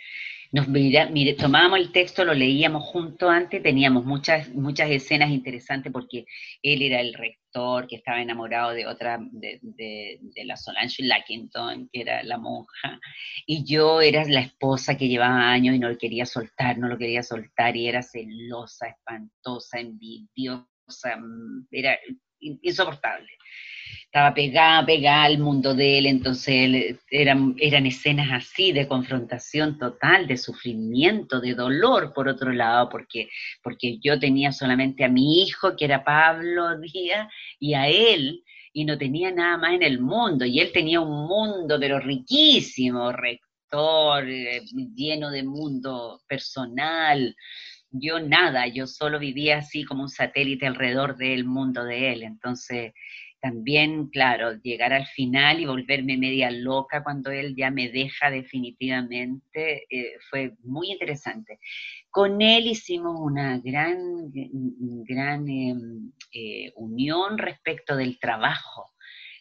nos 0.55 0.69
mire, 0.69 1.35
tomábamos 1.35 1.81
el 1.81 1.91
texto, 1.91 2.25
lo 2.25 2.33
leíamos 2.33 2.85
junto 2.85 3.29
antes, 3.29 3.61
teníamos 3.61 4.05
muchas, 4.05 4.55
muchas 4.55 4.89
escenas 4.89 5.31
interesantes 5.31 5.93
porque 5.93 6.27
él 6.63 6.81
era 6.81 7.01
el 7.01 7.13
rector 7.13 7.89
que 7.89 7.97
estaba 7.97 8.23
enamorado 8.23 8.71
de 8.71 8.87
otra, 8.87 9.19
de, 9.33 9.59
de, 9.61 10.45
la 10.45 10.57
Solange 10.57 11.03
Lackington, 11.03 11.89
que 11.93 12.03
era 12.03 12.23
la 12.23 12.39
monja, 12.39 13.01
y 13.47 13.65
yo 13.65 14.01
era 14.01 14.25
la 14.27 14.43
esposa 14.43 14.97
que 14.97 15.09
llevaba 15.09 15.51
años 15.51 15.75
y 15.75 15.81
no 15.81 15.89
lo 15.89 15.99
quería 15.99 16.25
soltar, 16.25 16.79
no 16.79 16.87
lo 16.87 16.99
quería 16.99 17.25
soltar, 17.25 17.77
y 17.77 17.89
era 17.89 18.01
celosa, 18.01 18.87
espantosa, 18.91 19.81
envidiosa, 19.81 21.17
mm, 21.17 21.67
era 21.73 21.99
insoportable 22.39 23.33
estaba 24.15 24.33
pegada, 24.33 24.87
pegada 24.87 25.25
al 25.25 25.39
mundo 25.39 25.75
de 25.75 25.99
él, 25.99 26.07
entonces 26.07 27.01
eran, 27.11 27.57
eran 27.59 27.85
escenas 27.85 28.29
así 28.31 28.71
de 28.71 28.87
confrontación 28.87 29.77
total, 29.77 30.29
de 30.29 30.37
sufrimiento, 30.37 31.41
de 31.41 31.55
dolor, 31.55 32.13
por 32.15 32.29
otro 32.29 32.53
lado, 32.53 32.89
porque, 32.91 33.29
porque 33.61 33.99
yo 34.01 34.21
tenía 34.21 34.53
solamente 34.53 35.03
a 35.03 35.09
mi 35.09 35.43
hijo, 35.43 35.75
que 35.77 35.87
era 35.87 36.05
Pablo 36.05 36.79
Díaz, 36.79 37.27
y 37.59 37.75
a 37.75 37.89
él, 37.89 38.45
y 38.73 38.85
no 38.85 38.97
tenía 38.97 39.33
nada 39.33 39.59
más 39.59 39.73
en 39.73 39.83
el 39.83 39.99
mundo, 40.01 40.45
y 40.45 40.61
él 40.61 40.71
tenía 40.73 41.01
un 41.01 41.27
mundo, 41.27 41.77
pero 41.81 41.99
riquísimo, 41.99 43.11
rector, 43.11 44.29
eh, 44.31 44.63
lleno 44.95 45.33
de 45.33 45.43
mundo 45.43 46.23
personal, 46.29 47.35
yo 47.91 48.21
nada, 48.21 48.69
yo 48.69 48.87
solo 48.87 49.19
vivía 49.19 49.59
así 49.59 49.85
como 49.85 50.03
un 50.03 50.09
satélite 50.09 50.69
alrededor 50.69 51.17
del 51.17 51.45
mundo 51.45 51.85
de 51.85 52.13
él, 52.13 52.23
entonces 52.23 52.93
también, 53.45 54.09
claro, 54.09 54.55
llegar 54.63 54.95
al 54.95 55.07
final 55.07 55.61
y 55.61 55.67
volverme 55.67 56.17
media 56.17 56.51
loca 56.51 57.05
cuando 57.05 57.31
él 57.31 57.55
ya 57.55 57.71
me 57.71 57.91
deja 57.91 58.31
definitivamente, 58.31 59.85
eh, 59.91 60.15
fue 60.31 60.55
muy 60.63 60.91
interesante. 60.91 61.59
Con 62.09 62.41
él 62.41 62.67
hicimos 62.67 63.21
una 63.21 63.59
gran, 63.59 64.33
gran 64.33 65.47
em, 65.47 66.11
eh, 66.33 66.73
unión 66.77 67.37
respecto 67.37 67.97
del 67.97 68.19
trabajo. 68.19 68.94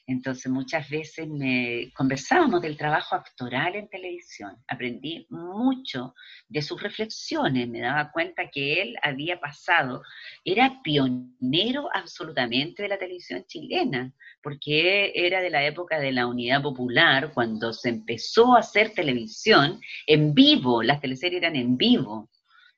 Entonces 0.06 0.52
muchas 0.52 0.90
veces 0.90 1.28
me 1.30 1.92
conversábamos 1.96 2.62
del 2.62 2.78
trabajo 2.78 3.16
actoral 3.16 3.76
en 3.76 3.88
televisión. 3.88 4.58
Aprendí 4.68 5.26
mucho 5.30 6.14
de 6.50 6.62
sus 6.62 6.82
reflexiones. 6.82 7.70
Me 7.70 7.80
daba 7.80 8.12
cuenta 8.12 8.50
que 8.52 8.82
él 8.82 8.96
había 9.02 9.40
pasado, 9.40 10.02
era 10.44 10.82
pionero 10.84 11.88
absolutamente 11.94 12.84
de 12.84 12.90
la 12.90 12.98
televisión 12.98 13.46
chilena, 13.48 14.14
porque 14.42 15.14
era 15.16 15.42
de 15.42 15.50
la 15.50 15.66
época 15.66 16.00
de 16.00 16.12
la 16.12 16.28
Unidad 16.28 16.62
Popular, 16.62 17.32
cuando 17.34 17.72
se 17.72 17.90
empezó 17.90 18.56
a 18.56 18.60
hacer 18.60 18.94
televisión 18.94 19.80
en 20.06 20.34
vivo, 20.34 20.84
las 20.84 21.00
teleseries 21.00 21.42
eran 21.42 21.56
en 21.56 21.78
vivo 21.78 22.30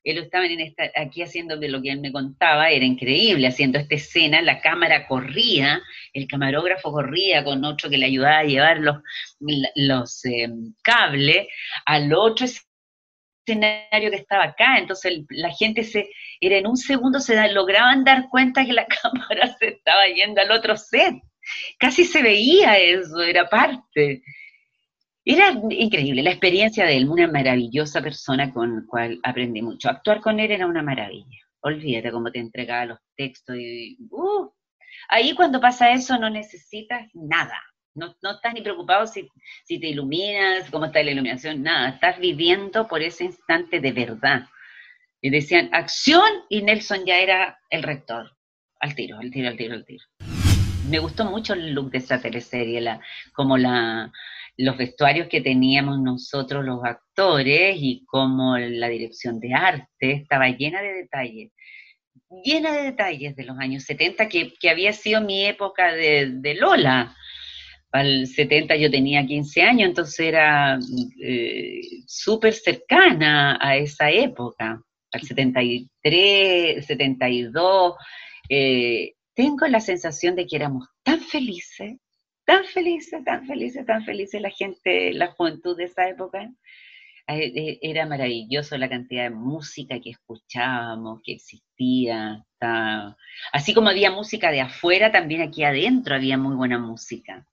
él 0.06 0.18
estaba 0.18 0.46
aquí 0.94 1.22
haciendo 1.22 1.56
lo 1.56 1.82
que 1.82 1.90
él 1.90 2.00
me 2.00 2.12
contaba, 2.12 2.70
era 2.70 2.84
increíble, 2.84 3.48
haciendo 3.48 3.78
esta 3.78 3.96
escena, 3.96 4.40
la 4.40 4.60
cámara 4.60 5.08
corría, 5.08 5.82
el 6.12 6.28
camarógrafo 6.28 6.92
corría 6.92 7.42
con 7.42 7.64
otro 7.64 7.90
que 7.90 7.98
le 7.98 8.06
ayudaba 8.06 8.38
a 8.38 8.44
llevar 8.44 8.78
los, 8.78 8.98
los 9.74 10.24
em, 10.24 10.74
cables 10.82 11.48
al 11.84 12.14
otro 12.14 12.46
escenario 12.46 14.10
que 14.10 14.16
estaba 14.16 14.44
acá, 14.44 14.78
entonces 14.78 15.24
la 15.28 15.50
gente 15.50 15.82
se, 15.82 16.08
era 16.40 16.56
en 16.56 16.68
un 16.68 16.76
segundo 16.76 17.18
se 17.18 17.52
lograban 17.52 18.04
dar 18.04 18.28
cuenta 18.28 18.64
que 18.64 18.72
la 18.72 18.86
cámara 19.02 19.56
se 19.58 19.70
estaba 19.70 20.06
yendo 20.06 20.40
al 20.40 20.52
otro 20.52 20.76
set, 20.76 21.16
casi 21.80 22.04
se 22.04 22.22
veía 22.22 22.78
eso, 22.78 23.22
era 23.22 23.48
parte. 23.48 24.22
Era 25.28 25.50
increíble, 25.70 26.22
la 26.22 26.30
experiencia 26.30 26.86
de 26.86 26.96
él, 26.96 27.08
una 27.08 27.26
maravillosa 27.26 28.00
persona 28.00 28.52
con 28.52 28.76
la 28.76 28.82
cual 28.86 29.18
aprendí 29.24 29.60
mucho. 29.60 29.90
Actuar 29.90 30.20
con 30.20 30.38
él 30.38 30.52
era 30.52 30.68
una 30.68 30.84
maravilla. 30.84 31.40
Olvídate 31.62 32.12
cómo 32.12 32.30
te 32.30 32.38
entregaba 32.38 32.86
los 32.86 32.98
textos 33.16 33.56
y... 33.56 33.98
Uh, 34.08 34.48
ahí 35.08 35.34
cuando 35.34 35.60
pasa 35.60 35.90
eso 35.90 36.16
no 36.16 36.30
necesitas 36.30 37.10
nada. 37.12 37.60
No, 37.96 38.14
no 38.22 38.34
estás 38.34 38.54
ni 38.54 38.60
preocupado 38.60 39.08
si, 39.08 39.28
si 39.64 39.80
te 39.80 39.88
iluminas, 39.88 40.70
cómo 40.70 40.84
está 40.84 41.02
la 41.02 41.10
iluminación, 41.10 41.60
nada. 41.60 41.88
Estás 41.88 42.20
viviendo 42.20 42.86
por 42.86 43.02
ese 43.02 43.24
instante 43.24 43.80
de 43.80 43.90
verdad. 43.90 44.46
Y 45.20 45.30
decían 45.30 45.70
acción 45.72 46.30
y 46.48 46.62
Nelson 46.62 47.04
ya 47.04 47.18
era 47.18 47.58
el 47.70 47.82
rector. 47.82 48.30
Al 48.78 48.94
tiro, 48.94 49.18
al 49.18 49.32
tiro, 49.32 49.48
al 49.48 49.56
tiro, 49.56 49.74
al 49.74 49.84
tiro. 49.84 50.04
Me 50.88 51.00
gustó 51.00 51.24
mucho 51.24 51.54
el 51.54 51.72
look 51.72 51.90
de 51.90 51.98
esa 51.98 52.20
teleserie, 52.20 52.80
la, 52.80 53.00
como 53.34 53.58
la, 53.58 54.12
los 54.56 54.76
vestuarios 54.76 55.28
que 55.28 55.40
teníamos 55.40 56.00
nosotros 56.00 56.64
los 56.64 56.82
actores 56.84 57.76
y 57.78 58.04
como 58.06 58.56
la 58.56 58.88
dirección 58.88 59.38
de 59.38 59.54
arte 59.54 60.12
estaba 60.12 60.48
llena 60.48 60.80
de 60.82 60.92
detalles, 60.94 61.52
llena 62.44 62.72
de 62.72 62.82
detalles 62.84 63.36
de 63.36 63.44
los 63.44 63.58
años 63.58 63.84
70, 63.84 64.28
que, 64.28 64.70
había 64.70 64.92
sido 64.92 65.20
mi 65.20 65.44
época 65.44 65.92
de, 65.92 66.56
Lola. 66.58 67.14
Al 67.92 68.26
70 68.26 68.76
yo 68.76 68.90
tenía 68.90 69.24
15 69.24 69.62
años, 69.62 69.88
entonces 69.88 70.20
era 70.20 70.78
eh, 71.22 71.80
súper 72.06 72.52
cercana 72.52 73.58
a 73.60 73.76
esa 73.76 74.10
época, 74.10 74.82
al 75.12 75.22
73, 75.22 76.84
72. 76.84 77.94
Eh, 78.48 79.14
tengo 79.34 79.66
la 79.66 79.80
sensación 79.80 80.34
de 80.34 80.46
que 80.46 80.56
éramos 80.56 80.88
tan 81.02 81.20
felices, 81.20 81.96
tan 82.46 82.64
felices, 82.64 83.24
tan 83.24 83.46
felices, 83.46 83.84
tan 83.84 84.04
felices 84.04 84.40
la 84.40 84.50
gente, 84.50 85.12
la 85.12 85.32
juventud 85.32 85.76
de 85.76 85.84
esa 85.84 86.08
época. 86.08 86.50
Eh, 87.28 87.80
era 87.82 88.06
maravilloso 88.06 88.78
la 88.78 88.88
cantidad 88.88 89.24
de 89.24 89.30
música 89.30 90.00
que 90.00 90.10
escuchábamos, 90.10 91.20
que 91.24 91.32
existía. 91.32 92.44
Así 93.52 93.74
como 93.74 93.90
había 93.90 94.12
música 94.12 94.50
de 94.52 94.60
afuera, 94.60 95.10
también 95.10 95.42
aquí 95.42 95.64
adentro 95.64 96.14
había 96.14 96.38
muy 96.38 96.54
buena 96.56 96.78
música. 96.78 97.44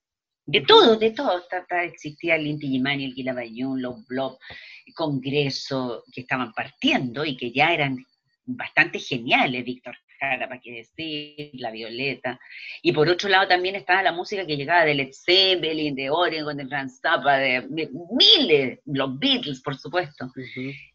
De 0.46 0.62
todo, 0.62 0.96
de 0.98 1.12
todo. 1.12 1.42
existía 1.84 2.36
el 2.36 2.46
Inti 2.46 2.68
Gimani, 2.68 3.06
el 3.06 3.16
Guilabayún, 3.16 3.82
los 3.82 4.06
Blob, 4.06 4.38
el 4.86 4.94
Congreso, 4.94 6.04
que 6.14 6.22
estaban 6.22 6.54
partiendo 6.54 7.26
y 7.26 7.36
que 7.36 7.52
ya 7.52 7.74
eran 7.74 7.98
bastante 8.46 9.00
geniales, 9.00 9.66
Víctor 9.66 9.96
para 10.24 10.60
qué 10.60 10.72
decir, 10.72 11.52
La 11.54 11.72
Violeta. 11.72 12.40
Y 12.82 12.92
por 12.92 13.08
otro 13.10 13.30
lado 13.30 13.48
también 13.48 13.76
estaba 13.76 14.02
la 14.02 14.12
música 14.12 14.46
que 14.46 14.56
llegaba 14.56 14.86
de 14.86 14.96
Led 14.96 15.12
Zeppelin, 15.12 15.96
de 15.96 16.10
Oregon, 16.10 16.56
de 16.58 16.68
Franz 16.68 17.00
Zappa, 17.02 17.38
de, 17.38 17.68
miles, 17.70 18.80
los 18.86 19.20
Beatles, 19.20 19.62
por 19.62 19.78
supuesto. 19.78 20.32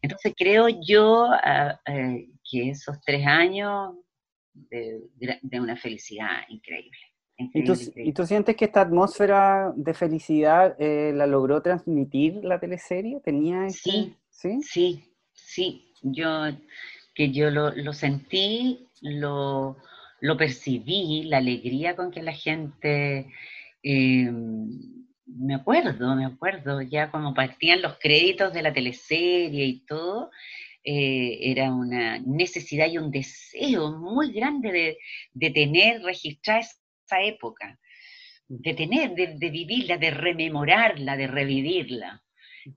Entonces 0.01 0.33
creo 0.35 0.67
yo 0.67 1.27
ah, 1.31 1.79
eh, 1.85 2.27
que 2.49 2.69
esos 2.69 2.99
tres 3.05 3.25
años 3.25 3.95
de, 4.53 5.01
una 5.59 5.75
felicidad 5.75 6.41
increíble. 6.49 6.97
¿Y, 7.53 8.11
tú, 8.11 8.25
sientes 8.25 8.57
que 8.57 8.65
esta 8.65 8.81
atmósfera 8.81 9.71
de 9.73 9.93
felicidad 9.93 10.75
eh, 10.77 11.13
la 11.15 11.25
logró 11.25 11.61
transmitir 11.61 12.43
la 12.43 12.59
teleserie? 12.59 13.21
¿Tenía 13.21 13.69
sí, 13.69 14.13
sí, 14.29 14.61
sí, 14.61 15.13
sí. 15.31 15.93
Yo 16.01 16.49
que 17.19 17.31
yo 17.31 17.49
lo, 17.49 17.71
lo 17.75 17.91
sentí 17.91 18.88
lo, 19.01 19.77
percibí, 20.37 21.23
la 21.23 21.37
alegría 21.37 21.95
con 21.95 22.11
que 22.11 22.23
la 22.23 22.33
gente, 22.33 23.27
eh, 23.83 24.31
me 25.25 25.55
acuerdo, 25.55 26.15
me 26.15 26.25
acuerdo, 26.25 26.81
ya 26.81 27.11
como 27.11 27.33
partían 27.33 27.81
los 27.81 27.97
créditos 27.99 28.53
de 28.53 28.61
la 28.61 28.73
teleserie 28.73 29.65
y 29.65 29.85
todo, 29.85 30.31
eh, 30.83 31.51
era 31.51 31.73
una 31.73 32.19
necesidad 32.19 32.87
y 32.87 32.97
un 32.97 33.11
deseo 33.11 33.97
muy 33.97 34.31
grande 34.31 34.97
de, 35.33 35.51
tener, 35.51 36.01
registrar 36.03 36.61
esa 36.61 37.21
época, 37.21 37.79
de 38.47 38.73
tener, 38.73 39.13
de, 39.13 39.35
de, 39.37 39.49
vivirla, 39.49 39.97
de 39.97 40.11
rememorarla, 40.11 41.17
de 41.17 41.27
revivirla. 41.27 42.23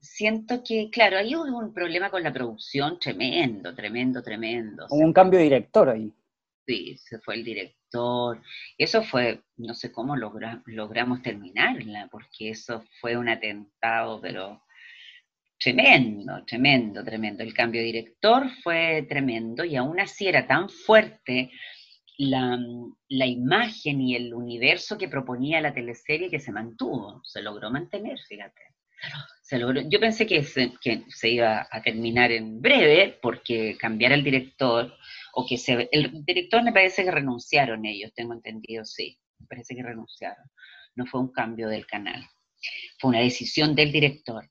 Siento 0.01 0.63
que, 0.65 0.91
claro, 0.91 1.19
ahí 1.19 1.35
hubo 1.35 1.59
un 1.59 1.73
problema 1.73 2.11
con 2.11 2.23
la 2.23 2.33
producción 2.33 2.99
tremendo, 2.99 3.75
tremendo, 3.75 4.23
tremendo. 4.23 4.87
Hubo 4.91 5.05
un 5.05 5.13
cambio 5.13 5.39
de 5.39 5.45
director 5.45 5.89
ahí. 5.89 6.13
Sí, 6.67 6.97
se 6.97 7.19
fue 7.19 7.35
el 7.35 7.45
director. 7.45 8.41
Eso 8.79 9.03
fue, 9.03 9.43
no 9.57 9.75
sé 9.75 9.91
cómo 9.93 10.17
logramos 10.17 11.23
terminarla, 11.23 12.09
porque 12.11 12.51
eso 12.51 12.85
fue 13.01 13.17
un 13.17 13.29
atentado, 13.29 14.21
pero 14.21 14.63
tremendo, 15.59 16.45
tremendo, 16.45 17.05
tremendo. 17.05 17.43
El 17.43 17.55
cambio 17.55 17.81
de 17.81 17.87
director 17.87 18.49
fue 18.63 19.07
tremendo 19.09 19.65
y 19.65 19.77
aún 19.77 20.01
así 20.01 20.27
era 20.27 20.47
tan 20.47 20.69
fuerte 20.69 21.51
la, 22.19 22.59
la, 23.09 23.27
imagen 23.27 24.01
y 24.01 24.15
el 24.15 24.35
universo 24.35 24.99
que 24.99 25.09
proponía 25.09 25.61
la 25.61 25.75
teleserie 25.75 26.31
que 26.31 26.41
se 26.41 26.53
mantuvo, 26.53 27.21
se 27.25 27.43
logró 27.43 27.71
mantener, 27.71 28.19
fíjate. 28.29 28.63
Se 29.43 29.59
logró. 29.59 29.83
Yo 29.89 30.01
pensé 30.01 30.27
que 30.27 30.43
se, 30.45 30.73
que 30.81 31.05
se 31.09 31.31
iba 31.31 31.67
a 31.71 31.83
terminar 31.83 32.33
en 32.33 32.61
breve 32.61 33.19
porque 33.21 33.77
cambiar 33.79 34.13
el 34.13 34.25
director 34.25 34.95
o 35.35 35.47
que 35.47 35.59
se, 35.59 35.89
el 35.93 36.25
director 36.25 36.63
me 36.63 36.73
parece 36.73 37.05
que 37.05 37.11
renunciaron 37.11 37.85
ellos, 37.85 38.13
tengo 38.15 38.35
entendido, 38.35 38.85
sí, 38.85 39.19
me 39.39 39.47
parece 39.47 39.75
que 39.75 39.83
renunciaron. 39.83 40.45
No 40.95 41.07
fue 41.07 41.21
un 41.21 41.33
cambio 41.33 41.69
del 41.69 41.87
canal, 41.87 42.25
fue 42.99 43.11
una 43.11 43.21
decisión 43.21 43.75
del 43.75 43.93
director. 43.93 44.49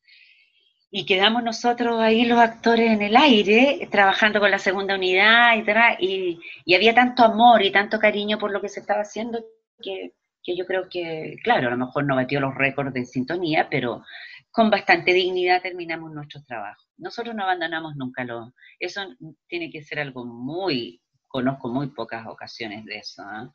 Y 0.94 1.06
quedamos 1.06 1.42
nosotros 1.42 2.02
ahí 2.02 2.26
los 2.26 2.40
actores 2.40 2.92
en 2.92 3.02
el 3.02 3.16
aire, 3.16 3.88
trabajando 3.90 4.42
con 4.42 4.52
la 4.52 4.60
segunda 4.60 4.96
unidad 4.96 5.56
y, 5.56 6.06
y, 6.06 6.40
y 6.66 6.76
había 6.76 6.94
tanto 6.94 7.24
amor 7.24 7.62
y 7.64 7.72
tanto 7.72 7.98
cariño 7.98 8.38
por 8.38 8.52
lo 8.52 8.60
que 8.60 8.68
se 8.68 8.82
estaba 8.82 9.02
haciendo 9.02 9.42
que, 9.82 10.14
que 10.44 10.58
yo 10.58 10.66
creo 10.66 10.90
que, 10.90 11.38
claro, 11.44 11.68
a 11.68 11.72
lo 11.72 11.78
mejor 11.78 12.06
no 12.06 12.16
batió 12.16 12.40
los 12.40 12.56
récords 12.56 12.94
de 12.94 13.06
sintonía, 13.06 13.68
pero 13.70 14.04
con 14.52 14.70
bastante 14.70 15.14
dignidad 15.14 15.62
terminamos 15.62 16.12
nuestro 16.12 16.44
trabajo. 16.44 16.84
Nosotros 16.98 17.34
no 17.34 17.44
abandonamos 17.44 17.96
nunca 17.96 18.24
lo, 18.24 18.54
eso 18.80 19.02
tiene 19.48 19.72
que 19.72 19.82
ser 19.82 20.00
algo 20.00 20.26
muy, 20.26 21.02
conozco 21.28 21.70
muy 21.70 21.88
pocas 21.88 22.28
ocasiones 22.28 22.86
de 22.86 22.98
eso, 22.98 23.24
¿ah? 23.26 23.52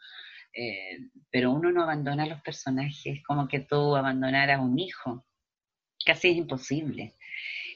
Eh, 0.59 1.11
pero 1.31 1.53
uno 1.53 1.71
no 1.71 1.83
abandona 1.83 2.23
a 2.23 2.29
los 2.29 2.41
personajes 2.41 3.23
como 3.25 3.47
que 3.47 3.61
tú 3.61 3.95
abandonaras 3.95 4.59
a 4.59 4.63
un 4.63 4.79
hijo. 4.79 5.27
Casi 6.05 6.29
es 6.29 6.37
imposible. 6.37 7.15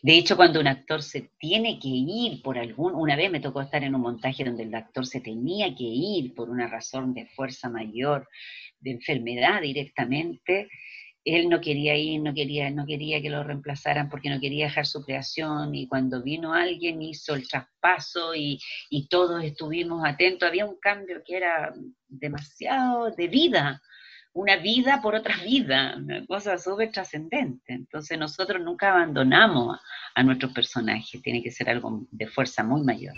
De 0.03 0.17
hecho, 0.17 0.35
cuando 0.35 0.61
un 0.61 0.67
actor 0.67 1.03
se 1.03 1.31
tiene 1.39 1.79
que 1.79 1.89
ir 1.89 2.41
por 2.41 2.57
algún, 2.57 2.95
una 2.95 3.17
vez 3.17 3.31
me 3.31 3.41
tocó 3.41 3.61
estar 3.61 3.85
en 3.85 3.95
un 3.95 4.01
montaje 4.01 4.45
donde 4.45 4.63
el 4.63 4.75
actor 4.75 5.05
se 5.07 5.21
tenía 5.21 5.75
que 5.75 5.85
ir 5.85 6.35
por 6.35 6.49
una 6.49 6.69
razón 6.69 7.13
de 7.13 7.27
fuerza 7.27 7.69
mayor, 7.69 8.27
de 8.79 8.93
enfermedad 8.93 9.61
directamente, 9.61 10.71
él 11.25 11.49
no 11.49 11.61
quería 11.61 11.97
ir, 11.97 12.21
no 12.21 12.33
quería, 12.33 12.71
no 12.71 12.87
quería 12.87 13.21
que 13.21 13.31
lo 13.31 13.45
reemplazaran 13.45 14.09
porque 14.09 14.31
no 14.31 14.41
quería 14.41 14.67
dejar 14.67 14.87
su 14.87 15.03
creación 15.03 15.75
y 15.75 15.87
cuando 15.87 16.23
vino 16.23 16.55
alguien 16.55 17.03
hizo 17.03 17.35
el 17.35 17.47
traspaso 17.47 18.35
y, 18.35 18.59
todos 19.11 19.43
estuvimos 19.43 20.03
atentos, 20.05 20.49
había 20.49 20.67
un 20.67 20.79
cambio 20.79 21.23
que 21.25 21.37
era 21.37 21.73
demasiado 22.07 23.11
de 23.11 23.27
vida, 23.27 23.83
una 24.33 24.57
vida 24.57 25.01
por 25.03 25.15
otra 25.17 25.37
vida, 25.43 25.97
una 25.97 26.25
cosa 26.27 26.57
súper 26.59 26.93
trascendente. 26.93 27.73
Entonces 27.73 28.17
nosotros 28.17 28.63
nunca 28.63 28.91
abandonamos 28.91 29.79
a, 30.15 30.23
nuestros 30.23 30.53
personajes, 30.53 31.21
tiene 31.23 31.43
que 31.43 31.51
ser 31.51 31.69
algo 31.71 32.07
de 32.11 32.29
fuerza 32.29 32.63
muy 32.63 32.83
mayor. 32.83 33.15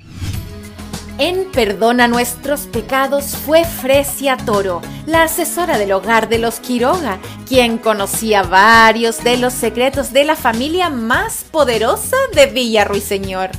En 1.25 1.53
Perdona 1.53 2.09
Nuestros 2.09 2.63
Pecados 2.63 3.37
fue 3.37 3.65
Fresia 3.65 4.37
Toro, 4.37 4.83
la 5.07 5.23
asesora 5.23 5.79
del 5.79 5.93
hogar 5.93 6.29
de 6.29 6.41
los 6.41 6.59
Quiroga, 6.59 7.21
quien 7.47 7.79
conocía 7.79 8.43
varios 8.43 9.23
de 9.23 9.37
los 9.37 9.53
secretos 9.53 10.13
de 10.13 10.25
la 10.25 10.35
familia 10.35 10.91
más 10.91 11.45
poderosa 11.45 12.17
de 12.35 12.47
Villa 12.47 12.85
Ruiseñor. 12.85 13.51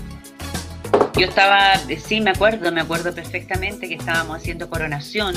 Yo 1.17 1.25
estaba, 1.25 1.75
sí, 2.05 2.19
me 2.19 2.31
acuerdo, 2.31 2.69
me 2.73 2.81
acuerdo 2.81 3.15
perfectamente 3.15 3.87
que 3.87 3.95
estábamos 3.95 4.35
haciendo 4.39 4.69
coronación 4.69 5.33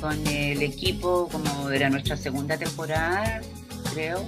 con 0.00 0.24
el 0.28 0.62
equipo, 0.62 1.28
como 1.32 1.68
era 1.68 1.90
nuestra 1.90 2.16
segunda 2.16 2.56
temporada, 2.56 3.40
creo. 3.92 4.24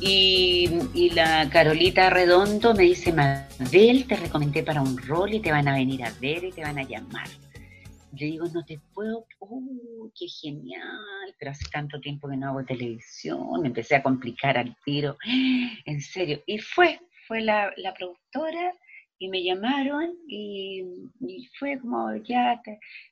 Y, 0.00 1.10
la 1.14 1.48
Carolita 1.50 2.10
Redondo 2.10 2.74
me 2.74 2.84
dice, 2.84 3.12
Mabel, 3.12 4.06
te 4.06 4.16
recomendé 4.16 4.62
para 4.62 4.82
un 4.82 4.96
rol 4.98 5.34
y 5.34 5.40
te 5.40 5.52
van 5.52 5.68
a 5.68 5.74
venir 5.74 6.04
a 6.04 6.12
ver 6.20 6.44
y 6.44 6.52
te 6.52 6.62
van 6.62 6.78
a 6.78 6.82
llamar. 6.82 7.28
Le 8.18 8.26
digo, 8.26 8.46
no 8.48 8.64
te 8.64 8.80
puedo, 8.92 9.26
¡uh, 9.40 10.10
qué 10.14 10.26
genial! 10.28 11.34
Pero 11.38 11.50
hace 11.50 11.64
tanto 11.70 12.00
tiempo 12.00 12.28
que 12.28 12.36
no 12.36 12.48
hago 12.48 12.64
televisión, 12.64 13.60
me 13.60 13.68
empecé 13.68 13.96
a 13.96 14.02
complicar 14.02 14.58
al 14.58 14.76
tiro, 14.84 15.16
en 15.84 16.00
serio. 16.00 16.42
Y 16.46 16.58
fue, 16.58 17.00
fue 17.26 17.40
la, 17.40 17.72
la 17.76 17.94
productora 17.94 18.72
y 19.18 19.28
me 19.28 19.42
llamaron 19.42 20.16
y, 20.26 20.82
fue 21.58 21.78
como, 21.78 22.14
ya, 22.16 22.60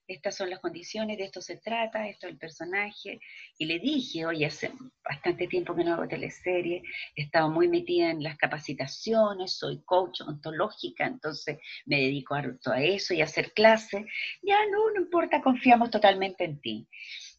estas 0.07 0.37
son 0.37 0.51
las 0.51 0.59
condiciones, 0.59 1.17
de 1.17 1.25
esto 1.25 1.41
se 1.41 1.57
trata, 1.59 2.09
esto 2.09 2.27
es 2.27 2.33
el 2.33 2.39
personaje. 2.39 3.21
Y 3.59 3.67
le 3.67 3.79
dije, 3.79 4.27
oye, 4.27 4.47
hace 4.47 4.73
bastante 5.05 5.47
tiempo 5.47 5.75
que 5.75 5.85
no 5.85 5.95
hago 5.95 6.09
teleserie, 6.09 6.83
he 7.17 7.23
estado 7.23 7.51
muy 7.51 7.69
metida 7.69 8.11
en 8.11 8.23
las 8.23 8.37
capacitaciones, 8.37 9.57
soy 9.57 9.83
coach 9.85 10.21
ontológica, 10.23 11.07
entonces 11.07 11.59
me 11.87 11.97
dedico 11.97 12.35
a, 12.35 12.83
eso 12.83 13.15
y 13.15 13.21
a 13.21 13.25
hacer 13.25 13.53
clases. 13.53 14.05
Ya, 14.43 14.59
no, 14.71 14.91
no 14.95 15.03
importa, 15.03 15.41
confiamos 15.41 15.91
totalmente 15.91 16.45
en 16.45 16.61
ti. 16.61 16.89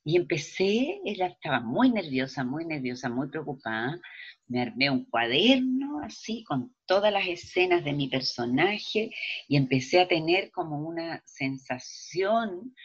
Y 0.04 0.18
empecé, 0.18 1.00
ella 1.06 1.28
estaba 1.28 1.62
muy 1.62 1.90
nerviosa, 1.90 2.44
muy 2.44 2.66
nerviosa, 2.66 3.10
muy 3.10 3.30
preocupada, 3.30 4.00
me 4.48 4.62
armé 4.62 4.90
un 4.90 5.06
cuaderno 5.06 6.02
así 6.04 6.44
con 6.44 6.76
todas 6.86 7.12
las 7.12 7.28
escenas 7.28 7.84
de 7.84 7.94
mi 7.94 8.10
personaje 8.10 9.12
y 9.48 9.56
empecé 9.56 10.02
a 10.02 10.08
tener 10.08 10.52
como 10.52 10.80
una 10.80 11.24
sensación 11.26 12.76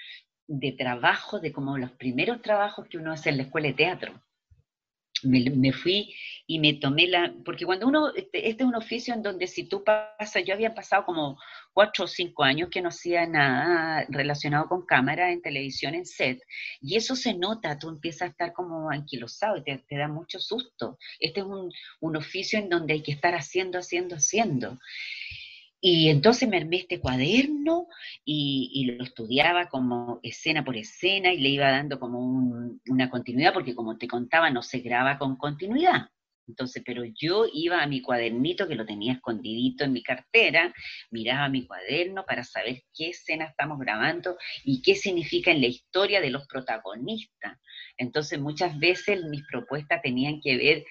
de 0.47 0.73
trabajo, 0.73 1.41
de 1.41 1.53
como 1.53 1.77
los 1.77 1.93
primeros 1.93 2.41
trabajos 2.41 2.87
que 2.89 2.99
uno 2.99 3.13
hace 3.13 3.31
en 3.31 3.37
la 3.37 3.43
escuela 3.45 3.69
de 3.69 3.75
teatro. 3.75 4.23
Me, 5.25 5.73
fui 5.73 6.15
y 6.47 6.61
me 6.61 6.75
tomé 6.75 7.09
la, 7.09 7.35
porque 7.45 7.67
cuando 7.67 7.89
uno, 7.89 8.15
este, 8.15 8.49
este, 8.49 8.63
es 8.63 8.69
un 8.69 8.77
oficio 8.77 9.13
en 9.13 9.23
donde 9.23 9.49
si 9.49 9.69
tú 9.69 9.83
pasas, 9.83 10.45
yo 10.45 10.55
había 10.55 10.75
pasado 10.75 11.05
como 11.05 11.39
cuatro 11.79 12.07
o 12.07 12.09
cinco 12.09 12.43
años 12.43 12.71
que 12.71 12.83
no 12.83 12.89
hacía 12.89 13.25
nada 13.25 14.05
relacionado 14.09 14.67
con 14.67 14.85
cámara 14.85 15.31
en 15.31 15.41
televisión, 15.41 15.95
en 15.95 16.07
set, 16.07 16.43
y 16.81 16.97
eso 16.97 17.15
se 17.15 17.35
nota, 17.35 17.79
tú 17.79 17.89
empiezas 17.89 18.23
a 18.23 18.31
estar 18.33 18.53
como 18.53 18.91
anquilosado 18.91 19.59
y 19.59 19.63
te, 19.63 19.97
da 19.97 20.09
mucho 20.09 20.41
susto. 20.41 20.99
Este 21.21 21.39
es 21.39 21.47
un, 21.47 21.71
un 22.01 22.17
oficio 22.17 22.59
en 22.59 22.69
donde 22.69 22.95
hay 22.95 23.03
que 23.05 23.13
estar 23.13 23.33
haciendo, 23.37 23.79
haciendo, 23.79 24.17
haciendo. 24.17 24.77
Y 25.81 26.09
entonces 26.09 26.49
me 26.49 26.57
armé 26.57 26.79
este 26.79 26.99
cuaderno 26.99 27.87
y, 28.25 28.85
lo 28.99 29.05
estudiaba 29.05 29.69
como 29.69 30.19
escena 30.25 30.65
por 30.65 30.77
escena 30.77 31.33
y 31.33 31.39
le 31.39 31.51
iba 31.51 31.71
dando 31.71 32.01
como 32.01 32.19
una 32.89 33.09
continuidad, 33.09 33.55
porque 33.55 33.77
como 33.77 33.99
te 33.99 34.09
contaba, 34.09 34.51
no 34.51 34.63
se 34.63 34.81
graba 34.81 35.17
con 35.17 35.37
continuidad. 35.37 36.11
Entonces, 36.49 36.83
pero 36.85 37.05
yo 37.05 37.47
iba 37.53 37.83
a 37.83 37.87
mi 37.87 38.01
cuadernito 38.01 38.67
que 38.67 38.75
lo 38.75 38.87
tenía 38.87 39.13
escondidito 39.13 39.85
en 39.85 39.93
mi 39.93 40.03
cartera, 40.03 40.75
miraba 41.11 41.49
mi 41.49 41.67
cuaderno 41.67 42.25
para 42.25 42.43
saber 42.43 42.83
qué 42.95 43.11
escena 43.11 43.45
estamos 43.45 43.79
grabando 43.79 44.37
y 44.65 44.83
qué 44.83 44.95
significa 44.95 45.51
en 45.51 45.61
la 45.61 45.67
historia 45.67 46.21
de 46.21 46.31
los 46.31 46.47
protagonistas. 46.47 47.59
Entonces, 47.99 48.41
muchas 48.41 48.79
veces 48.79 49.23
mis 49.25 49.43
propuestas 49.47 50.01
tenían 50.03 50.41
que 50.41 50.57
ver 50.57 50.85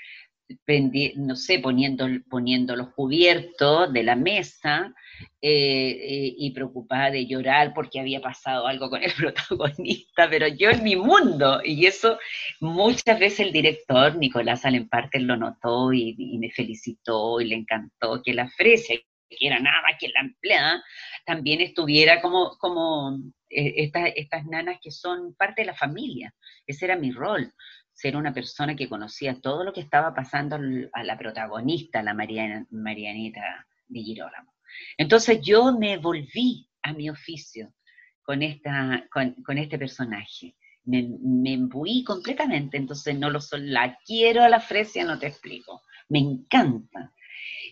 no 1.16 1.36
sé, 1.36 1.60
poniendo, 1.60 2.08
poniendo 2.30 2.76
los 2.76 2.94
cubiertos 2.94 3.92
de 3.92 4.04
la 4.04 4.16
mesa 4.16 4.94
eh, 5.42 5.90
eh, 5.92 6.36
y 6.38 6.52
preocupada 6.52 7.12
de 7.12 7.26
llorar 7.26 7.74
porque 7.74 8.00
había 8.00 8.22
pasado 8.22 8.66
algo 8.68 8.90
con 8.90 9.04
el 9.04 9.12
protagonista, 9.18 10.30
pero 10.30 10.48
yo 10.48 10.70
en 10.70 10.84
mi 10.84 10.96
mundo, 10.96 11.62
y 11.64 11.86
eso 11.86 12.18
muchas 12.62 13.20
veces 13.20 13.42
el 13.42 13.52
director, 13.52 14.16
Nicolás 14.16 14.66
Alemparte, 14.66 15.20
lo 15.20 15.36
notó 15.36 15.92
y, 15.92 16.16
me 16.40 16.50
felicitó 16.52 17.42
y 17.42 17.46
le 17.46 17.56
encantó 17.56 18.22
que 18.24 18.34
la 18.34 18.48
Fresia, 18.50 18.98
que 19.30 19.48
era 19.48 19.60
nada 19.60 19.98
que 20.00 20.08
la 20.10 20.22
empleada, 20.22 20.84
también 21.26 21.60
estuviera 21.60 22.22
como, 22.22 22.58
como 22.58 23.18
eh, 23.50 23.74
estas, 23.78 24.12
estas 24.16 24.46
nanas 24.46 24.78
que 24.82 24.92
son 24.92 25.36
parte 25.36 25.64
de 25.64 25.68
la 25.68 25.74
familia. 25.74 26.34
Ese 26.66 26.86
era 26.86 26.96
mi 26.96 27.12
rol 27.12 27.54
ser 27.98 28.16
una 28.16 28.32
persona 28.32 28.76
que 28.76 28.88
conocía 28.88 29.42
todo 29.42 29.64
lo 29.64 29.74
que 29.74 29.82
estaba 29.82 30.14
pasando 30.14 30.60
a 30.94 31.04
la 31.04 31.18
protagonista, 31.18 32.04
la 32.04 32.14
Marianita 32.14 33.68
de 33.88 34.00
Girolamo. 34.02 34.54
Entonces 34.98 35.42
yo 35.42 35.76
me 35.76 35.98
volví 35.98 36.70
a 36.84 36.94
mi 36.94 37.10
oficio 37.10 37.74
con, 38.22 38.44
esta, 38.44 39.08
con, 39.12 39.58
este 39.58 39.80
personaje. 39.80 40.56
Me, 40.84 41.10
me 41.20 41.54
embuí 41.54 42.04
completamente, 42.04 42.78
entonces 42.78 43.18
no 43.18 43.32
lo 43.32 43.42
soy, 43.42 43.62
la 43.62 43.98
quiero 44.06 44.44
a 44.44 44.50
la 44.50 44.60
Fresia, 44.60 45.04
no 45.04 45.18
te 45.18 45.26
explico. 45.26 45.82
Me 46.08 46.20
encanta. 46.20 47.16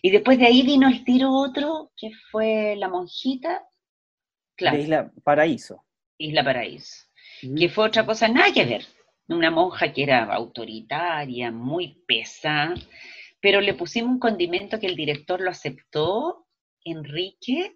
Y 0.02 0.10
después 0.10 0.40
de 0.40 0.48
ahí 0.48 0.64
vino 0.64 0.88
el 0.88 1.04
tiro 1.04 1.32
otro, 1.34 1.92
que 1.96 2.10
fue 2.32 2.76
La 2.78 2.90
Monjita. 2.90 3.64
Claro. 4.56 4.78
Isla 4.80 5.12
Paraíso. 5.24 5.86
Isla 6.18 6.44
Paraíso. 6.44 7.06
Que 7.42 7.70
fue 7.70 7.86
otra 7.86 8.08
cosa, 8.08 8.28
nada 8.28 8.52
que 8.52 8.66
ver 8.66 8.86
una 9.28 9.52
monja 9.52 9.94
que 9.94 10.04
era 10.04 10.24
autoritaria, 10.26 11.52
muy 11.52 12.04
pesada, 12.08 12.76
pero 13.42 13.62
le 13.62 13.74
pusimos 13.74 14.12
un 14.12 14.20
condimento 14.20 14.80
que 14.80 14.88
el 14.88 14.96
director 14.96 15.42
lo 15.42 15.50
aceptó, 15.50 16.46
Enrique, 16.84 17.76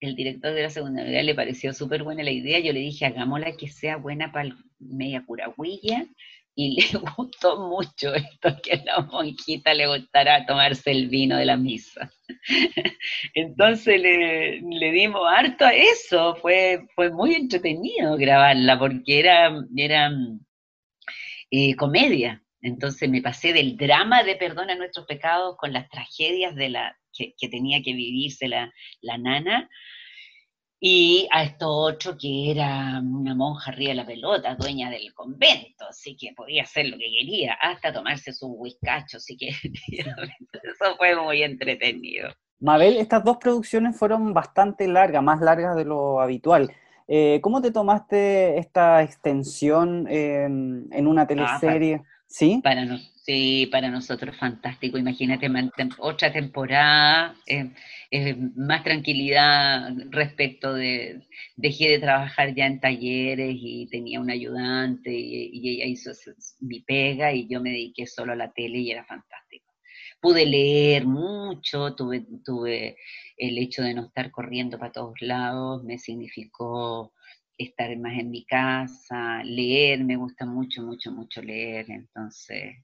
el 0.00 0.16
director 0.16 0.54
de 0.54 0.62
la 0.62 0.70
segunda 0.70 1.02
unidad 1.02 1.22
le 1.22 1.34
pareció 1.34 1.72
súper 1.74 2.02
buena 2.02 2.22
la 2.22 2.30
idea, 2.30 2.58
yo 2.58 2.72
le 2.72 2.80
dije, 2.80 3.06
hagámosla 3.06 3.56
que 3.56 3.68
sea 3.68 3.96
buena 3.96 4.32
para 4.32 4.56
media 4.78 5.24
curagüilla, 5.26 6.06
y 6.54 6.80
le 6.80 6.98
gustó 7.16 7.68
mucho 7.68 8.14
esto, 8.14 8.56
que 8.62 8.72
a 8.72 8.84
la 8.84 9.00
monjita 9.02 9.74
le 9.74 9.86
gustara 9.86 10.44
tomarse 10.46 10.90
el 10.90 11.08
vino 11.08 11.36
de 11.36 11.44
la 11.44 11.56
misa. 11.56 12.10
Entonces 13.34 14.00
le, 14.00 14.60
le, 14.60 14.92
dimos 14.92 15.22
harto 15.28 15.64
a 15.64 15.72
eso, 15.72 16.36
fue, 16.36 16.86
fue 16.94 17.10
muy 17.10 17.34
entretenido 17.34 18.16
grabarla, 18.16 18.78
porque 18.78 19.20
era, 19.20 19.54
era 19.76 20.10
eh, 21.50 21.74
comedia. 21.76 22.42
Entonces 22.62 23.08
me 23.08 23.22
pasé 23.22 23.52
del 23.52 23.76
drama 23.76 24.22
de 24.22 24.36
Perdona 24.36 24.74
nuestros 24.74 25.06
pecados 25.06 25.56
con 25.56 25.72
las 25.72 25.88
tragedias 25.88 26.54
de 26.54 26.68
la, 26.68 26.96
que, 27.12 27.48
tenía 27.48 27.82
que 27.82 27.92
vivirse 27.92 28.48
la, 28.48 28.70
nana, 29.18 29.68
y 30.82 31.28
a 31.30 31.42
esto 31.42 31.68
otro 31.68 32.16
que 32.16 32.50
era 32.50 33.00
una 33.02 33.34
monja 33.34 33.70
arriba 33.70 33.90
de 33.90 33.96
la 33.96 34.06
pelota, 34.06 34.54
dueña 34.54 34.90
del 34.90 35.12
convento, 35.12 35.86
así 35.88 36.16
que 36.16 36.32
podía 36.34 36.62
hacer 36.62 36.88
lo 36.88 36.96
que 36.96 37.10
quería, 37.10 37.54
hasta 37.54 37.92
tomarse 37.92 38.32
sus 38.32 38.50
whiskachos, 38.52 39.22
así 39.22 39.36
que 39.36 39.48
eso 39.88 40.96
fue 40.96 41.16
muy 41.16 41.42
entretenido. 41.42 42.30
Mabel, 42.60 42.96
estas 42.96 43.24
dos 43.24 43.38
producciones 43.38 43.96
fueron 43.96 44.34
bastante 44.34 44.86
largas, 44.86 45.22
más 45.22 45.40
largas 45.40 45.76
de 45.76 45.84
lo 45.84 46.20
habitual. 46.20 46.70
Eh, 47.12 47.40
¿Cómo 47.42 47.60
te 47.60 47.72
tomaste 47.72 48.56
esta 48.56 49.02
extensión 49.02 50.06
en 50.08 51.06
una 51.06 51.22
ah, 51.22 51.26
teleserie? 51.26 52.02
¿Sí? 52.28 52.60
Para 52.62 52.84
no, 52.84 52.98
Sí, 53.30 53.68
para 53.70 53.90
nosotros 53.90 54.36
fantástico. 54.36 54.98
Imagínate 54.98 55.48
otra 55.98 56.32
temporada, 56.32 57.36
eh, 57.46 57.70
eh, 58.10 58.34
más 58.56 58.82
tranquilidad 58.82 59.92
respecto 60.10 60.74
de, 60.74 61.22
dejé 61.54 61.90
de 61.90 61.98
trabajar 62.00 62.54
ya 62.56 62.66
en 62.66 62.80
talleres 62.80 63.54
y 63.56 63.86
tenía 63.88 64.20
un 64.20 64.30
ayudante 64.30 65.12
y, 65.12 65.76
ella 65.76 65.86
hizo 65.86 66.10
mi 66.60 66.80
pega 66.80 67.32
y 67.32 67.46
yo 67.46 67.60
me 67.60 67.70
dediqué 67.70 68.04
solo 68.06 68.32
a 68.32 68.36
la 68.36 68.50
tele 68.50 68.78
y 68.78 68.90
era 68.90 69.04
fantástico. 69.04 69.69
Pude 70.20 70.44
leer 70.44 71.06
mucho, 71.06 71.94
tuve, 71.94 72.26
tuve 72.44 72.96
el 73.36 73.58
hecho 73.58 73.82
de 73.82 73.94
no 73.94 74.06
estar 74.06 74.30
corriendo 74.30 74.78
para 74.78 74.92
todos 74.92 75.14
lados, 75.20 75.82
me 75.82 75.98
significó 75.98 77.12
estar 77.56 77.96
más 77.98 78.18
en 78.18 78.30
mi 78.30 78.44
casa, 78.44 79.42
leer, 79.44 80.04
me 80.04 80.16
gusta 80.16 80.46
mucho, 80.46 80.82
mucho, 80.82 81.10
mucho 81.12 81.42
leer, 81.42 81.86
entonces 81.90 82.76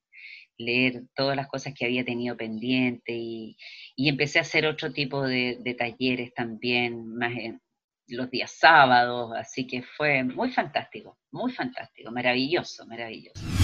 leer 0.59 1.05
todas 1.14 1.37
las 1.37 1.49
cosas 1.49 1.74
que 1.74 1.84
había 1.84 2.05
tenido 2.05 2.37
pendiente 2.37 3.12
y, 3.12 3.57
empecé 3.97 4.39
a 4.39 4.43
hacer 4.43 4.66
otro 4.66 4.93
tipo 4.93 5.22
de, 5.22 5.76
talleres 5.78 6.32
también, 6.34 7.07
más 7.16 7.37
en 7.37 7.61
los 8.09 8.30
días 8.30 8.53
sábados, 8.53 9.32
así 9.37 9.66
que 9.66 9.82
fue 9.82 10.22
muy 10.22 10.51
fantástico, 10.53 11.18
muy 11.32 11.53
fantástico, 11.53 12.11
maravilloso, 12.12 12.87
maravilloso. 12.87 13.56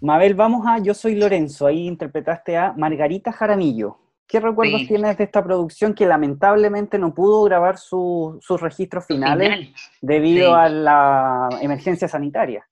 Mabel, 0.00 0.34
vamos 0.34 0.66
a 0.66 0.78
Yo 0.78 0.94
Soy 0.94 1.14
Lorenzo, 1.14 1.66
ahí 1.66 1.86
interpretaste 1.86 2.56
a 2.56 2.72
Margarita 2.72 3.32
Jaramillo. 3.32 3.98
¿Qué 4.26 4.40
recuerdos 4.40 4.86
tienes 4.86 5.18
de 5.18 5.24
esta 5.24 5.42
producción 5.42 5.92
que 5.92 6.06
lamentablemente 6.06 6.98
no 6.98 7.12
pudo 7.12 7.42
grabar 7.42 7.78
sus 7.78 8.60
registros 8.60 9.04
finales 9.06 9.70
debido 10.00 10.54
a 10.54 10.68
la 10.68 11.48
emergencia 11.60 12.06
sanitaria? 12.06 12.64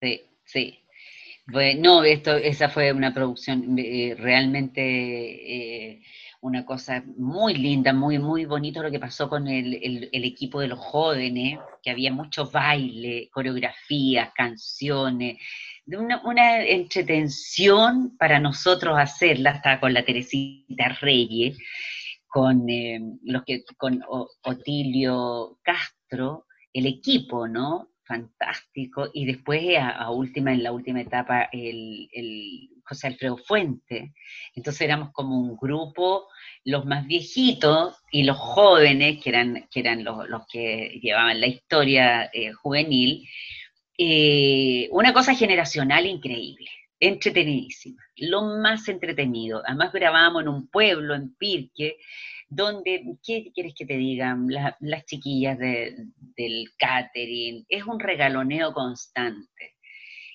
Sí, 0.00 0.22
sí. 0.44 0.78
Bueno, 1.46 1.80
no, 1.82 2.04
esto, 2.04 2.36
esa 2.36 2.68
fue 2.68 2.92
una 2.92 3.12
producción 3.12 3.76
eh, 3.78 4.14
realmente 4.16 4.80
eh, 4.80 6.02
una 6.44 6.64
cosa 6.64 7.02
muy 7.16 7.54
linda, 7.54 7.92
muy, 7.92 8.18
muy 8.18 8.44
bonito 8.44 8.82
lo 8.82 8.90
que 8.90 9.00
pasó 9.00 9.28
con 9.28 9.48
el, 9.48 10.10
equipo 10.12 10.60
de 10.60 10.68
los 10.68 10.78
jóvenes, 10.78 11.58
que 11.82 11.90
había 11.90 12.12
mucho 12.12 12.50
baile, 12.50 13.28
coreografías, 13.32 14.30
canciones, 14.34 15.38
una, 15.86 16.22
una 16.24 16.62
entretención 16.62 18.16
para 18.16 18.40
nosotros 18.40 18.96
hacerla, 18.98 19.50
hasta 19.50 19.80
con 19.80 19.92
la 19.92 20.04
Teresita 20.04 20.96
Reyes, 21.00 21.58
con, 22.26 22.68
eh, 22.68 23.00
los 23.22 23.44
que, 23.44 23.64
con 23.76 24.02
Otilio 24.42 25.58
Castro, 25.62 26.46
el 26.72 26.86
equipo, 26.86 27.46
¿no? 27.46 27.94
fantástico, 28.04 29.08
y 29.12 29.24
después 29.26 29.62
a, 29.78 30.10
última, 30.10 30.52
en 30.52 30.62
la 30.62 30.72
última 30.72 31.00
etapa, 31.00 31.48
el, 31.52 32.70
José 32.86 33.06
Alfredo 33.06 33.38
Fuente. 33.38 34.12
Entonces 34.54 34.82
éramos 34.82 35.10
como 35.12 35.38
un 35.38 35.56
grupo, 35.56 36.28
los 36.64 36.84
más 36.84 37.06
viejitos 37.06 37.96
y 38.10 38.24
los 38.24 38.36
jóvenes, 38.36 39.22
que 39.22 39.30
eran, 39.30 39.66
que 39.70 39.80
eran 39.80 40.04
los, 40.04 40.46
que 40.52 41.00
llevaban 41.02 41.40
la 41.40 41.46
historia 41.46 42.30
eh, 42.32 42.52
juvenil, 42.52 43.26
eh, 43.96 44.88
una 44.90 45.12
cosa 45.12 45.34
generacional 45.34 46.06
increíble, 46.06 46.68
entretenidísima, 46.98 48.02
lo 48.16 48.42
más 48.42 48.88
entretenido. 48.88 49.62
Además 49.66 49.92
grabábamos 49.92 50.42
en 50.42 50.48
un 50.48 50.68
pueblo, 50.68 51.14
en 51.14 51.34
Pirque, 51.36 51.96
donde, 52.48 53.04
¿qué 53.24 53.50
quieres 53.54 53.74
que 53.74 53.86
te 53.86 53.96
digan? 53.96 54.48
las 54.48 55.04
chiquillas 55.06 55.58
del 55.58 56.70
catering, 56.78 57.64
es 57.68 57.84
un 57.84 58.00
regaloneo 58.00 58.72
constante. 58.72 59.74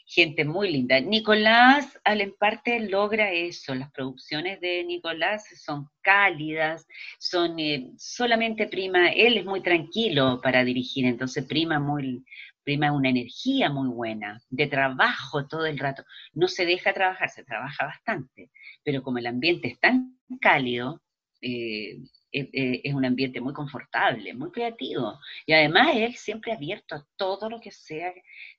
Gente 0.05 0.43
muy 0.43 0.71
linda. 0.71 0.99
Nicolás, 0.99 1.99
al 2.03 2.21
en 2.21 2.33
parte, 2.35 2.79
logra 2.79 3.31
eso. 3.31 3.75
Las 3.75 3.91
producciones 3.91 4.59
de 4.59 4.83
Nicolás 4.83 5.45
son 5.63 5.87
cálidas, 6.01 6.87
son 7.19 7.59
eh, 7.59 7.91
solamente 7.97 8.67
prima, 8.67 9.09
él 9.09 9.37
es 9.37 9.45
muy 9.45 9.61
tranquilo 9.61 10.39
para 10.41 10.63
dirigir, 10.63 11.05
entonces 11.05 11.45
prima 11.45 11.79
muy, 11.79 12.23
prima 12.63 12.91
una 12.91 13.09
energía 13.09 13.69
muy 13.69 13.89
buena, 13.89 14.41
de 14.49 14.67
trabajo 14.67 15.47
todo 15.47 15.65
el 15.65 15.79
rato. 15.79 16.03
No 16.33 16.47
se 16.47 16.65
deja 16.65 16.93
trabajar, 16.93 17.29
se 17.29 17.43
trabaja 17.43 17.85
bastante, 17.85 18.51
pero 18.83 19.03
como 19.03 19.17
el 19.17 19.27
ambiente 19.27 19.67
es 19.69 19.79
tan 19.79 20.19
cálido, 20.41 21.01
eh, 21.41 21.97
eh, 22.31 22.49
eh, 22.53 22.81
es 22.83 22.93
un 22.93 23.05
ambiente 23.05 23.41
muy 23.41 23.53
confortable, 23.53 24.33
muy 24.33 24.51
creativo. 24.51 25.19
Y 25.45 25.53
además 25.53 25.89
él 25.95 26.15
siempre 26.15 26.51
abierto 26.51 26.95
a 26.95 27.07
todo 27.15 27.49
lo 27.49 27.59
que 27.59 27.71
sea, 27.71 28.13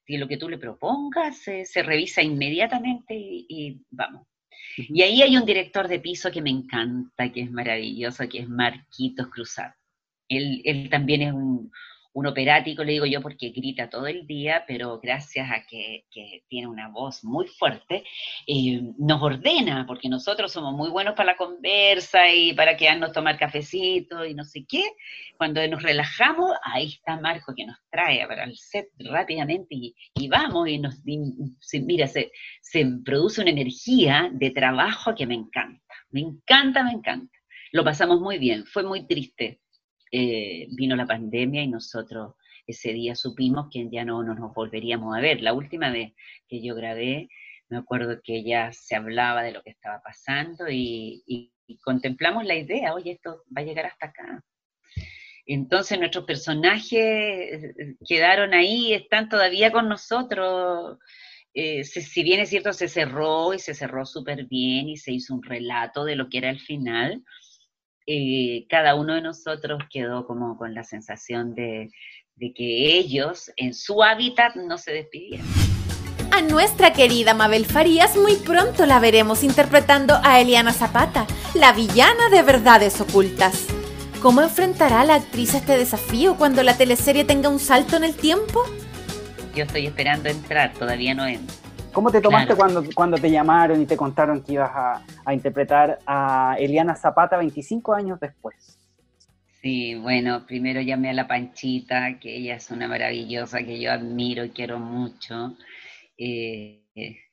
y 0.05 0.17
lo 0.17 0.27
que 0.27 0.37
tú 0.37 0.49
le 0.49 0.57
propongas, 0.57 1.37
se 1.37 1.83
revisa 1.83 2.21
inmediatamente 2.21 3.13
y, 3.15 3.81
vamos. 3.89 4.27
Y 4.77 5.01
ahí 5.01 5.21
hay 5.21 5.37
un 5.37 5.45
director 5.45 5.87
de 5.87 5.99
piso 5.99 6.31
que 6.31 6.41
me 6.41 6.49
encanta, 6.49 7.31
que 7.31 7.41
es 7.41 7.51
maravilloso, 7.51 8.27
que 8.27 8.39
es 8.39 8.49
Marquitos 8.49 9.27
Cruzado. 9.27 9.73
Él, 10.27 10.61
él 10.65 10.89
también 10.89 11.21
es 11.21 11.33
un, 11.33 11.71
un 12.13 12.27
operático, 12.27 12.83
le 12.83 12.93
digo 12.93 13.05
yo, 13.05 13.21
porque 13.21 13.49
grita 13.49 13.89
todo 13.89 14.07
el 14.07 14.27
día, 14.27 14.65
pero 14.67 14.99
gracias 14.99 15.49
a 15.49 15.65
que, 15.65 16.05
tiene 16.47 16.67
una 16.67 16.89
voz 16.89 17.23
muy 17.23 17.47
fuerte, 17.47 18.03
eh, 18.47 18.81
nos 18.97 19.21
ordena, 19.21 19.85
porque 19.87 20.09
nosotros 20.09 20.51
somos 20.51 20.73
muy 20.73 20.89
buenos 20.89 21.15
para 21.15 21.31
la 21.31 21.37
conversa 21.37 22.29
y 22.29 22.53
para 22.53 22.75
quedarnos 22.75 23.13
tomar 23.13 23.37
cafecito 23.37 24.25
y 24.25 24.33
no 24.33 24.43
sé 24.43 24.65
qué. 24.67 24.83
Cuando 25.37 25.65
nos 25.67 25.81
relajamos, 25.81 26.51
ahí 26.63 26.87
está 26.87 27.19
Marco 27.19 27.53
que 27.55 27.65
nos 27.65 27.77
trae 27.89 28.25
para 28.27 28.43
el 28.43 28.57
set 28.57 28.89
rápidamente 28.99 29.75
y, 29.75 30.27
vamos 30.27 30.67
y 30.67 30.79
nos, 30.79 31.01
mira, 31.05 32.07
se, 32.07 32.31
se 32.61 32.85
produce 33.05 33.41
una 33.41 33.51
energía 33.51 34.29
de 34.33 34.51
trabajo 34.51 35.15
que 35.15 35.25
me 35.25 35.35
encanta, 35.35 35.95
me 36.09 36.21
encanta, 36.21 36.83
me 36.83 36.91
encanta. 36.91 37.37
Lo 37.71 37.85
pasamos 37.85 38.19
muy 38.19 38.37
bien, 38.37 38.65
fue 38.65 38.83
muy 38.83 39.07
triste 39.07 39.61
eh, 40.11 40.67
vino 40.71 40.95
la 40.95 41.05
pandemia 41.05 41.63
y 41.63 41.67
nosotros 41.67 42.35
ese 42.67 42.93
día 42.93 43.15
supimos 43.15 43.67
que 43.71 43.87
ya 43.89 44.05
no, 44.05 44.23
nos 44.23 44.53
volveríamos 44.53 45.15
a 45.15 45.21
ver. 45.21 45.41
La 45.41 45.53
última 45.53 45.89
vez 45.91 46.13
que 46.47 46.61
yo 46.61 46.75
grabé, 46.75 47.29
me 47.69 47.77
acuerdo 47.77 48.19
que 48.23 48.43
ya 48.43 48.71
se 48.73 48.95
hablaba 48.95 49.43
de 49.43 49.51
lo 49.51 49.61
que 49.63 49.71
estaba 49.71 50.01
pasando 50.01 50.65
y, 50.69 51.53
contemplamos 51.83 52.43
la 52.43 52.55
idea, 52.55 52.93
oye, 52.93 53.11
esto 53.11 53.45
va 53.55 53.61
a 53.61 53.63
llegar 53.63 53.85
hasta 53.85 54.07
acá. 54.07 54.43
Entonces 55.45 55.97
nuestros 55.97 56.25
personajes 56.25 56.91
eh, 56.99 57.95
quedaron 58.05 58.53
ahí, 58.53 58.93
están 58.93 59.29
todavía 59.29 59.71
con 59.71 59.87
nosotros. 59.87 60.97
Eh, 61.53 61.85
si 61.85 62.23
bien 62.23 62.41
es 62.41 62.49
cierto, 62.49 62.73
se 62.73 62.89
cerró 62.89 63.53
y 63.53 63.59
se 63.59 63.73
cerró 63.73 64.05
súper 64.05 64.47
bien 64.47 64.89
y 64.89 64.97
se 64.97 65.13
hizo 65.13 65.33
un 65.33 65.43
relato 65.43 66.03
de 66.03 66.17
lo 66.17 66.27
que 66.29 66.39
era 66.39 66.49
el 66.49 66.59
final, 66.59 67.23
eh, 68.07 68.65
cada 68.69 68.95
uno 68.95 69.13
de 69.13 69.21
nosotros 69.21 69.81
quedó 69.91 70.25
como 70.25 70.57
con 70.57 70.73
la 70.73 70.83
sensación 70.83 71.53
de, 71.53 71.89
que 72.55 72.97
ellos 72.97 73.51
en 73.55 73.73
su 73.73 74.01
hábitat 74.03 74.55
no 74.55 74.77
se 74.77 74.91
despidieron. 74.93 75.45
A 76.31 76.41
nuestra 76.41 76.93
querida 76.93 77.33
Mabel 77.33 77.65
Farías 77.65 78.15
muy 78.15 78.35
pronto 78.35 78.85
la 78.85 78.99
veremos 78.99 79.43
interpretando 79.43 80.19
a 80.23 80.39
Eliana 80.39 80.73
Zapata, 80.73 81.27
la 81.53 81.73
villana 81.73 82.29
de 82.31 82.41
verdades 82.41 82.99
ocultas. 83.01 83.67
¿Cómo 84.21 84.41
enfrentará 84.41 85.03
la 85.03 85.15
actriz 85.15 85.53
este 85.53 85.77
desafío 85.77 86.37
cuando 86.37 86.63
la 86.63 86.77
teleserie 86.77 87.25
tenga 87.25 87.49
un 87.49 87.59
salto 87.59 87.97
en 87.97 88.03
el 88.03 88.15
tiempo? 88.15 88.63
Yo 89.55 89.63
estoy 89.65 89.87
esperando 89.87 90.29
entrar, 90.29 90.73
todavía 90.73 91.13
no 91.13 91.25
entro. 91.25 91.55
¿Cómo 91.93 92.09
te 92.09 92.21
tomaste 92.21 92.55
cuando, 92.55 92.83
cuando 92.95 93.17
te 93.17 93.29
llamaron 93.29 93.81
y 93.81 93.85
te 93.85 93.97
contaron 93.97 94.41
que 94.43 94.53
ibas 94.53 94.71
a, 95.25 95.33
interpretar 95.33 95.99
a 96.05 96.55
Eliana 96.57 96.95
Zapata 96.95 97.37
25 97.37 97.93
años 97.93 98.19
después? 98.19 98.79
Sí, 99.61 99.95
bueno, 99.95 100.45
primero 100.45 100.81
llamé 100.81 101.09
a 101.09 101.13
la 101.13 101.27
Panchita, 101.27 102.17
que 102.19 102.35
ella 102.35 102.55
es 102.55 102.71
una 102.71 102.87
maravillosa, 102.87 103.59
que 103.59 103.79
yo 103.79 103.91
admiro 103.91 104.45
y 104.45 104.49
quiero 104.51 104.79
mucho. 104.79 105.57
Eh, 106.17 106.81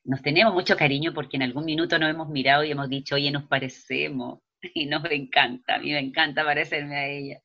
nos 0.03 0.21
tenemos 0.21 0.53
mucho 0.53 0.75
cariño 0.75 1.13
porque 1.13 1.37
en 1.37 1.43
algún 1.43 1.65
minuto 1.65 1.97
nos 1.97 2.09
hemos 2.09 2.29
mirado 2.29 2.63
y 2.63 2.71
hemos 2.71 2.89
dicho, 2.89 3.15
oye, 3.15 3.31
nos 3.31 3.45
parecemos. 3.45 4.39
Y 4.73 4.87
nos 4.87 5.09
encanta, 5.09 5.75
a 5.75 5.79
mí 5.79 5.93
me 5.93 5.99
encanta 5.99 6.43
parecerme 6.43 6.97
a 6.97 7.07
ella 7.07 7.39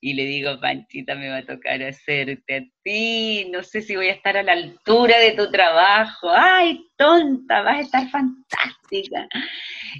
y 0.00 0.14
le 0.14 0.24
digo, 0.24 0.60
Panchita, 0.60 1.14
me 1.14 1.28
va 1.28 1.38
a 1.38 1.46
tocar 1.46 1.82
hacerte 1.82 2.56
a 2.56 2.62
ti, 2.82 3.48
no 3.50 3.62
sé 3.62 3.80
si 3.82 3.96
voy 3.96 4.08
a 4.08 4.12
estar 4.12 4.36
a 4.36 4.42
la 4.42 4.52
altura 4.52 5.18
de 5.18 5.32
tu 5.32 5.50
trabajo, 5.50 6.30
ay, 6.30 6.86
tonta, 6.96 7.62
vas 7.62 7.78
a 7.78 7.80
estar 7.80 8.10
fantástica. 8.10 9.26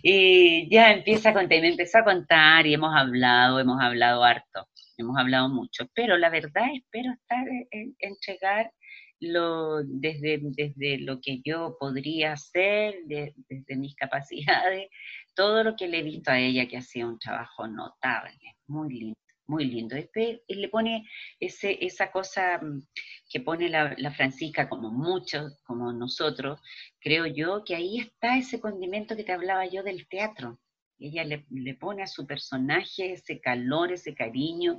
Y 0.03 0.68
ya 0.70 0.92
empieza 0.92 1.30
a 1.30 1.34
contar, 1.34 1.59
y 1.59 1.62
me 1.62 1.68
empezó 1.68 1.99
a 1.99 2.05
contar 2.05 2.66
y 2.66 2.74
hemos 2.74 2.94
hablado, 2.94 3.59
hemos 3.59 3.80
hablado 3.80 4.22
harto, 4.22 4.68
hemos 4.99 5.16
hablado 5.18 5.49
mucho, 5.49 5.86
pero 5.94 6.16
la 6.18 6.30
verdad 6.30 6.66
espero 6.74 7.12
estar, 7.12 7.47
en, 7.70 7.97
entregar 7.99 8.70
lo, 9.18 9.82
desde, 9.82 10.40
desde 10.42 10.99
lo 10.99 11.20
que 11.22 11.40
yo 11.42 11.76
podría 11.80 12.34
hacer, 12.34 12.97
desde 13.07 13.76
mis 13.76 13.97
capacidades, 13.97 14.88
todo 15.34 15.64
lo 15.64 15.74
que 15.74 15.88
le 15.88 16.01
he 16.01 16.03
visto 16.03 16.30
a 16.30 16.38
ella 16.38 16.68
que 16.68 16.76
ha 16.76 16.82
sido 16.82 17.09
un 17.09 17.18
trabajo 17.18 17.66
notable, 17.66 18.38
muy 18.66 18.90
lindo 18.90 19.26
muy 19.47 19.64
lindo. 19.64 19.97
Él 19.97 20.40
le 20.49 20.68
pone 20.68 21.09
ese, 21.40 21.78
esa 21.84 22.11
cosa 22.11 22.59
mm, 22.59 22.86
que 23.28 23.40
pone 23.40 23.68
la, 23.68 23.97
Francisca, 24.12 24.68
como 24.68 24.90
muchos, 24.90 25.61
como 25.64 25.92
nosotros, 25.92 26.61
creo 27.01 27.26
yo 27.26 27.64
que 27.64 27.74
ahí 27.74 27.99
está 27.99 28.36
ese 28.36 28.61
condimento 28.61 29.16
que 29.16 29.24
te 29.24 29.32
hablaba 29.32 29.66
yo 29.66 29.82
del 29.82 30.09
teatro. 30.09 30.59
Ella 30.99 31.24
le, 31.24 31.44
le 31.51 31.74
pone 31.74 32.03
a 32.03 32.07
su 32.07 32.26
personaje 32.26 33.12
ese 33.12 33.40
calor, 33.40 33.92
ese 33.92 34.14
cariño 34.14 34.78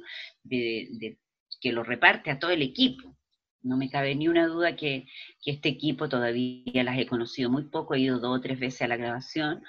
que 0.49 1.71
lo 1.71 1.83
reparte 1.83 2.31
a 2.31 2.39
todo 2.39 2.51
el 2.51 2.63
equipo. 2.63 3.15
No 3.61 3.77
me 3.77 3.89
cabe 3.89 4.15
ni 4.15 4.27
una 4.27 4.47
duda 4.47 4.75
que, 4.75 5.07
que 5.43 5.51
este 5.51 5.69
equipo 5.69 6.09
todavía 6.09 6.83
las 6.83 6.97
he 6.97 7.05
conocido 7.05 7.49
muy 7.49 7.65
poco, 7.65 7.95
he 7.95 7.99
ido 7.99 8.19
dos 8.19 8.37
o 8.37 8.41
tres 8.41 8.59
veces 8.59 8.81
a 8.83 8.87
la 8.87 8.97
grabación, 8.97 9.63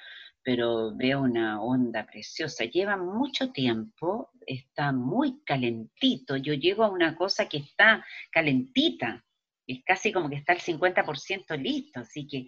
pero 0.48 0.96
veo 0.96 1.20
una 1.20 1.60
onda 1.60 2.06
preciosa. 2.06 2.64
Lleva 2.64 2.96
mucho 2.96 3.52
tiempo, 3.52 4.30
está 4.46 4.92
muy 4.92 5.42
calentito. 5.44 6.38
Yo 6.38 6.54
llego 6.54 6.84
a 6.84 6.90
una 6.90 7.14
cosa 7.16 7.46
que 7.46 7.58
está 7.58 8.02
calentita, 8.32 9.22
es 9.66 9.84
casi 9.84 10.10
como 10.10 10.30
que 10.30 10.36
está 10.36 10.54
el 10.54 10.60
50% 10.60 11.54
listo, 11.60 12.00
así 12.00 12.26
que, 12.26 12.46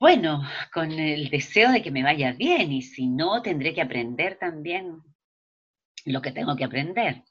bueno, 0.00 0.42
con 0.72 0.92
el 0.92 1.28
deseo 1.28 1.72
de 1.72 1.82
que 1.82 1.90
me 1.90 2.02
vaya 2.02 2.32
bien, 2.32 2.72
y 2.72 2.80
si 2.80 3.06
no, 3.06 3.42
tendré 3.42 3.74
que 3.74 3.82
aprender 3.82 4.38
también 4.38 5.02
lo 6.04 6.22
que 6.22 6.32
tengo 6.32 6.56
que 6.56 6.64
aprender. 6.64 7.22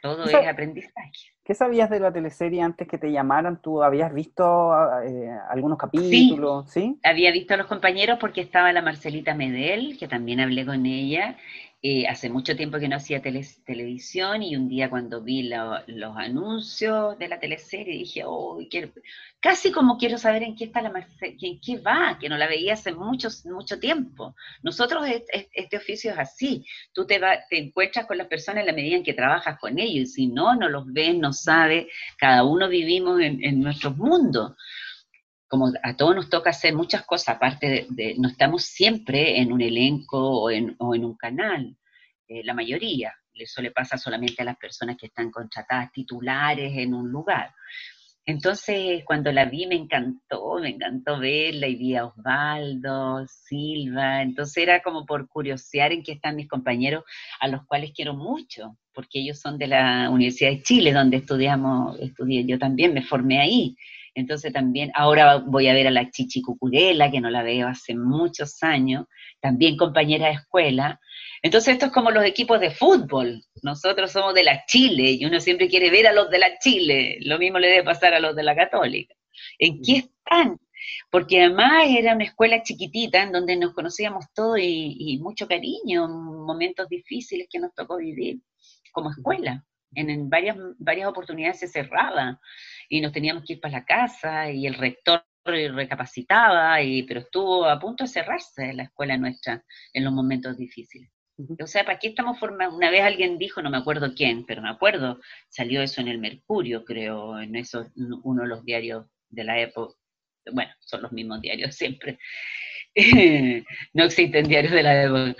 Todo 0.00 0.24
es 0.24 0.34
aprendizaje. 0.34 1.12
¿Qué 1.44 1.54
sabías 1.54 1.90
de 1.90 2.00
la 2.00 2.12
teleserie 2.12 2.62
antes 2.62 2.88
que 2.88 2.98
te 2.98 3.12
llamaran? 3.12 3.60
¿Tú 3.60 3.82
habías 3.82 4.12
visto 4.14 4.72
eh, 5.02 5.30
algunos 5.50 5.78
capítulos? 5.78 6.70
Sí, 6.70 6.98
había 7.02 7.30
visto 7.32 7.54
a 7.54 7.56
los 7.58 7.66
compañeros 7.66 8.18
porque 8.18 8.40
estaba 8.40 8.72
la 8.72 8.82
Marcelita 8.82 9.34
Medel, 9.34 9.98
que 9.98 10.08
también 10.08 10.40
hablé 10.40 10.64
con 10.64 10.86
ella, 10.86 11.36
eh, 11.86 12.06
hace 12.08 12.30
mucho 12.30 12.56
tiempo 12.56 12.78
que 12.78 12.88
no 12.88 12.96
hacía 12.96 13.20
televisión 13.20 14.42
y 14.42 14.56
un 14.56 14.70
día 14.70 14.88
cuando 14.88 15.20
vi 15.20 15.50
los 15.86 16.16
anuncios 16.16 17.18
de 17.18 17.28
la 17.28 17.38
teleserie 17.38 17.98
dije, 17.98 18.22
oh, 18.24 18.58
casi 19.38 19.70
como 19.70 19.98
quiero 19.98 20.16
saber 20.16 20.44
en 20.44 20.56
qué 20.56 20.64
está 20.64 20.80
la 20.80 21.06
en 21.20 21.60
qué 21.60 21.78
va, 21.80 22.16
que 22.18 22.30
no 22.30 22.38
la 22.38 22.46
veía 22.46 22.72
hace 22.72 22.94
mucho, 22.94 23.28
mucho 23.44 23.78
tiempo. 23.78 24.34
Nosotros 24.62 25.06
este, 25.06 25.76
oficio 25.76 26.12
es 26.12 26.18
así, 26.18 26.64
tú 26.94 27.06
te, 27.06 27.20
te 27.50 27.58
encuentras 27.58 28.06
con 28.06 28.16
las 28.16 28.28
personas 28.28 28.62
en 28.62 28.68
la 28.68 28.72
medida 28.72 28.96
en 28.96 29.04
que 29.04 29.12
trabajas 29.12 29.58
con 29.58 29.78
ellos 29.78 30.04
y 30.04 30.06
si 30.06 30.26
no, 30.28 30.56
no 30.56 30.70
los 30.70 30.90
ves, 30.90 31.14
no 31.14 31.34
sabes, 31.34 31.88
cada 32.16 32.44
uno 32.44 32.66
vivimos 32.66 33.20
en, 33.20 33.44
en 33.44 33.60
nuestros 33.60 33.94
mundos 33.94 34.52
como 35.54 35.70
a 35.84 35.96
todos 35.96 36.16
nos 36.16 36.28
toca 36.28 36.50
hacer 36.50 36.74
muchas 36.74 37.04
cosas, 37.06 37.36
aparte 37.36 37.86
de, 37.88 38.16
no 38.18 38.28
estamos 38.28 38.64
siempre 38.64 39.38
en 39.38 39.52
un 39.52 39.60
elenco 39.60 40.18
o 40.18 40.50
en, 40.50 40.74
un 40.80 41.14
canal, 41.14 41.76
eh, 42.26 42.42
la 42.42 42.54
mayoría, 42.54 43.14
eso 43.32 43.62
le 43.62 43.70
pasa 43.70 43.96
solamente 43.96 44.42
a 44.42 44.46
las 44.46 44.56
personas 44.56 44.96
que 44.96 45.06
están 45.06 45.30
contratadas 45.30 45.92
titulares 45.92 46.76
en 46.76 46.92
un 46.92 47.08
lugar. 47.08 47.52
Entonces, 48.26 49.04
cuando 49.04 49.30
la 49.30 49.44
vi 49.44 49.68
me 49.68 49.76
encantó, 49.76 50.58
me 50.60 50.70
encantó 50.70 51.20
verla 51.20 51.68
y 51.68 51.76
vi 51.76 51.94
a 51.94 52.06
Osvaldo, 52.06 53.24
Silva, 53.28 54.22
entonces 54.22 54.56
era 54.56 54.82
como 54.82 55.06
por 55.06 55.28
curiosear 55.28 55.92
en 55.92 56.02
qué 56.02 56.14
están 56.14 56.34
mis 56.34 56.48
compañeros, 56.48 57.04
a 57.38 57.46
los 57.46 57.64
cuales 57.64 57.92
quiero 57.94 58.14
mucho, 58.14 58.76
porque 58.92 59.20
ellos 59.20 59.38
son 59.38 59.56
de 59.56 59.68
la 59.68 60.10
Universidad 60.10 60.50
de 60.50 60.62
Chile, 60.62 60.92
donde 60.92 61.18
estudiamos, 61.18 61.96
estudié, 62.00 62.44
yo 62.44 62.58
también 62.58 62.92
me 62.92 63.02
formé 63.02 63.40
ahí. 63.40 63.76
Entonces 64.14 64.52
también, 64.52 64.92
ahora 64.94 65.38
voy 65.38 65.68
a 65.68 65.74
ver 65.74 65.88
a 65.88 65.90
la 65.90 66.08
Chichi 66.10 66.40
Cucurela, 66.40 67.10
que 67.10 67.20
no 67.20 67.30
la 67.30 67.42
veo 67.42 67.66
hace 67.66 67.96
muchos 67.96 68.62
años, 68.62 69.06
también 69.40 69.76
compañera 69.76 70.26
de 70.26 70.34
escuela. 70.34 71.00
Entonces 71.42 71.74
esto 71.74 71.86
es 71.86 71.92
como 71.92 72.10
los 72.10 72.24
equipos 72.24 72.60
de 72.60 72.70
fútbol. 72.70 73.42
Nosotros 73.62 74.12
somos 74.12 74.34
de 74.34 74.44
la 74.44 74.64
Chile 74.66 75.10
y 75.12 75.24
uno 75.24 75.40
siempre 75.40 75.68
quiere 75.68 75.90
ver 75.90 76.06
a 76.06 76.12
los 76.12 76.30
de 76.30 76.38
la 76.38 76.58
Chile. 76.58 77.18
Lo 77.22 77.38
mismo 77.38 77.58
le 77.58 77.68
debe 77.68 77.82
pasar 77.82 78.14
a 78.14 78.20
los 78.20 78.36
de 78.36 78.44
la 78.44 78.54
Católica. 78.54 79.14
¿En 79.58 79.82
qué 79.82 79.96
están? 79.96 80.58
Porque 81.10 81.40
además 81.40 81.86
era 81.88 82.14
una 82.14 82.24
escuela 82.24 82.62
chiquitita 82.62 83.22
en 83.22 83.32
donde 83.32 83.56
nos 83.56 83.72
conocíamos 83.74 84.26
todos 84.32 84.58
y, 84.60 85.18
mucho 85.20 85.48
cariño, 85.48 86.06
momentos 86.08 86.88
difíciles 86.88 87.48
que 87.50 87.58
nos 87.58 87.74
tocó 87.74 87.96
vivir 87.96 88.40
como 88.92 89.10
escuela. 89.10 89.64
En, 89.96 90.28
varias, 90.28 90.56
varias 90.78 91.08
oportunidades 91.08 91.60
se 91.60 91.68
cerraba 91.68 92.40
y 92.88 93.00
nos 93.00 93.12
teníamos 93.12 93.44
que 93.44 93.54
ir 93.54 93.60
para 93.60 93.78
la 93.78 93.84
casa 93.84 94.50
y 94.50 94.66
el 94.66 94.74
rector 94.74 95.24
recapacitaba, 95.44 96.80
y, 96.82 97.02
pero 97.02 97.20
estuvo 97.20 97.66
a 97.66 97.78
punto 97.78 98.04
de 98.04 98.08
cerrarse 98.08 98.72
la 98.72 98.84
escuela 98.84 99.16
nuestra 99.16 99.62
en 99.92 100.04
los 100.04 100.12
momentos 100.12 100.56
difíciles. 100.56 101.10
O 101.60 101.66
sea, 101.66 101.84
¿para 101.84 101.98
qué 101.98 102.08
estamos 102.08 102.38
formando? 102.38 102.76
Una 102.76 102.90
vez 102.90 103.02
alguien 103.02 103.38
dijo, 103.38 103.60
no 103.60 103.68
me 103.68 103.76
acuerdo 103.76 104.14
quién, 104.14 104.46
pero 104.46 104.62
me 104.62 104.70
acuerdo, 104.70 105.20
salió 105.48 105.82
eso 105.82 106.00
en 106.00 106.08
el 106.08 106.18
Mercurio, 106.18 106.84
creo, 106.84 107.40
en 107.40 107.56
eso, 107.56 107.90
uno 108.22 108.42
de 108.42 108.48
los 108.48 108.64
diarios 108.64 109.06
de 109.28 109.44
la 109.44 109.60
época. 109.60 109.94
Bueno, 110.52 110.72
son 110.78 111.02
los 111.02 111.12
mismos 111.12 111.40
diarios 111.40 111.74
siempre. 111.76 112.18
no 113.92 114.04
existen 114.04 114.48
diarios 114.48 114.72
de 114.72 114.82
la 114.82 115.02
época 115.02 115.34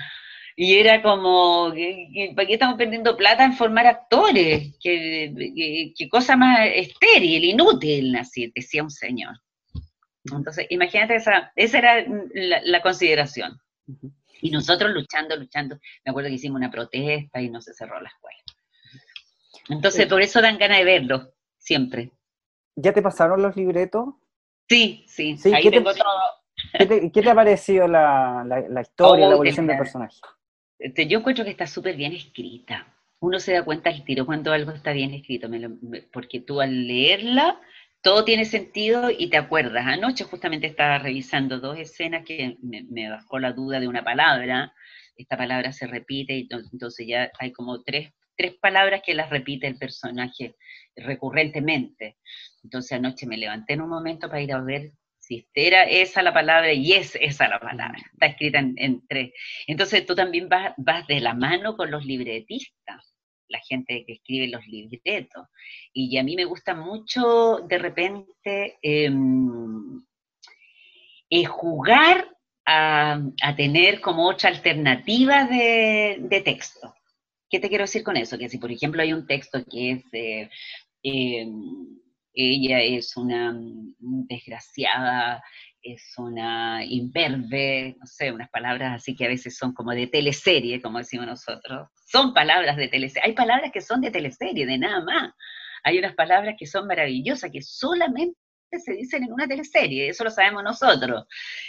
y 0.57 0.75
era 0.75 1.03
como, 1.03 1.71
¿para 2.37 2.47
qué 2.47 2.53
estamos 2.55 2.77
perdiendo 2.77 3.17
plata 3.17 3.45
en 3.45 3.55
formar 3.55 3.87
actores? 3.87 4.77
¿Qué, 4.81 5.95
cosa 6.11 6.37
más 6.37 6.69
estéril, 6.73 7.45
inútil, 7.45 8.15
así 8.17 8.53
decía 8.55 8.85
un 8.85 8.91
señor. 8.91 9.35
Entonces, 10.25 10.67
imagínate, 10.71 11.17
esa, 11.17 11.53
esa 11.57 11.79
era 11.79 12.07
la, 12.35 12.83
consideración. 12.83 13.59
Y 14.41 14.51
nosotros 14.51 14.93
luchando, 14.93 15.37
luchando. 15.37 15.77
Me 16.05 16.11
acuerdo 16.11 16.29
que 16.29 16.37
hicimos 16.37 16.59
una 16.59 16.71
protesta 16.71 17.43
y 17.43 17.51
no 17.51 17.61
se 17.61 17.75
cerró 17.75 18.01
la 18.01 18.09
escuela. 18.09 18.39
Entonces, 19.69 20.07
por 20.07 20.23
eso 20.23 20.41
dan 20.41 20.59
ganas 20.59 20.79
de 20.79 20.85
verlo, 20.85 21.35
siempre. 21.59 22.13
¿Ya 22.77 22.93
te 22.93 23.03
pasaron 23.03 23.43
los 23.43 23.57
libretos? 23.57 24.15
Sí, 24.69 25.05
sí, 25.09 25.37
ahí 25.53 25.69
tengo 25.69 25.93
todo. 25.93 26.07
¿qué 26.79 27.23
te, 27.23 27.31
ha 27.31 27.35
parecido 27.35 27.89
la, 27.89 28.47
historia, 28.81 29.27
la 29.27 29.35
evolución 29.35 29.67
del 29.67 29.79
personaje? 29.79 30.17
Yo 31.09 31.19
encuentro 31.19 31.45
que 31.45 31.51
está 31.51 31.67
súper 31.67 31.97
bien 31.97 32.13
escrita. 32.13 32.87
Uno 33.21 33.41
se 33.41 33.53
da 33.53 33.65
cuenta 33.65 33.89
al 33.89 34.05
tiro 34.05 34.27
cuando 34.27 34.53
algo 34.53 34.73
está 34.73 34.93
bien 34.93 35.15
escrito, 35.15 35.49
porque 36.13 36.41
tú 36.41 36.61
al 36.61 36.87
leerla, 36.87 37.59
todo 38.03 38.25
tiene 38.25 38.45
sentido 38.45 39.11
y 39.11 39.31
te 39.31 39.39
acuerdas. 39.39 39.87
Anoche 39.87 40.25
justamente 40.25 40.67
estaba 40.67 40.99
revisando 40.99 41.59
dos 41.59 41.79
escenas 41.79 42.25
que 42.25 42.59
me, 42.61 43.09
bajó 43.09 43.39
la 43.39 43.53
duda 43.53 43.81
de 43.81 43.89
una 43.89 44.05
palabra. 44.05 44.75
Esta 45.17 45.39
palabra 45.39 45.73
se 45.73 45.87
repite 45.87 46.35
y 46.35 46.49
entonces 46.51 47.07
ya 47.07 47.31
hay 47.39 47.53
como 47.53 47.83
tres, 47.83 48.13
tres 48.37 48.55
palabras 48.61 49.01
que 49.03 49.15
las 49.15 49.31
repite 49.31 49.67
el 49.67 49.79
personaje 49.79 50.55
recurrentemente. 50.95 52.19
Entonces 52.63 52.93
anoche 52.93 53.27
me 53.27 53.39
levanté 53.39 53.73
en 53.73 53.81
un 53.81 53.89
momento 53.89 54.29
para 54.29 54.43
ir 54.43 54.53
a 54.53 54.61
ver 54.61 54.93
si 55.27 55.49
era 55.55 55.85
esa 55.85 56.23
la 56.23 56.35
palabra 56.35 56.73
y 56.73 56.93
es 56.93 57.17
esa 57.21 57.49
la 57.49 57.59
palabra, 57.59 57.99
está 58.13 58.27
escrita 58.27 58.59
en, 58.59 59.07
tres. 59.09 59.33
Entonces 59.67 60.05
tú 60.05 60.15
también 60.15 60.49
vas, 60.49 60.75
vas, 60.77 61.07
de 61.07 61.21
la 61.21 61.35
mano 61.35 61.77
con 61.77 61.91
los 61.91 62.05
libretistas, 62.05 63.15
la 63.49 63.59
gente 63.61 64.05
que 64.07 64.15
escribe 64.15 64.49
los 64.49 64.67
libretos. 64.67 65.47
Y 65.93 66.19
a 66.19 66.23
mí 66.23 66.37
me 66.37 66.45
gusta 66.45 66.75
mucho 66.75 67.61
de 67.67 67.79
repente 67.79 68.79
em, 68.83 70.05
eh, 71.31 71.45
jugar 71.47 72.29
a, 72.67 73.21
tener 73.57 74.01
como 74.01 74.29
otra 74.29 74.51
alternativa 74.51 75.45
de, 75.45 76.43
texto. 76.45 76.95
¿Qué 77.49 77.61
te 77.61 77.69
quiero 77.69 77.85
decir 77.85 78.03
con 78.03 78.17
eso? 78.17 78.37
Que 78.37 78.49
si 78.49 78.59
por 78.59 78.71
ejemplo 78.71 79.01
hay 79.01 79.13
un 79.13 79.27
texto 79.27 79.65
que 79.65 79.93
es... 79.93 80.05
Eh, 80.13 80.51
em, 81.03 82.04
ella 82.35 82.81
es 82.81 83.17
una 83.17 83.53
mm, 83.53 84.27
desgraciada, 84.27 85.43
es 85.83 86.15
una 86.17 86.85
imberbe, 86.85 87.97
no 87.99 88.07
sé, 88.07 88.33
unas 88.33 88.51
palabras 88.51 88.95
así 88.95 89.15
que 89.15 89.27
a 89.27 89.29
veces 89.29 89.57
son 89.57 89.75
como 89.75 89.93
de 89.93 90.07
teleserie, 90.07 90.81
como 90.81 90.99
decimos 90.99 91.27
nosotros. 91.27 91.89
Son 92.07 92.33
palabras 92.33 92.77
de 92.77 92.89
teleserie. 92.89 93.29
Hay 93.29 93.35
palabras 93.35 93.71
que 93.73 93.81
son 93.81 94.01
de 94.01 94.11
teleserie, 94.11 94.67
de 94.67 94.79
nada 94.79 95.05
más. 95.05 95.33
Hay 95.83 95.99
unas 95.99 96.15
palabras 96.15 96.55
que 96.59 96.67
son 96.67 96.87
maravillosas, 96.87 97.51
que 97.51 97.61
solamente 97.63 98.37
se 98.71 98.95
dicen 98.95 99.25
en 99.25 99.33
una 99.33 99.47
teleserie, 99.47 100.09
eso 100.09 100.25
lo 100.25 100.31
sabemos 100.31 100.65
nosotros. 100.65 101.27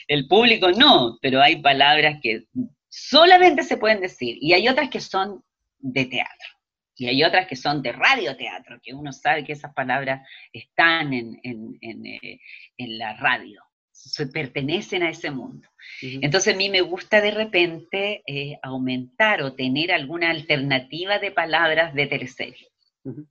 El 0.08 0.28
público 0.28 0.72
no, 0.72 1.18
pero 1.22 1.42
hay 1.42 1.62
palabras 1.62 2.20
que 2.22 2.46
solamente 2.90 3.64
se 3.64 3.78
pueden 3.78 4.02
decir 4.02 4.38
y 4.40 4.54
hay 4.54 4.68
otras 4.68 4.90
que 4.90 5.02
son 5.02 5.44
de 5.80 6.06
teatro. 6.06 6.55
Y 6.98 7.08
hay 7.08 7.24
otras 7.24 7.48
que 7.48 7.56
son 7.56 7.82
de 7.82 7.92
radioteatro, 7.92 8.80
que 8.82 8.94
uno 8.94 9.12
sabe 9.12 9.44
que 9.44 9.54
esas 9.54 9.74
palabras 9.74 10.28
están 10.52 11.14
en, 11.14 11.40
eh, 11.44 12.40
la 12.78 13.16
radio, 13.18 13.62
se 13.92 14.28
pertenecen 14.28 15.04
a 15.04 15.10
ese 15.10 15.32
mundo. 15.32 15.68
Entonces 16.02 16.54
a 16.54 16.58
mí 16.58 16.70
me 16.70 16.82
gusta 16.82 17.22
de 17.22 17.32
repente 17.32 18.24
eh, 18.26 18.58
aumentar 18.64 19.42
o 19.42 19.54
tener 19.56 19.92
alguna 19.92 20.30
alternativa 20.30 21.20
de 21.20 21.32
palabras 21.32 21.94
de 21.94 22.08
teleserie. 22.08 22.68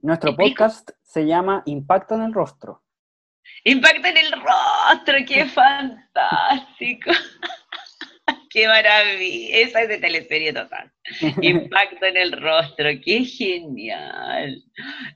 Nuestro 0.03 0.37
podcast 0.37 0.91
se 1.03 1.27
llama 1.27 1.63
Impacto 1.67 2.15
en 2.15 2.23
el 2.23 2.33
Rostro. 2.33 2.83
Impacto 3.65 4.09
en 4.09 4.17
el 4.17 4.33
Rostro, 4.33 5.17
qué 5.27 5.45
fantástico. 5.47 7.11
¡Qué 8.55 8.69
maravilla! 8.69 9.59
Esa 9.59 9.83
es 9.83 9.89
de 9.89 9.99
teleserie 9.99 10.53
total. 10.53 10.93
Impacto 11.43 12.07
en 12.07 12.17
el 12.17 12.31
rostro, 12.31 12.89
qué 13.05 13.25
genial. 13.25 14.63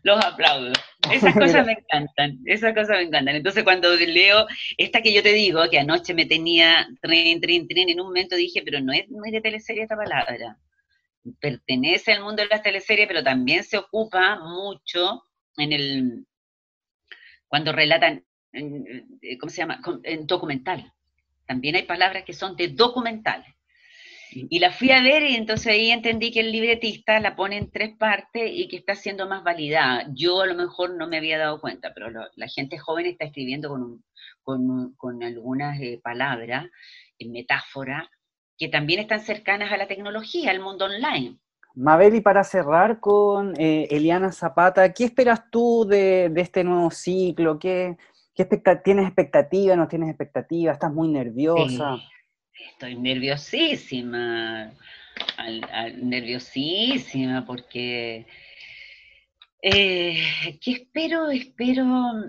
Los 0.02 0.24
aplaudo. 0.24 0.72
Esas 1.12 1.34
cosas 1.34 1.64
me 1.64 1.74
encantan, 1.74 2.40
esas 2.46 2.74
cosas 2.74 2.96
me 2.96 3.02
encantan. 3.02 3.36
Entonces 3.36 3.62
cuando 3.62 3.94
leo 3.94 4.44
esta 4.76 5.02
que 5.02 5.12
yo 5.12 5.22
te 5.22 5.32
digo, 5.34 5.62
que 5.70 5.78
anoche 5.78 6.14
me 6.14 6.26
tenía 6.26 6.88
tren, 7.00 7.40
tren, 7.40 7.68
tren, 7.68 7.88
en 7.88 8.00
un 8.00 8.08
momento 8.08 8.34
dije, 8.34 8.60
pero 8.64 8.80
no 8.80 8.92
es, 8.92 9.08
no 9.08 9.24
es 9.24 9.30
de 9.30 9.40
teleserie 9.40 9.84
esta 9.84 9.96
palabra. 9.96 10.58
Pertenece 11.38 12.14
al 12.14 12.24
mundo 12.24 12.42
de 12.42 12.48
las 12.48 12.64
teleseries, 12.64 13.06
pero 13.06 13.22
también 13.22 13.62
se 13.62 13.78
ocupa 13.78 14.40
mucho 14.40 15.22
en 15.56 15.72
el, 15.72 16.26
cuando 17.46 17.70
relatan, 17.70 18.24
¿cómo 19.38 19.50
se 19.50 19.58
llama? 19.58 19.80
En 20.02 20.26
documental. 20.26 20.92
También 21.48 21.76
hay 21.76 21.84
palabras 21.84 22.24
que 22.24 22.34
son 22.34 22.54
de 22.56 22.68
documentales. 22.68 23.48
Y 24.30 24.58
la 24.58 24.70
fui 24.70 24.90
a 24.90 25.02
ver 25.02 25.22
y 25.22 25.34
entonces 25.34 25.68
ahí 25.68 25.90
entendí 25.90 26.30
que 26.30 26.40
el 26.40 26.52
libretista 26.52 27.18
la 27.18 27.34
pone 27.34 27.56
en 27.56 27.70
tres 27.70 27.96
partes 27.96 28.50
y 28.52 28.68
que 28.68 28.76
está 28.76 28.94
siendo 28.94 29.26
más 29.26 29.42
validada. 29.42 30.06
Yo 30.12 30.42
a 30.42 30.46
lo 30.46 30.54
mejor 30.54 30.94
no 30.94 31.08
me 31.08 31.16
había 31.16 31.38
dado 31.38 31.58
cuenta, 31.58 31.92
pero 31.94 32.10
la 32.10 32.48
gente 32.48 32.76
joven 32.76 33.06
está 33.06 33.24
escribiendo 33.24 33.70
con, 33.70 34.94
con, 34.96 35.22
algunas 35.22 35.80
eh, 35.80 35.98
palabras, 36.04 36.66
en 37.18 37.32
metáforas, 37.32 38.06
que 38.58 38.68
también 38.68 39.00
están 39.00 39.20
cercanas 39.20 39.72
a 39.72 39.78
la 39.78 39.88
tecnología, 39.88 40.50
al 40.50 40.60
mundo 40.60 40.84
online. 40.84 41.38
Mabel, 41.74 42.14
y 42.14 42.20
para 42.20 42.44
cerrar 42.44 43.00
con 43.00 43.54
eh, 43.58 43.88
Eliana 43.90 44.32
Zapata, 44.32 44.92
¿qué 44.92 45.04
esperas 45.04 45.50
tú 45.50 45.86
de, 45.88 46.30
este 46.36 46.64
nuevo 46.64 46.90
ciclo? 46.90 47.58
¿Qué, 47.58 47.96
¿Tienes 48.84 49.06
expectativa? 49.06 49.76
¿No 49.76 49.88
tienes 49.88 50.10
expectativa? 50.10 50.72
¿Estás 50.72 50.92
muy 50.92 51.08
nerviosa? 51.08 51.98
estoy 52.72 52.96
nerviosísima, 52.96 54.72
nerviosísima 56.02 57.44
porque... 57.46 58.26
Eh, 59.60 60.22
¿Qué 60.60 60.70
espero? 60.70 61.30
Espero 61.30 61.84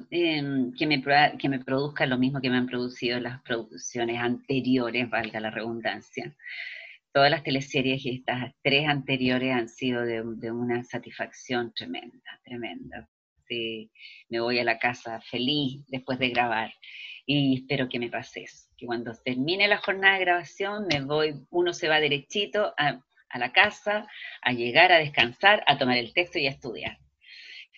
em, 0.10 0.74
que, 0.74 0.88
me, 0.88 1.03
que 1.38 1.47
me 1.47 1.60
produzca 1.60 2.07
lo 2.07 2.18
mismo 2.18 2.41
que 2.41 2.49
me 2.49 2.57
han 2.57 2.66
producido 2.66 3.20
las 3.20 3.39
producciones 3.43 4.20
anteriores, 4.20 5.07
valga 5.12 5.39
la 5.39 5.51
redundancia 5.51 6.36
todas 7.12 7.32
las 7.32 7.43
teleseries 7.43 8.05
y 8.05 8.16
estas 8.16 8.53
tres 8.62 8.88
anteriores 8.88 9.53
han 9.53 9.70
sido 9.70 10.01
de, 10.03 10.51
una 10.51 10.84
satisfacción 10.84 11.74
tremenda, 11.74 12.39
tremenda. 12.43 13.10
Sí, 13.50 13.91
me 14.30 14.39
voy 14.39 14.60
a 14.60 14.64
la 14.64 14.78
casa 14.78 15.20
feliz 15.22 15.84
después 15.88 16.20
de 16.20 16.30
grabar 16.30 16.72
y 17.26 17.56
espero 17.56 17.89
que 17.89 17.97
me 17.97 18.10
pase 18.10 18.43
eso, 18.43 18.68
que 18.78 18.86
cuando 18.86 19.12
termine 19.26 19.68
la 19.68 19.80
jornada 19.80 20.14
de 20.14 20.26
grabación 20.26 20.86
me 20.88 21.02
voy, 21.02 21.34
uno 21.50 21.74
se 21.74 21.88
va 21.88 22.00
derechito 22.00 22.76
a, 22.78 23.02
la 23.34 23.52
casa, 23.52 24.08
a 24.43 24.54
llegar 24.54 24.91
a 24.91 25.00
descansar, 25.00 25.64
a 25.66 25.80
tomar 25.80 25.97
el 25.97 26.14
texto 26.14 26.38
y 26.38 26.45
a 26.45 26.52
estudiar. 26.52 27.00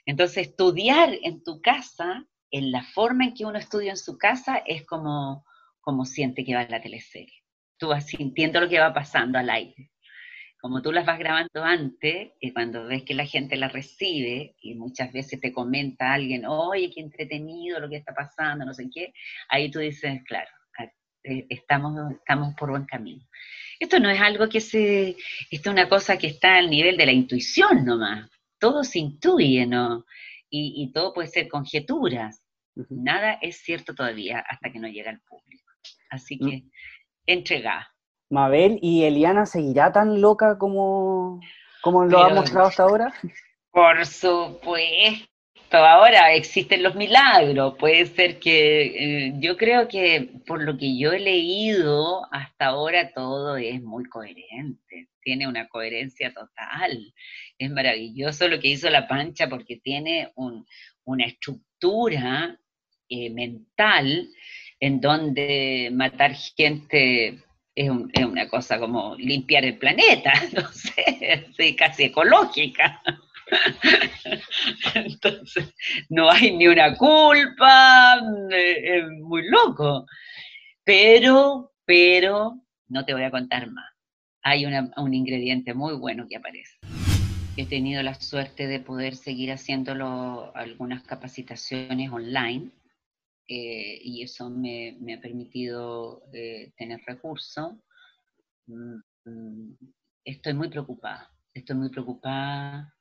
Entonces, 0.06 0.50
estudiar 0.50 1.18
en 1.24 1.42
tu 1.44 1.62
casa, 1.62 2.26
en 2.52 2.72
la 2.72 2.84
forma 2.84 3.26
en 3.26 3.34
que 3.34 3.46
uno 3.46 3.58
estudia 3.58 3.92
en 3.92 3.98
su 3.98 4.18
casa, 4.18 4.58
es 4.66 4.86
como, 4.86 5.46
como 5.80 6.06
siente 6.06 6.44
que 6.44 6.56
va 6.56 6.68
la 6.68 6.82
teleserie 6.82 7.42
tú 7.82 7.88
vas 7.88 8.06
sintiendo 8.06 8.62
lo 8.62 8.70
que 8.70 8.80
va 8.80 8.94
pasando 8.94 9.40
al 9.40 9.50
aire. 9.50 9.90
Como 10.62 10.82
tú 10.82 10.92
las 10.92 11.06
vas 11.06 11.20
grabando 11.20 11.64
antes, 11.64 12.32
y 12.40 12.54
cuando 12.54 12.86
ves 12.86 13.04
que 13.04 13.16
la 13.16 13.26
gente 13.26 13.58
la 13.58 13.68
recibe, 13.68 14.56
y 14.62 14.76
muchas 14.76 15.12
veces 15.12 15.42
te 15.42 15.52
comenta 15.52 16.14
alguien, 16.14 16.46
oye, 16.46 16.92
qué 16.94 17.02
entretenido 17.02 17.80
lo 17.80 17.90
que 17.90 17.98
está 17.98 18.14
pasando, 18.14 18.66
no 18.66 18.74
sé 18.74 18.88
qué, 18.94 19.14
ahí 19.50 19.72
tú 19.72 19.80
dices, 19.80 20.22
claro, 20.26 20.50
eh, 21.24 21.46
estamos, 21.50 22.14
estamos 22.14 22.54
por 22.56 22.70
buen 22.70 22.86
camino. 22.86 23.26
Esto 23.80 24.00
no 24.00 24.10
es 24.10 24.22
algo 24.22 24.48
que 24.50 24.62
se, 24.62 25.16
esto 25.50 25.70
es 25.70 25.74
una 25.74 25.90
cosa 25.90 26.18
que 26.18 26.28
está 26.28 26.58
al 26.58 26.70
nivel 26.70 26.98
de 26.98 27.06
la 27.08 27.12
intuición 27.12 27.84
nomás, 27.84 28.30
todo 28.60 28.84
se 28.84 29.00
intuye, 29.00 29.66
¿no? 29.66 30.06
Y, 30.50 30.84
y 30.84 30.92
todo 30.92 31.14
puede 31.14 31.28
ser 31.28 31.48
conjeturas, 31.48 32.44
nada 32.90 33.34
es 33.42 33.58
cierto 33.58 33.94
todavía 33.96 34.40
hasta 34.48 34.72
que 34.72 34.80
no 34.80 34.88
llega 34.88 35.12
al 35.12 35.22
público. 35.22 35.72
Así 36.10 36.38
mm. 36.40 36.50
que 36.50 36.64
entregada. 37.26 37.92
Mabel, 38.32 38.80
¿y 38.82 39.04
Eliana 39.04 39.46
seguirá 39.46 39.92
tan 39.92 40.22
loca 40.22 40.58
como, 40.58 41.42
como 41.82 42.06
lo 42.06 42.18
ha 42.20 42.30
mostrado 42.30 42.68
hasta 42.70 42.84
ahora? 42.84 43.14
Por 43.72 44.06
supuesto, 44.06 45.28
ahora 45.74 46.34
existen 46.34 46.82
los 46.82 46.96
milagros. 46.96 47.76
Puede 47.78 48.06
ser 48.06 48.40
que 48.40 49.28
eh, 49.28 49.34
yo 49.40 49.58
creo 49.58 49.90
que 49.90 50.30
por 50.48 50.64
lo 50.64 50.78
que 50.78 50.98
yo 50.98 51.12
he 51.12 51.20
leído 51.20 52.26
hasta 52.34 52.68
ahora 52.68 53.12
todo 53.12 53.58
es 53.58 53.82
muy 53.82 54.06
coherente, 54.06 55.10
tiene 55.22 55.46
una 55.46 55.68
coherencia 55.68 56.34
total. 56.34 57.14
Es 57.58 57.70
maravilloso 57.70 58.48
lo 58.48 58.62
que 58.62 58.70
hizo 58.70 58.90
La 58.90 59.10
Pancha 59.10 59.50
porque 59.50 59.76
tiene 59.84 60.32
una 61.04 61.26
estructura 61.26 62.58
eh, 63.10 63.30
mental 63.30 64.30
en 64.80 65.02
donde 65.02 65.90
matar 65.92 66.34
gente 66.34 67.44
es, 67.82 68.26
una 68.26 68.48
cosa 68.48 68.80
como 68.80 69.16
limpiar 69.16 69.66
el 69.66 69.78
planeta, 69.78 70.34
no 70.54 70.72
sé, 70.72 71.76
casi 71.76 72.04
ecológica. 72.04 73.02
Entonces, 74.96 75.74
no 76.10 76.30
hay 76.30 76.56
ni 76.56 76.68
una 76.68 76.96
culpa, 76.96 78.22
es 78.50 79.04
muy 79.22 79.50
loco. 79.50 80.06
Pero, 80.84 81.74
pero, 81.86 82.60
no 82.88 83.06
te 83.06 83.14
voy 83.14 83.24
a 83.24 83.32
contar 83.32 83.70
más. 83.70 83.90
Hay 84.44 84.66
un 84.66 85.14
ingrediente 85.14 85.74
muy 85.74 85.94
bueno 85.94 86.26
que 86.28 86.38
aparece. 86.38 86.78
He 87.58 87.66
tenido 87.66 88.02
la 88.02 88.16
suerte 88.16 88.66
de 88.68 88.80
poder 88.80 89.16
seguir 89.16 89.52
haciéndolo 89.52 90.52
algunas 90.56 91.04
capacitaciones 91.04 92.10
online 92.12 92.72
eh, 93.48 94.00
y 94.04 94.24
eso 94.24 94.50
me, 94.50 94.98
ha 95.14 95.22
permitido 95.22 96.24
eh, 96.34 96.72
tener 96.78 97.02
recursos. 97.06 97.74
Mm, 98.68 99.00
mm, 99.26 99.78
estoy 100.26 100.54
muy 100.54 100.70
preocupada, 100.70 101.32
estoy 101.54 101.76
muy 101.76 101.90
preocupada, 101.90 102.94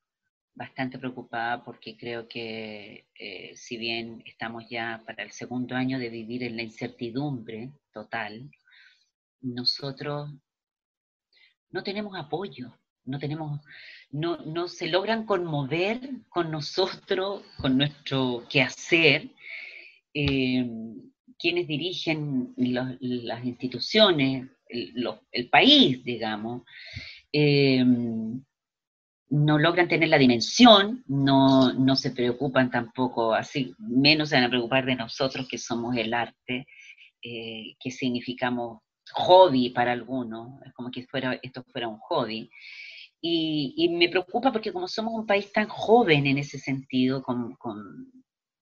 bastante 0.55 0.99
preocupada 0.99 1.65
porque 1.65 1.97
creo 1.97 2.29
que 2.29 3.07
eh, 3.19 3.53
si 3.57 3.77
bien 3.77 4.23
estamos 4.27 4.65
ya 4.69 5.03
para 5.07 5.23
el 5.23 5.31
segundo 5.31 5.75
año 5.75 5.99
de 5.99 6.11
vivir 6.11 6.43
en 6.43 6.57
la 6.57 6.63
incertidumbre 6.63 7.73
total, 7.93 8.51
nosotros 9.41 10.31
no 11.71 11.83
tenemos 11.83 12.19
apoyo, 12.19 12.77
no 13.05 13.19
tenemos, 13.19 13.61
no, 14.11 14.39
no 14.39 14.69
se 14.69 14.89
logran 14.89 15.25
conmover 15.25 16.01
con 16.29 16.51
nosotros, 16.51 17.43
con 17.57 17.79
nuestro 17.79 18.47
quehacer, 18.49 19.31
eh, 20.15 20.69
quienes 21.39 21.67
dirigen 21.67 22.53
las 22.57 23.45
instituciones, 23.45 24.49
el, 24.69 25.49
país, 25.51 26.05
digamos, 26.05 26.63
eh, 27.33 27.85
no 29.31 29.59
logran 29.59 29.89
tener 29.89 30.09
la 30.09 30.19
dimensión, 30.19 31.05
no, 31.07 31.73
no, 31.73 31.97
se 31.97 32.11
preocupan 32.11 32.71
tampoco, 32.71 33.33
así 33.33 33.75
menos 33.79 34.29
se 34.29 34.35
van 34.37 34.45
a 34.45 34.51
preocupar 34.51 34.85
de 34.85 34.97
nosotros 34.97 35.47
que 35.49 35.59
somos 35.59 35.97
el 35.97 36.13
arte, 36.13 36.67
eh, 37.23 37.75
que 37.79 37.91
significamos 37.91 38.83
hobby 39.13 39.71
para 39.71 39.93
algunos, 39.93 40.61
es 40.67 40.73
como 40.73 40.91
que 40.91 41.07
fuera, 41.07 41.39
esto 41.43 41.65
fuera 41.73 41.89
un 41.89 41.99
hobby. 41.99 42.51
Y, 43.23 43.75
y, 43.77 43.89
me 43.91 44.09
preocupa 44.09 44.51
porque 44.51 44.73
como 44.73 44.89
somos 44.89 45.13
un 45.13 45.27
país 45.27 45.53
tan 45.53 45.69
joven 45.69 46.27
en 46.27 46.39
ese 46.39 46.59
sentido, 46.59 47.23
con, 47.23 47.55
con 47.57 48.11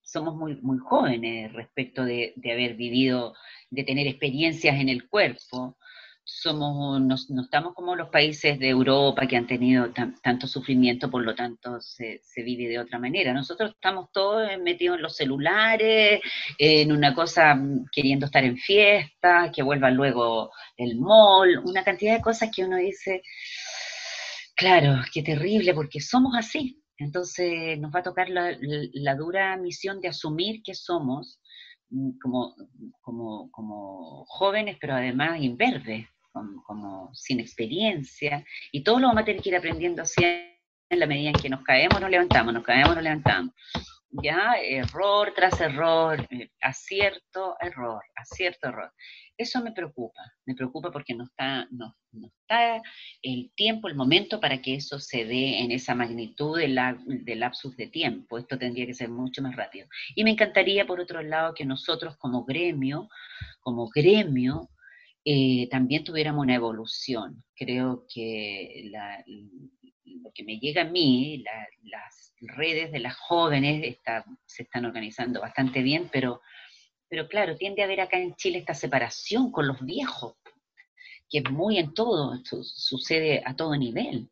somos 0.08 0.34
muy, 0.34 0.56
muy 0.62 0.78
jóvenes 0.78 1.52
respecto 1.52 2.02
de, 2.04 2.32
haber 2.50 2.74
vivido, 2.74 3.34
de 3.70 3.84
tener 3.84 4.06
experiencias 4.06 4.80
en 4.80 4.88
el 4.88 5.06
cuerpo. 5.06 5.76
Somos, 6.24 7.00
no, 7.00 7.42
estamos 7.42 7.74
como 7.74 7.94
los 7.94 8.08
países 8.08 8.58
de 8.58 8.68
Europa 8.68 9.26
que 9.26 9.36
han 9.36 9.46
tenido 9.46 9.90
tanto 10.22 10.46
sufrimiento, 10.46 11.10
por 11.10 11.24
lo 11.24 11.34
tanto 11.34 11.80
se, 11.80 12.20
vive 12.36 12.68
de 12.68 12.78
otra 12.78 12.98
manera. 12.98 13.34
Nosotros 13.34 13.72
estamos 13.72 14.10
todos 14.12 14.48
metidos 14.62 14.96
en 14.96 15.02
los 15.02 15.16
celulares, 15.16 16.20
en 16.58 16.92
una 16.92 17.14
cosa 17.14 17.54
mm, 17.54 17.86
queriendo 17.92 18.26
estar 18.26 18.44
en 18.44 18.56
fiesta, 18.56 19.50
que 19.54 19.62
vuelva 19.62 19.90
luego 19.90 20.50
el 20.76 20.96
mall, 20.96 21.58
una 21.64 21.84
cantidad 21.84 22.14
de 22.14 22.22
cosas 22.22 22.50
que 22.54 22.64
uno 22.64 22.76
dice, 22.76 23.22
claro, 24.54 25.02
qué 25.12 25.22
terrible, 25.22 25.74
porque 25.74 26.00
somos 26.00 26.34
así, 26.36 26.82
entonces 26.98 27.78
nos 27.78 27.94
va 27.94 28.00
a 28.00 28.02
tocar 28.02 28.28
la, 28.28 29.14
dura 29.14 29.56
misión 29.56 30.00
de 30.00 30.08
asumir 30.08 30.62
que 30.62 30.74
somos 30.74 31.40
mm, 31.90 32.18
como, 32.20 32.54
como, 33.00 34.24
jóvenes, 34.26 34.76
pero 34.80 34.94
además 34.94 35.40
imberbes, 35.40 36.06
como, 36.32 37.10
sin 37.14 37.40
experiencia, 37.40 38.44
y 38.72 38.82
todo 38.82 38.98
lo 38.98 39.08
vamos 39.08 39.22
a 39.22 39.24
tener 39.24 39.42
que 39.42 39.48
ir 39.48 39.56
aprendiendo 39.56 40.02
así 40.02 40.22
en 40.24 41.00
la 41.00 41.06
medida 41.06 41.30
en 41.30 41.36
que 41.36 41.48
nos 41.48 41.62
caemos, 41.62 42.00
nos 42.00 42.10
levantamos, 42.10 42.52
nos 42.52 42.64
caemos, 42.64 42.94
nos 42.94 43.04
levantamos. 43.04 43.54
Ya 44.10 44.54
error 44.62 45.32
tras 45.34 45.60
error, 45.60 46.26
eh, 46.30 46.50
acierto, 46.60 47.56
error, 47.60 48.02
acierto, 48.14 48.68
error. 48.68 48.92
Eso 49.36 49.62
me 49.62 49.72
preocupa, 49.72 50.20
me 50.46 50.54
preocupa 50.54 50.90
porque 50.90 51.14
no 51.14 51.24
está, 51.24 51.68
no, 51.70 51.94
está 52.12 52.82
el 53.22 53.52
tiempo, 53.54 53.88
el 53.88 53.94
momento 53.94 54.40
para 54.40 54.60
que 54.60 54.74
eso 54.74 54.98
se 54.98 55.24
dé 55.24 55.60
en 55.60 55.70
esa 55.70 55.94
magnitud 55.94 56.58
de, 56.58 56.68
la, 56.68 56.98
de 57.06 57.36
lapsus 57.36 57.76
de 57.76 57.86
tiempo. 57.86 58.38
Esto 58.38 58.58
tendría 58.58 58.86
que 58.86 58.94
ser 58.94 59.10
mucho 59.10 59.42
más 59.42 59.54
rápido. 59.54 59.86
Y 60.16 60.24
me 60.24 60.30
encantaría, 60.30 60.86
por 60.86 61.00
otro 61.00 61.22
lado, 61.22 61.54
que 61.54 61.64
nosotros 61.64 62.16
como 62.16 62.44
gremio, 62.44 63.08
como 63.60 63.88
gremio, 63.88 64.68
eh, 65.24 65.68
también 65.70 66.04
tuviéramos 66.04 66.42
una 66.42 66.54
evolución. 66.54 67.44
Creo 67.54 68.06
que 68.12 68.90
lo 70.22 70.30
que 70.32 70.44
me 70.44 70.58
llega 70.58 70.82
a 70.82 70.90
mí, 70.90 71.44
las 71.82 72.34
redes 72.40 72.92
de 72.92 73.00
las 73.00 73.16
jóvenes 73.16 73.98
se 74.46 74.62
están 74.62 74.84
organizando 74.84 75.40
bastante 75.40 75.82
bien, 75.82 76.08
pero 76.12 76.40
pero 77.08 77.26
claro, 77.28 77.56
tiende 77.56 77.82
a 77.82 77.86
haber 77.86 78.00
acá 78.00 78.18
en 78.18 78.34
Chile 78.34 78.58
esta 78.58 78.74
separación 78.74 79.50
con 79.50 79.66
los 79.66 79.80
viejos, 79.84 80.34
que 81.30 81.38
es 81.38 81.50
muy 81.50 81.78
en 81.78 81.94
todo, 81.94 82.38
sucede 82.44 83.42
a 83.44 83.56
todo 83.56 83.76
nivel. 83.76 84.30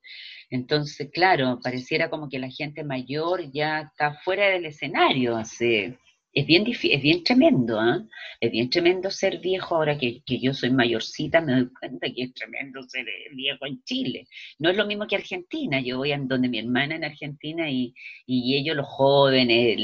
Entonces, 0.51 1.11
claro, 1.13 1.59
pareciera 1.63 2.11
como 2.11 2.29
que 2.29 2.39
la 2.39 2.51
gente 2.51 2.85
mayor 2.85 3.51
ya 3.51 3.81
está 3.81 4.15
fuera 4.23 4.49
del 4.49 4.67
escenario 4.67 5.37
hace 5.37 5.99
es 6.37 6.47
bien, 6.47 6.67
es 6.67 7.03
bien 7.03 7.25
tremendo, 7.25 7.81
¿ah? 7.81 8.05
Es 8.41 8.53
bien 8.53 8.69
tremendo 8.69 9.11
ser 9.11 9.39
viejo 9.39 9.75
ahora 9.75 9.97
que, 9.97 10.23
yo 10.27 10.53
soy 10.53 10.71
mayorcita, 10.71 11.41
me 11.41 11.53
doy 11.55 11.71
cuenta 11.73 12.09
que 12.15 12.25
es 12.25 12.35
tremendo 12.35 12.83
ser 12.83 13.07
viejo 13.33 13.65
en 13.65 13.83
Chile. 13.85 14.29
No 14.59 14.69
es 14.69 14.77
lo 14.77 14.87
mismo 14.87 15.07
que 15.07 15.17
Argentina, 15.17 15.81
yo 15.81 15.97
voy 15.97 16.13
a 16.13 16.19
donde 16.19 16.51
mi 16.51 16.59
hermana 16.59 16.97
en 16.97 17.05
Argentina 17.05 17.71
y, 17.71 17.95
ellos, 18.27 18.77
los 18.77 18.87
jóvenes, 18.87 19.79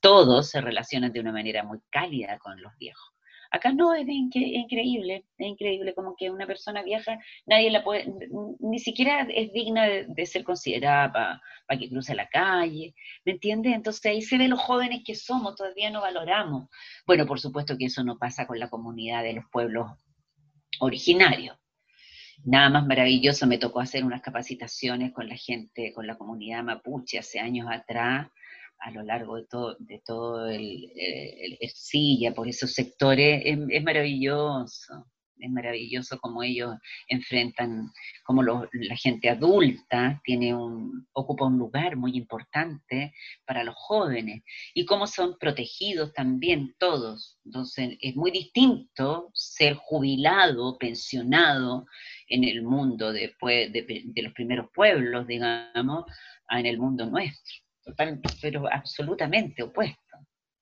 todos 0.00 0.50
se 0.50 0.60
relacionan 0.60 1.12
de 1.12 1.20
una 1.20 1.30
manera 1.30 1.62
muy 1.62 1.78
cálida 1.90 2.38
con 2.38 2.60
los 2.60 2.72
viejos. 2.76 3.13
Acá 3.54 3.72
no, 3.72 3.94
es, 3.94 4.04
increíble, 4.08 5.24
es 5.38 5.46
increíble, 5.46 5.94
como 5.94 6.16
que 6.16 6.28
una 6.28 6.44
persona 6.44 6.82
vieja, 6.82 7.20
nadie 7.46 7.70
la 7.70 7.84
puede, 7.84 8.12
ni 8.58 8.80
siquiera 8.80 9.28
es 9.32 9.52
digna 9.52 9.86
de, 9.86 10.26
ser 10.26 10.42
considerada 10.42 11.40
para 11.64 11.78
que 11.78 11.88
cruce 11.88 12.16
la 12.16 12.28
calle, 12.28 12.96
¿me 13.24 13.30
entiendes? 13.30 13.72
Entonces 13.76 14.04
ahí 14.06 14.22
se 14.22 14.38
ve 14.38 14.48
los 14.48 14.58
jóvenes 14.60 15.02
que 15.06 15.14
somos, 15.14 15.54
todavía 15.54 15.88
no 15.92 16.00
valoramos. 16.00 16.68
Bueno, 17.06 17.26
por 17.26 17.38
supuesto 17.38 17.78
que 17.78 17.84
eso 17.84 18.02
no 18.02 18.18
pasa 18.18 18.44
con 18.44 18.58
la 18.58 18.68
comunidad 18.68 19.22
de 19.22 19.34
los 19.34 19.44
pueblos 19.52 19.88
originarios. 20.80 21.56
Nada 22.42 22.70
más 22.70 22.86
maravilloso, 22.88 23.46
me 23.46 23.58
tocó 23.58 23.78
hacer 23.78 24.04
unas 24.04 24.20
capacitaciones 24.20 25.12
con 25.12 25.28
la 25.28 25.36
gente, 25.36 25.92
con 25.92 26.08
la 26.08 26.18
comunidad 26.18 26.64
mapuche 26.64 27.20
hace 27.20 27.38
años 27.38 27.68
atrás, 27.70 28.26
a 28.84 28.90
lo 28.90 29.02
largo 29.02 29.36
de 29.36 29.46
todo, 29.46 30.44
de 30.44 30.56
el, 30.56 31.58
Silla, 31.74 32.34
por 32.34 32.46
esos 32.46 32.72
sectores, 32.72 33.42
es, 33.46 33.82
maravilloso, 33.82 35.06
es 35.38 35.50
maravilloso 35.50 36.18
como 36.18 36.42
ellos 36.42 36.74
enfrentan, 37.08 37.90
como 38.24 38.42
la 38.42 38.96
gente 38.96 39.30
adulta 39.30 40.20
tiene 40.22 40.54
un, 40.54 41.08
ocupa 41.14 41.46
un 41.46 41.56
lugar 41.56 41.96
muy 41.96 42.14
importante 42.14 43.14
para 43.46 43.64
los 43.64 43.74
jóvenes 43.74 44.42
y 44.74 44.84
cómo 44.84 45.06
son 45.06 45.38
protegidos 45.38 46.12
también 46.12 46.74
todos. 46.78 47.38
Entonces 47.46 47.96
es 48.02 48.14
muy 48.14 48.32
distinto 48.32 49.30
ser 49.32 49.76
jubilado, 49.76 50.76
pensionado 50.76 51.86
en 52.28 52.44
el 52.44 52.62
mundo 52.62 53.14
después 53.14 53.72
de, 53.72 53.82
de 54.04 54.22
los 54.22 54.34
primeros 54.34 54.68
pueblos, 54.74 55.26
digamos, 55.26 56.04
en 56.50 56.66
el 56.66 56.78
mundo 56.78 57.06
nuestro 57.06 57.64
pero 58.40 58.66
absolutamente 58.70 59.62
opuesto. 59.62 59.98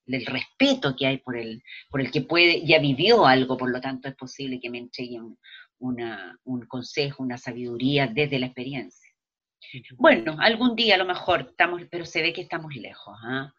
El 0.05 0.25
respeto 0.25 0.95
que 0.97 1.07
hay 1.07 1.17
por 1.19 1.37
el, 1.37 1.63
por 1.89 2.01
el 2.01 2.11
que 2.11 2.21
puede, 2.21 2.65
ya 2.65 2.79
vivió 2.79 3.25
algo, 3.25 3.57
por 3.57 3.71
lo 3.71 3.79
tanto 3.79 4.09
es 4.09 4.15
posible 4.15 4.59
que 4.59 4.69
me 4.69 4.79
entregue 4.79 5.21
un, 5.21 5.37
un 5.79 6.65
consejo, 6.67 7.23
una 7.23 7.37
sabiduría 7.37 8.07
desde 8.07 8.39
la 8.39 8.47
experiencia. 8.47 9.09
Bueno, 9.95 10.37
algún 10.39 10.75
día 10.75 10.95
a 10.95 10.97
lo 10.97 11.05
mejor 11.05 11.47
estamos, 11.51 11.81
pero 11.89 12.05
se 12.05 12.21
ve 12.21 12.33
que 12.33 12.41
estamos 12.41 12.75
lejos. 12.75 13.17
¿ah? 13.23 13.53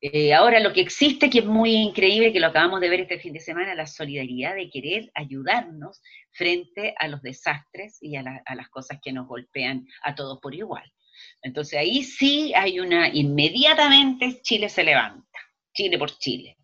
Eh, 0.00 0.34
ahora 0.34 0.60
lo 0.60 0.72
que 0.72 0.80
existe, 0.80 1.30
que 1.30 1.38
es 1.38 1.46
muy 1.46 1.74
increíble, 1.74 2.32
que 2.32 2.40
lo 2.40 2.48
acabamos 2.48 2.80
de 2.80 2.90
ver 2.90 3.00
este 3.00 3.18
fin 3.18 3.32
de 3.32 3.40
semana, 3.40 3.74
la 3.74 3.86
solidaridad 3.86 4.54
de 4.54 4.68
querer 4.68 5.10
ayudarnos 5.14 6.02
frente 6.32 6.94
a 6.98 7.08
los 7.08 7.22
desastres 7.22 7.98
y 8.02 8.16
a, 8.16 8.42
a 8.44 8.54
las 8.54 8.68
cosas 8.68 8.98
que 9.02 9.12
nos 9.12 9.26
golpean 9.26 9.86
a 10.02 10.14
todos 10.14 10.40
por 10.40 10.54
igual. 10.54 10.84
Entonces 11.44 11.78
ahí 11.78 12.02
sí 12.02 12.54
hay 12.54 12.80
una, 12.80 13.08
inmediatamente 13.08 14.40
Chile 14.40 14.70
se 14.70 14.82
levanta, 14.82 15.38
Chile 15.74 15.98
por 15.98 16.10
Chile. 16.16 16.56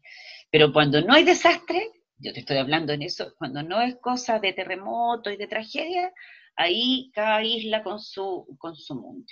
Pero 0.51 0.73
cuando 0.73 1.03
no 1.03 1.13
hay 1.13 1.23
desastre, 1.23 1.87
yo 2.17 2.33
te 2.33 2.41
estoy 2.41 2.57
hablando 2.57 2.95
en 2.95 3.03
eso, 3.03 3.35
cuando 3.37 3.63
no 3.63 3.83
es 3.83 3.97
cosa 3.97 4.39
de 4.39 4.55
terremoto 4.55 5.31
y 5.31 5.37
de 5.37 5.47
tragedia, 5.47 6.11
ahí 6.57 7.11
cada 7.15 7.45
isla 7.45 7.83
con 7.83 8.01
su, 8.01 8.47
con 8.59 8.75
su 8.75 8.95
mundo. 8.95 9.27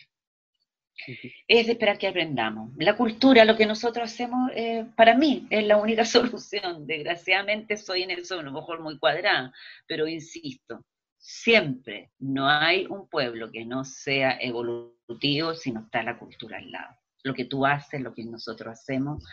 Es 1.47 1.67
de 1.67 1.73
esperar 1.73 1.97
que 1.97 2.09
aprendamos. 2.09 2.73
La 2.77 2.95
cultura, 2.95 3.47
lo 3.47 3.57
que 3.57 3.65
nosotros 3.65 4.13
hacemos, 4.13 4.51
eh, 4.55 4.85
para 4.97 5.15
mí, 5.15 5.47
es 5.49 5.67
la 5.67 5.79
única 5.79 6.05
solución. 6.05 6.87
Desgraciadamente 6.87 7.79
soy 7.79 8.03
en 8.03 8.11
eso 8.11 8.39
a 8.39 8.43
lo 8.43 8.53
mejor 8.53 8.83
muy 8.83 8.99
cuadrada, 8.99 9.51
pero 9.87 10.07
insisto, 10.07 10.85
siempre 11.17 12.11
no 12.19 12.47
hay 12.51 12.85
un 12.85 13.09
pueblo 13.09 13.51
que 13.51 13.65
no 13.65 13.85
sea 13.85 14.33
evolutivo 15.09 15.55
si 15.55 15.73
no 15.73 15.81
está 15.81 16.03
la 16.03 16.19
cultura 16.19 16.59
al 16.59 16.71
lado. 16.71 16.95
Lo 17.25 17.35
que 17.35 17.47
tú 17.47 17.67
haces, 17.67 18.01
lo 18.01 18.15
que 18.15 18.25
nosotros 18.25 18.73
hacemos, 18.73 19.25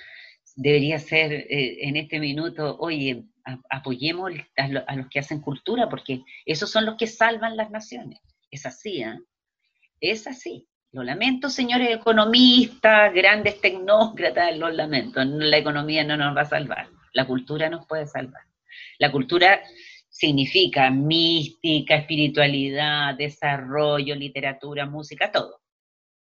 debería 0.55 0.99
ser 0.99 1.33
eh, 1.33 1.87
en 1.87 1.97
este 1.97 2.19
minuto, 2.19 2.77
oye, 2.79 3.25
apoyemos 3.69 4.31
a, 4.57 4.95
los 4.95 5.07
que 5.09 5.19
hacen 5.19 5.41
cultura, 5.41 5.89
porque 5.89 6.23
esos 6.45 6.71
son 6.71 6.85
los 6.85 6.95
que 6.95 7.07
salvan 7.07 7.57
las 7.57 7.69
naciones. 7.69 8.19
Es 8.49 8.65
así, 8.65 9.03
¿eh? 9.03 9.19
Es 9.99 10.27
así. 10.27 10.67
Lo 10.91 11.03
lamento, 11.03 11.49
señores 11.49 11.89
economistas, 11.89 13.13
grandes 13.13 13.59
tecnócratas, 13.59 14.57
lo 14.57 14.69
lamento. 14.69 15.23
La 15.23 15.57
economía 15.57 16.03
no 16.05 16.15
nos 16.15 16.35
va 16.35 16.41
a 16.41 16.45
salvar. 16.45 16.87
La 17.13 17.27
cultura 17.27 17.69
nos 17.69 17.85
puede 17.85 18.07
salvar. 18.07 18.43
La 18.97 19.11
cultura 19.11 19.61
significa 20.09 20.89
mística, 20.89 21.95
espiritualidad, 21.95 23.15
desarrollo, 23.15 24.15
literatura, 24.15 24.85
música, 24.85 25.31
todo. 25.31 25.64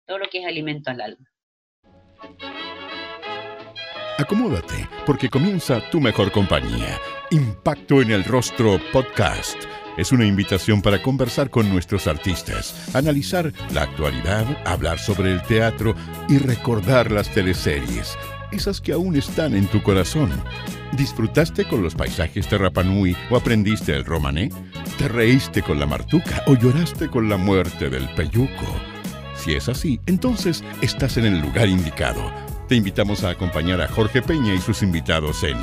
Todo 0.06 0.18
lo 0.18 0.26
que 0.30 0.40
es 0.40 0.46
alimento 0.46 0.90
al 0.90 1.00
alma. 1.00 1.30
Acomódate, 4.18 4.88
porque 5.06 5.28
comienza 5.28 5.80
tu 5.90 6.00
mejor 6.00 6.30
compañía. 6.30 6.98
Impacto 7.30 8.02
en 8.02 8.10
el 8.10 8.24
Rostro 8.24 8.78
Podcast. 8.92 9.56
Es 9.96 10.12
una 10.12 10.26
invitación 10.26 10.82
para 10.82 11.02
conversar 11.02 11.50
con 11.50 11.68
nuestros 11.70 12.06
artistas, 12.06 12.94
analizar 12.94 13.52
la 13.72 13.82
actualidad, 13.82 14.44
hablar 14.66 14.98
sobre 14.98 15.32
el 15.32 15.42
teatro 15.42 15.94
y 16.28 16.38
recordar 16.38 17.10
las 17.10 17.30
teleseries, 17.32 18.18
esas 18.52 18.80
que 18.80 18.92
aún 18.92 19.16
están 19.16 19.54
en 19.54 19.66
tu 19.68 19.82
corazón. 19.82 20.30
¿Disfrutaste 20.92 21.66
con 21.66 21.82
los 21.82 21.94
paisajes 21.94 22.48
de 22.50 22.58
Rapanui 22.58 23.16
o 23.30 23.36
aprendiste 23.36 23.94
el 23.94 24.04
romané? 24.04 24.50
¿Te 24.98 25.08
reíste 25.08 25.62
con 25.62 25.80
la 25.80 25.86
martuca 25.86 26.42
o 26.46 26.54
lloraste 26.54 27.08
con 27.08 27.28
la 27.28 27.36
muerte 27.36 27.88
del 27.88 28.08
peyuco? 28.14 28.93
Si 29.44 29.52
es 29.52 29.68
así, 29.68 30.00
entonces 30.06 30.64
estás 30.80 31.18
en 31.18 31.26
el 31.26 31.38
lugar 31.38 31.68
indicado. 31.68 32.32
Te 32.66 32.76
invitamos 32.76 33.24
a 33.24 33.30
acompañar 33.30 33.82
a 33.82 33.88
Jorge 33.88 34.22
Peña 34.22 34.54
y 34.54 34.58
sus 34.58 34.82
invitados 34.82 35.44
en 35.44 35.58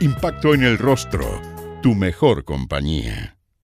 Impacto 0.00 0.52
en 0.52 0.64
el 0.64 0.78
Rostro, 0.78 1.40
tu 1.80 1.94
mejor 1.94 2.44
compañía. 2.44 3.39